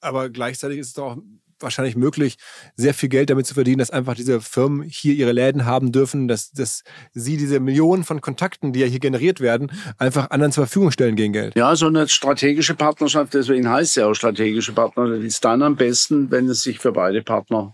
[0.01, 1.17] aber gleichzeitig ist es doch auch
[1.63, 2.37] wahrscheinlich möglich,
[2.75, 6.27] sehr viel Geld damit zu verdienen, dass einfach diese Firmen hier ihre Läden haben dürfen,
[6.27, 6.83] dass, dass
[7.13, 11.15] sie diese Millionen von Kontakten, die ja hier generiert werden, einfach anderen zur Verfügung stellen
[11.15, 11.55] gegen Geld.
[11.55, 16.29] Ja, so eine strategische Partnerschaft, deswegen heißt ja auch strategische Partnerschaft, ist dann am besten,
[16.29, 17.73] wenn es sich für beide Partner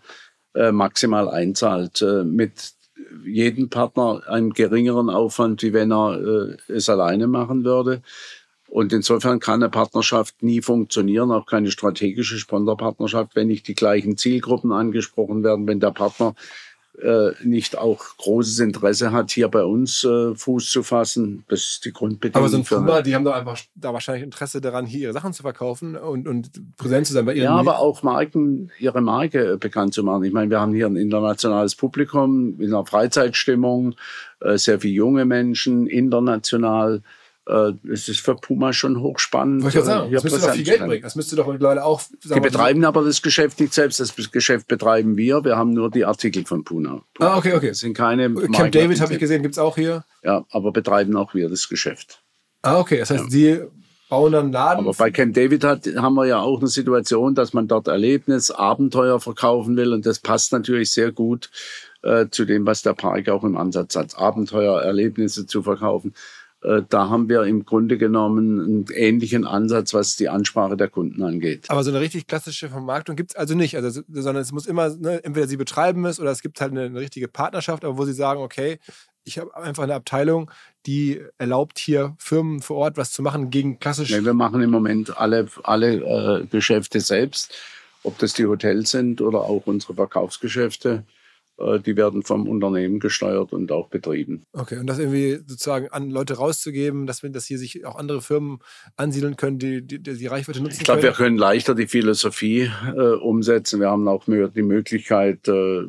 [0.53, 2.01] äh, maximal einzahlt.
[2.01, 2.73] Äh, mit
[3.25, 8.01] jedem Partner einem geringeren Aufwand, wie wenn er äh, es alleine machen würde.
[8.69, 14.15] Und insofern kann eine Partnerschaft nie funktionieren, auch keine strategische Sponsorpartnerschaft, wenn nicht die gleichen
[14.15, 16.35] Zielgruppen angesprochen werden, wenn der Partner
[17.01, 21.45] äh, nicht auch großes Interesse hat, hier bei uns äh, Fuß zu fassen.
[21.47, 22.41] Das ist die Grundbedingung.
[22.41, 25.33] Aber so ein Puma, die haben doch einfach da wahrscheinlich Interesse daran, hier ihre Sachen
[25.33, 29.57] zu verkaufen und, und präsent zu sein bei ihren Ja, aber auch Marken, ihre Marke
[29.57, 30.25] bekannt zu machen.
[30.25, 33.95] Ich meine, wir haben hier ein internationales Publikum in einer Freizeitstimmung,
[34.41, 37.18] äh, sehr viele junge Menschen, international äh,
[37.91, 39.63] es ist für Puma schon hochspannend.
[39.63, 41.01] Wollte ich sagen, das müsste doch viel Geld bringen.
[41.01, 42.01] Das müsste doch mittlerweile auch.
[42.23, 43.99] Die betreiben aber das Geschäft nicht selbst.
[43.99, 45.43] Das Geschäft betreiben wir.
[45.43, 47.01] Wir haben nur die Artikel von Puma.
[47.19, 47.69] Ah, okay, okay.
[47.69, 48.33] Das sind keine.
[48.33, 50.03] Camp David habe ich gesehen, gibt es auch hier.
[50.23, 52.21] Ja, aber betreiben auch wir das Geschäft.
[52.61, 52.99] Ah, okay.
[52.99, 53.29] Das heißt, ja.
[53.29, 53.61] Sie
[54.09, 54.85] bauen dann Laden.
[54.85, 58.51] Aber bei Camp David hat, haben wir ja auch eine Situation, dass man dort Erlebnis,
[58.51, 59.93] Abenteuer verkaufen will.
[59.93, 61.49] Und das passt natürlich sehr gut
[62.01, 64.17] äh, zu dem, was der Park auch im Ansatz hat.
[64.17, 66.13] Abenteuer, Erlebnisse zu verkaufen.
[66.61, 71.23] Äh, da haben wir im Grunde genommen einen ähnlichen Ansatz, was die Ansprache der Kunden
[71.23, 71.65] angeht.
[71.69, 74.89] Aber so eine richtig klassische Vermarktung gibt es also nicht, also, sondern es muss immer,
[74.89, 78.03] ne, entweder sie betreiben es oder es gibt halt eine, eine richtige Partnerschaft, aber wo
[78.03, 78.79] sie sagen, okay,
[79.23, 80.51] ich habe einfach eine Abteilung,
[80.85, 84.17] die erlaubt hier Firmen vor Ort was zu machen gegen klassische.
[84.17, 87.53] Nee, wir machen im Moment alle, alle äh, Geschäfte selbst,
[88.03, 91.03] ob das die Hotels sind oder auch unsere Verkaufsgeschäfte.
[91.59, 94.43] Äh, die werden vom Unternehmen gesteuert und auch betrieben.
[94.53, 98.59] Okay, und das irgendwie sozusagen an Leute rauszugeben, dass, dass hier sich auch andere Firmen
[98.95, 103.15] ansiedeln können, die die, die Reichweite nutzen Ich glaube, wir können leichter die Philosophie äh,
[103.15, 103.79] umsetzen.
[103.79, 105.83] Wir haben auch die Möglichkeit, äh,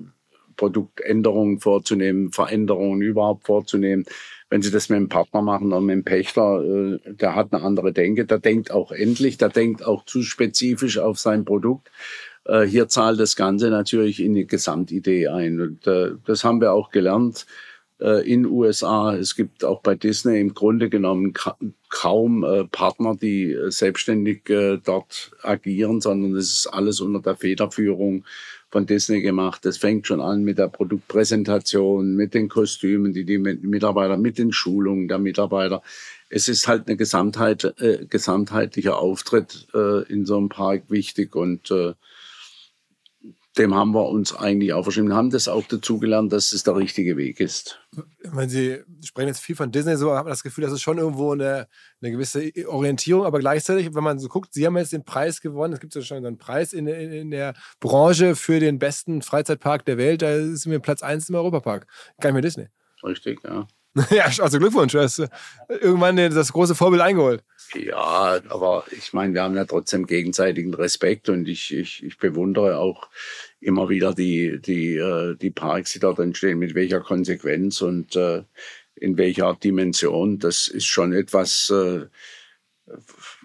[0.57, 4.05] Produktänderungen vorzunehmen, Veränderungen überhaupt vorzunehmen.
[4.51, 7.63] Wenn Sie das mit einem Partner machen oder mit einem Pächter, äh, der hat eine
[7.63, 11.91] andere Denke, der denkt auch endlich, der denkt auch zu spezifisch auf sein Produkt.
[12.45, 15.61] Äh, hier zahlt das Ganze natürlich in die Gesamtidee ein.
[15.61, 17.47] Und äh, das haben wir auch gelernt
[18.01, 19.15] äh, in USA.
[19.15, 21.57] Es gibt auch bei Disney im Grunde genommen ka
[21.89, 27.37] kaum äh, Partner, die äh, selbstständig äh, dort agieren, sondern es ist alles unter der
[27.37, 28.25] Federführung
[28.71, 29.65] von Disney gemacht.
[29.65, 34.53] Das fängt schon an mit der Produktpräsentation, mit den Kostümen, die die Mitarbeiter, mit den
[34.53, 35.83] Schulungen der Mitarbeiter.
[36.29, 41.73] Es ist halt eine Gesamtheit, äh, gesamtheitlicher Auftritt äh, in so einem Park wichtig und
[41.73, 41.95] äh,
[43.61, 47.17] dem haben wir uns eigentlich auch verschrieben, haben das auch dazugelernt, dass es der richtige
[47.17, 47.79] Weg ist.
[48.33, 51.33] Meine, Sie sprechen jetzt viel von Disney, so habe das Gefühl, das ist schon irgendwo
[51.33, 51.69] eine,
[52.01, 55.75] eine, gewisse Orientierung, aber gleichzeitig, wenn man so guckt, Sie haben jetzt den Preis gewonnen,
[55.75, 59.85] es gibt ja schon einen Preis in, in, in, der Branche für den besten Freizeitpark
[59.85, 61.87] der Welt, da ist mir Platz 1 im Europapark,
[62.21, 62.69] gar nicht mehr Disney.
[63.05, 63.69] Richtig, ja.
[64.11, 65.19] ja, also Glückwunsch, du hast
[65.69, 67.43] irgendwann das große Vorbild eingeholt.
[67.75, 72.79] Ja, aber ich meine, wir haben ja trotzdem gegenseitigen Respekt und ich, ich, ich bewundere
[72.79, 73.09] auch
[73.61, 78.43] immer wieder die, die, äh, die Parks, die dort entstehen, mit welcher Konsequenz und äh,
[78.97, 80.39] in welcher Dimension.
[80.39, 81.73] Das ist schon etwas,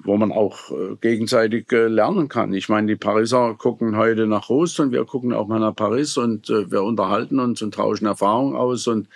[0.04, 2.54] wo man auch gegenseitig lernen kann.
[2.54, 6.18] Ich meine, die Pariser gucken heute nach Rust und wir gucken auch mal nach Paris
[6.18, 9.08] und wir unterhalten uns und tauschen Erfahrungen aus und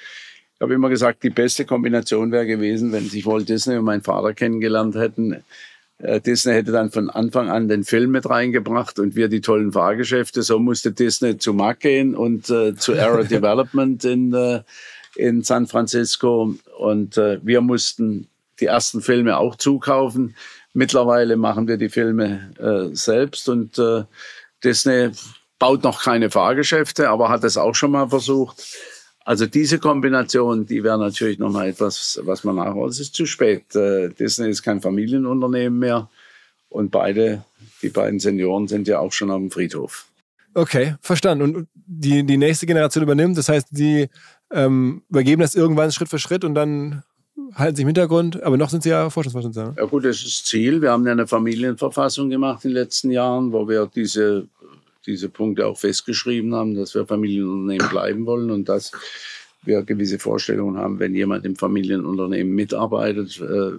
[0.60, 4.02] ich habe immer gesagt, die beste Kombination wäre gewesen, wenn sich Walt Disney und mein
[4.02, 5.42] Vater kennengelernt hätten.
[6.00, 9.72] Äh, Disney hätte dann von Anfang an den Film mit reingebracht und wir die tollen
[9.72, 10.42] Fahrgeschäfte.
[10.42, 14.62] So musste Disney zu Mack gehen und äh, zu Aero Development in, äh,
[15.16, 16.56] in San Francisco.
[16.78, 18.28] Und äh, wir mussten
[18.60, 20.36] die ersten Filme auch zukaufen.
[20.74, 24.04] Mittlerweile machen wir die Filme äh, selbst und äh,
[24.64, 25.12] Disney
[25.58, 28.64] baut noch keine Fahrgeschäfte, aber hat es auch schon mal versucht.
[29.30, 32.94] Also diese Kombination, die wäre natürlich nochmal etwas, was man nachholt.
[32.94, 33.76] Es ist zu spät.
[33.76, 36.10] Äh, Disney ist kein Familienunternehmen mehr.
[36.68, 37.46] Und beide,
[37.84, 40.08] die beiden Senioren sind ja auch schon am Friedhof.
[40.56, 41.44] Okay, verstanden.
[41.44, 44.10] Und die, die nächste Generation übernimmt, das heißt, die
[44.52, 47.04] ähm, übergeben das irgendwann Schritt für Schritt und dann
[47.54, 49.76] halten sie im Hintergrund, aber noch sind sie ja Forschungsvorsitzender.
[49.78, 50.82] Ja gut, das ist das Ziel.
[50.82, 54.48] Wir haben ja eine Familienverfassung gemacht in den letzten Jahren, wo wir diese
[55.06, 58.92] diese Punkte auch festgeschrieben haben, dass wir Familienunternehmen bleiben wollen und dass
[59.64, 63.72] wir gewisse Vorstellungen haben, wenn jemand im Familienunternehmen mitarbeitet, äh,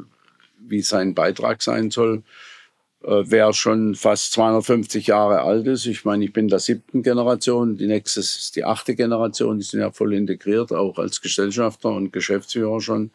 [0.58, 2.22] wie sein Beitrag sein soll.
[3.02, 7.76] Äh, wer schon fast 250 Jahre alt ist, ich meine, ich bin der siebten Generation,
[7.76, 12.12] die nächste ist die achte Generation, die sind ja voll integriert, auch als Gesellschafter und
[12.12, 13.10] Geschäftsführer schon.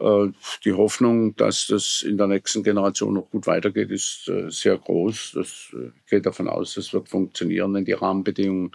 [0.00, 0.28] Äh,
[0.64, 5.32] die Hoffnung, dass das in der nächsten Generation noch gut weitergeht, ist äh, sehr groß.
[5.34, 5.74] Das
[6.08, 8.72] geht davon aus, das wird funktionieren, wenn die Rahmenbedingungen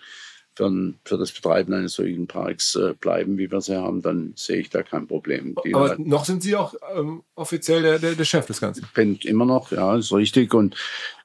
[0.55, 4.57] für, für das Betreiben eines solchen Parks äh, bleiben, wie wir sie haben, dann sehe
[4.57, 5.55] ich da kein Problem.
[5.65, 8.83] Die Aber noch sind Sie auch ähm, offiziell der, der, der, Chef des Ganzen?
[8.83, 10.53] Ich bin immer noch, ja, ist richtig.
[10.53, 10.75] Und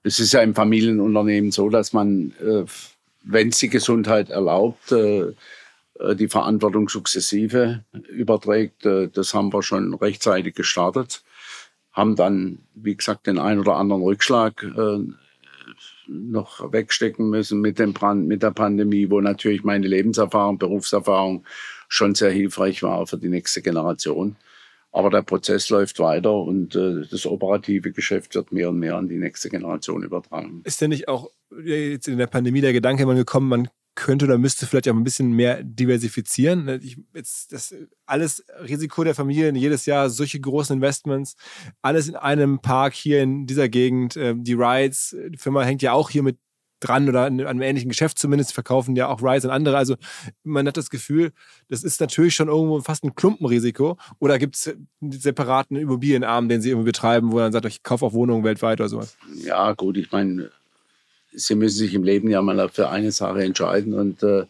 [0.03, 2.65] es ist ja im Familienunternehmen so, dass man, äh,
[3.25, 5.35] wenn es die Gesundheit erlaubt, äh, äh
[6.15, 8.85] die Verantwortung sukzessive überträgt.
[8.87, 11.23] Äh, das haben wir schon rechtzeitig gestartet
[11.97, 14.99] haben dann, wie gesagt, den ein oder anderen Rückschlag äh,
[16.07, 21.45] noch wegstecken müssen mit, dem Brand, mit der Pandemie, wo natürlich meine Lebenserfahrung, Berufserfahrung
[21.89, 24.37] schon sehr hilfreich war für die nächste Generation.
[24.93, 29.09] Aber der Prozess läuft weiter und äh, das operative Geschäft wird mehr und mehr an
[29.09, 30.61] die nächste Generation übertragen.
[30.65, 31.31] Ist denn nicht auch
[31.65, 35.03] jetzt in der Pandemie der Gedanke mal gekommen, man könnte oder müsste vielleicht auch ein
[35.03, 36.67] bisschen mehr diversifizieren.
[36.67, 37.75] Ne, ich, jetzt das
[38.07, 41.35] alles Risiko der Familien, jedes Jahr solche großen Investments,
[41.83, 44.17] alles in einem Park hier in dieser Gegend.
[44.17, 46.39] Ähm, die Rides, die Firma hängt ja auch hier mit
[46.81, 49.77] dran oder an einem ähnlichen Geschäft zumindest, verkaufen ja auch Rides und andere.
[49.77, 49.97] Also
[50.45, 51.33] man hat das Gefühl,
[51.69, 53.97] das ist natürlich schon irgendwo fast ein Klumpenrisiko.
[54.19, 54.69] Oder gibt es
[55.01, 58.81] einen separaten Immobilienarm, den sie irgendwie betreiben, wo dann sagt, ich kaufe auch Wohnungen weltweit
[58.81, 59.17] oder sowas?
[59.35, 60.51] Ja, gut, ich meine,
[61.37, 63.95] Sie müssen sich im Leben ja mal für eine Sache entscheiden.
[63.95, 64.47] Und äh,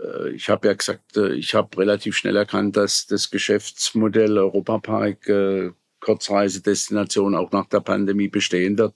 [0.00, 5.28] äh ich habe ja gesagt, äh, ich habe relativ schnell erkannt, dass das Geschäftsmodell Europapark
[5.28, 5.70] äh,
[6.00, 8.94] Kurzreisedestination auch nach der Pandemie bestehen wird.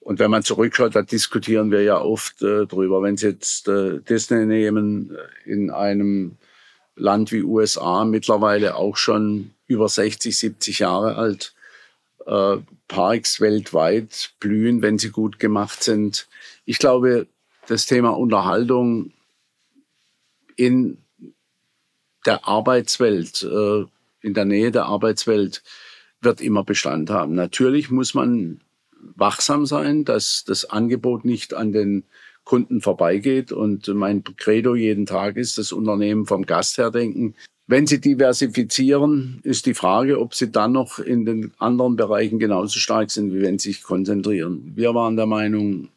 [0.00, 3.02] Und wenn man zurückschaut, da diskutieren wir ja oft äh, drüber.
[3.02, 6.38] Wenn Sie jetzt äh, Disney nehmen, äh, in einem
[6.96, 11.54] Land wie USA mittlerweile auch schon über 60, 70 Jahre alt,
[12.26, 12.56] äh,
[12.88, 16.26] Parks weltweit blühen, wenn sie gut gemacht sind.
[16.64, 17.26] Ich glaube,
[17.66, 19.12] das Thema Unterhaltung
[20.56, 20.98] in
[22.26, 23.84] der Arbeitswelt, äh,
[24.20, 25.62] in der Nähe der Arbeitswelt,
[26.20, 27.34] wird immer Bestand haben.
[27.34, 28.60] Natürlich muss man
[29.14, 32.04] wachsam sein, dass das Angebot nicht an den
[32.44, 33.52] Kunden vorbeigeht.
[33.52, 37.34] Und mein Credo jeden Tag ist, das Unternehmen vom Gast her denken.
[37.70, 42.78] Wenn Sie diversifizieren, ist die Frage, ob Sie dann noch in den anderen Bereichen genauso
[42.78, 44.72] stark sind, wie wenn Sie sich konzentrieren.
[44.74, 45.90] Wir waren der Meinung,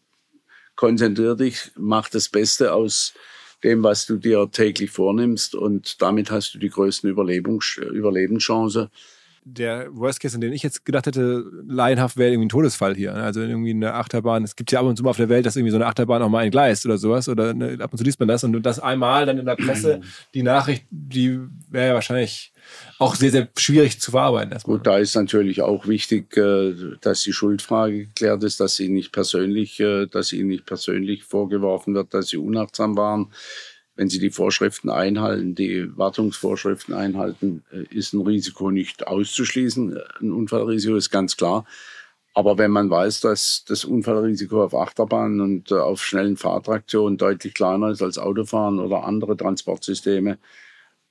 [0.76, 3.14] konzentrier dich, mach das Beste aus
[3.64, 8.90] dem, was du dir täglich vornimmst und damit hast du die größten Überlebenschancen
[9.44, 13.14] der Worst Case, an den ich jetzt gedacht hätte, laienhaft wäre irgendwie ein Todesfall hier.
[13.14, 13.24] Ne?
[13.24, 14.44] Also irgendwie eine Achterbahn.
[14.44, 16.22] Es gibt ja ab und zu mal auf der Welt, dass irgendwie so eine Achterbahn
[16.22, 17.28] auch mal entgleist oder sowas.
[17.28, 18.44] Oder ne, ab und zu liest man das.
[18.44, 20.02] Und das einmal dann in der Presse,
[20.34, 21.40] die Nachricht, die
[21.70, 22.54] wäre ja wahrscheinlich
[23.00, 24.52] auch sehr, sehr schwierig zu verarbeiten.
[24.52, 24.78] Erstmal.
[24.78, 29.12] Gut, da ist natürlich auch wichtig, äh, dass die Schuldfrage geklärt ist, dass sie nicht
[29.12, 33.32] persönlich, äh, dass ihnen nicht persönlich vorgeworfen wird, dass sie unachtsam waren
[34.02, 39.96] wenn Sie die Vorschriften einhalten, die Wartungsvorschriften einhalten, äh, ist ein Risiko nicht auszuschließen.
[40.20, 41.68] Ein Unfallrisiko ist ganz klar.
[42.34, 47.54] Aber wenn man weiß, dass das Unfallrisiko auf Achterbahnen und äh, auf schnellen Fahrtraktionen deutlich
[47.54, 50.40] kleiner ist als Autofahren oder andere Transportsysteme,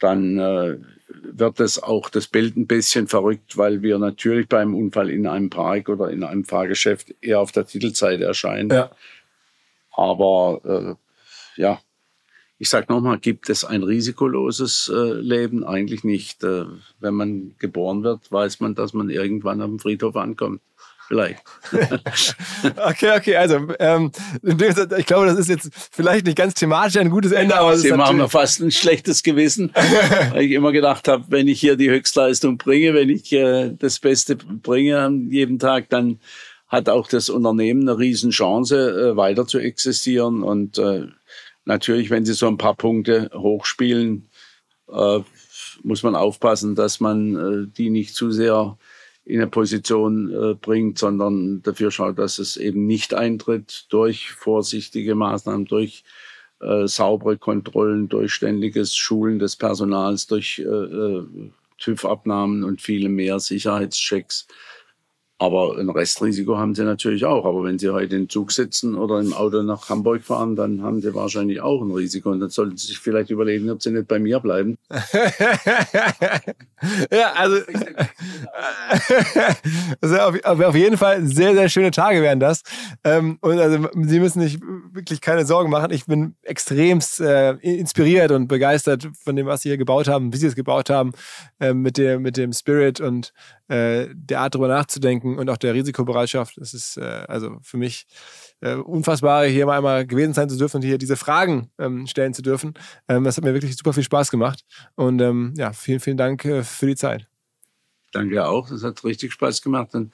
[0.01, 5.11] dann äh, wird das auch das Bild ein bisschen verrückt, weil wir natürlich beim Unfall
[5.11, 8.71] in einem Park oder in einem Fahrgeschäft eher auf der Titelseite erscheinen.
[8.71, 8.91] Ja.
[9.93, 10.99] Aber
[11.57, 11.81] äh, ja,
[12.61, 15.65] ich sage nochmal, gibt es ein risikoloses äh, Leben?
[15.65, 16.45] Eigentlich nicht.
[16.45, 16.67] Äh,
[17.01, 20.61] wenn man geboren wird, weiß man, dass man irgendwann am Friedhof ankommt.
[21.09, 21.43] Vielleicht.
[22.77, 24.13] okay, okay, also ähm,
[24.43, 28.19] ich glaube, das ist jetzt vielleicht nicht ganz thematisch ein gutes Ende, aber Sie machen
[28.19, 29.73] mir fast ein schlechtes Gewissen,
[30.31, 33.99] weil ich immer gedacht habe, wenn ich hier die Höchstleistung bringe, wenn ich äh, das
[33.99, 36.21] Beste bringe an jedem Tag, dann
[36.69, 41.09] hat auch das Unternehmen eine Riesenchance, äh, weiter zu existieren und äh,
[41.65, 44.29] Natürlich, wenn sie so ein paar Punkte hochspielen,
[44.89, 45.21] äh,
[45.83, 48.79] muss man aufpassen, dass man äh, die nicht zu sehr
[49.25, 55.15] in eine Position äh, bringt, sondern dafür schaut, dass es eben nicht eintritt durch vorsichtige
[55.15, 56.05] Maßnahmen, durch
[56.61, 61.27] äh, saubere Kontrollen, durch ständiges Schulen des Personals, durch äh, äh
[61.79, 64.47] TÜV-Abnahmen und viele mehr Sicherheitschecks.
[65.41, 67.47] Aber ein Restrisiko haben sie natürlich auch.
[67.47, 71.01] Aber wenn sie heute im Zug sitzen oder im Auto nach Hamburg fahren, dann haben
[71.01, 72.31] sie wahrscheinlich auch ein Risiko.
[72.31, 74.77] Und dann sollten sie sich vielleicht überlegen, ob sie nicht bei mir bleiben.
[77.11, 77.57] ja, also,
[80.03, 82.61] also auf, jeden Fall sehr, sehr schöne Tage werden das.
[83.03, 84.61] Ähm, und also Sie müssen sich
[84.93, 85.91] wirklich keine Sorgen machen.
[85.91, 90.37] Ich bin extremst äh, inspiriert und begeistert von dem, was Sie hier gebaut haben, wie
[90.37, 91.13] Sie es gebaut haben,
[91.61, 93.33] äh, mit, dem, mit dem Spirit und
[93.69, 96.59] äh, der Art darüber nachzudenken und auch der Risikobereitschaft.
[96.59, 98.07] Es ist äh, also für mich
[98.61, 102.35] äh, unfassbar, hier mal einmal gewesen sein zu dürfen und hier diese Fragen ähm, stellen
[102.35, 102.75] zu dürfen.
[103.09, 104.65] Ähm, das hat mir wirklich super viel Spaß gemacht.
[104.95, 107.27] Und ähm, ja, vielen, vielen Dank äh, für die Zeit.
[108.13, 108.69] Danke auch.
[108.69, 109.95] Das hat richtig Spaß gemacht.
[109.95, 110.13] Und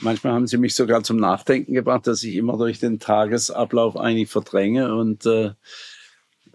[0.00, 4.30] manchmal haben Sie mich sogar zum Nachdenken gebracht, dass ich immer durch den Tagesablauf eigentlich
[4.30, 5.52] verdränge und äh,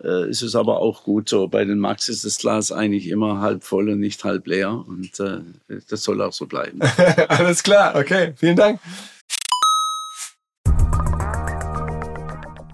[0.04, 1.48] äh, ist es aber auch gut so.
[1.48, 4.84] Bei den Max ist das Glas eigentlich immer halb voll und nicht halb leer.
[4.88, 5.40] Und äh,
[5.90, 6.80] das soll auch so bleiben.
[7.28, 8.80] Alles klar, okay, vielen Dank.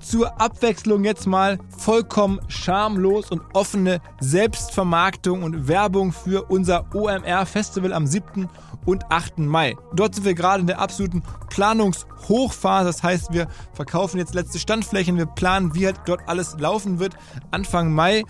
[0.06, 7.91] Zur Abwechslung jetzt mal vollkommen schamlos und offene Selbstvermarktung und Werbung für unser OMR Festival
[7.91, 8.48] am 7
[8.86, 9.40] und 8.
[9.40, 9.76] Mai.
[9.95, 12.86] Dort sind wir gerade in der absoluten Planungshochphase.
[12.86, 17.15] Das heißt, wir verkaufen jetzt letzte Standflächen, wir planen, wie halt dort alles laufen wird
[17.49, 18.23] Anfang Mai.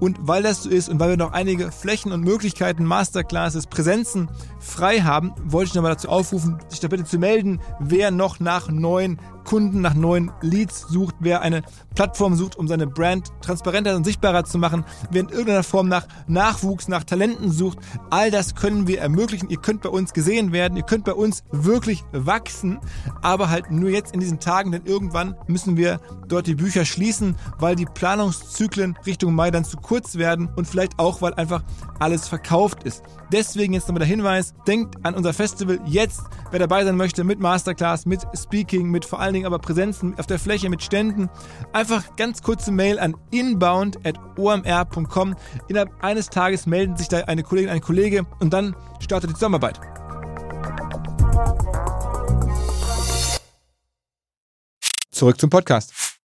[0.00, 4.28] Und weil das so ist und weil wir noch einige Flächen und Möglichkeiten, Masterclasses, Präsenzen
[4.58, 8.68] frei haben, wollte ich nochmal dazu aufrufen, sich da bitte zu melden, wer noch nach
[8.68, 11.62] neuen Kunden, nach neuen Leads sucht, wer eine
[11.94, 16.06] Plattform sucht, um seine Brand transparenter und sichtbarer zu machen, wer in irgendeiner Form nach
[16.26, 17.78] Nachwuchs, nach Talenten sucht.
[18.10, 19.50] All das können wir ermöglichen.
[19.50, 22.78] Ihr könnt bei uns gesehen werden, ihr könnt bei uns wirklich wachsen,
[23.20, 27.36] aber halt nur jetzt in diesen Tagen, denn irgendwann müssen wir dort die Bücher schließen,
[27.58, 31.62] weil die Planungszyklen Richtung Mai dann zu kurz werden und vielleicht auch, weil einfach
[32.02, 33.04] alles verkauft ist.
[33.30, 37.38] Deswegen jetzt nochmal der Hinweis, denkt an unser Festival jetzt, wer dabei sein möchte mit
[37.38, 41.30] Masterclass, mit Speaking, mit vor allen Dingen aber Präsenzen auf der Fläche, mit Ständen.
[41.72, 45.36] Einfach ganz kurze Mail an inbound.omr.com.
[45.68, 49.80] Innerhalb eines Tages melden sich da eine Kollegin, ein Kollege und dann startet die Zusammenarbeit.
[55.12, 56.18] Zurück zum Podcast.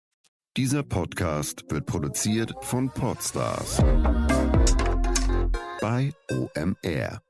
[0.57, 3.77] Dieser Podcast wird produziert von Podstars
[5.79, 7.26] bei OMR.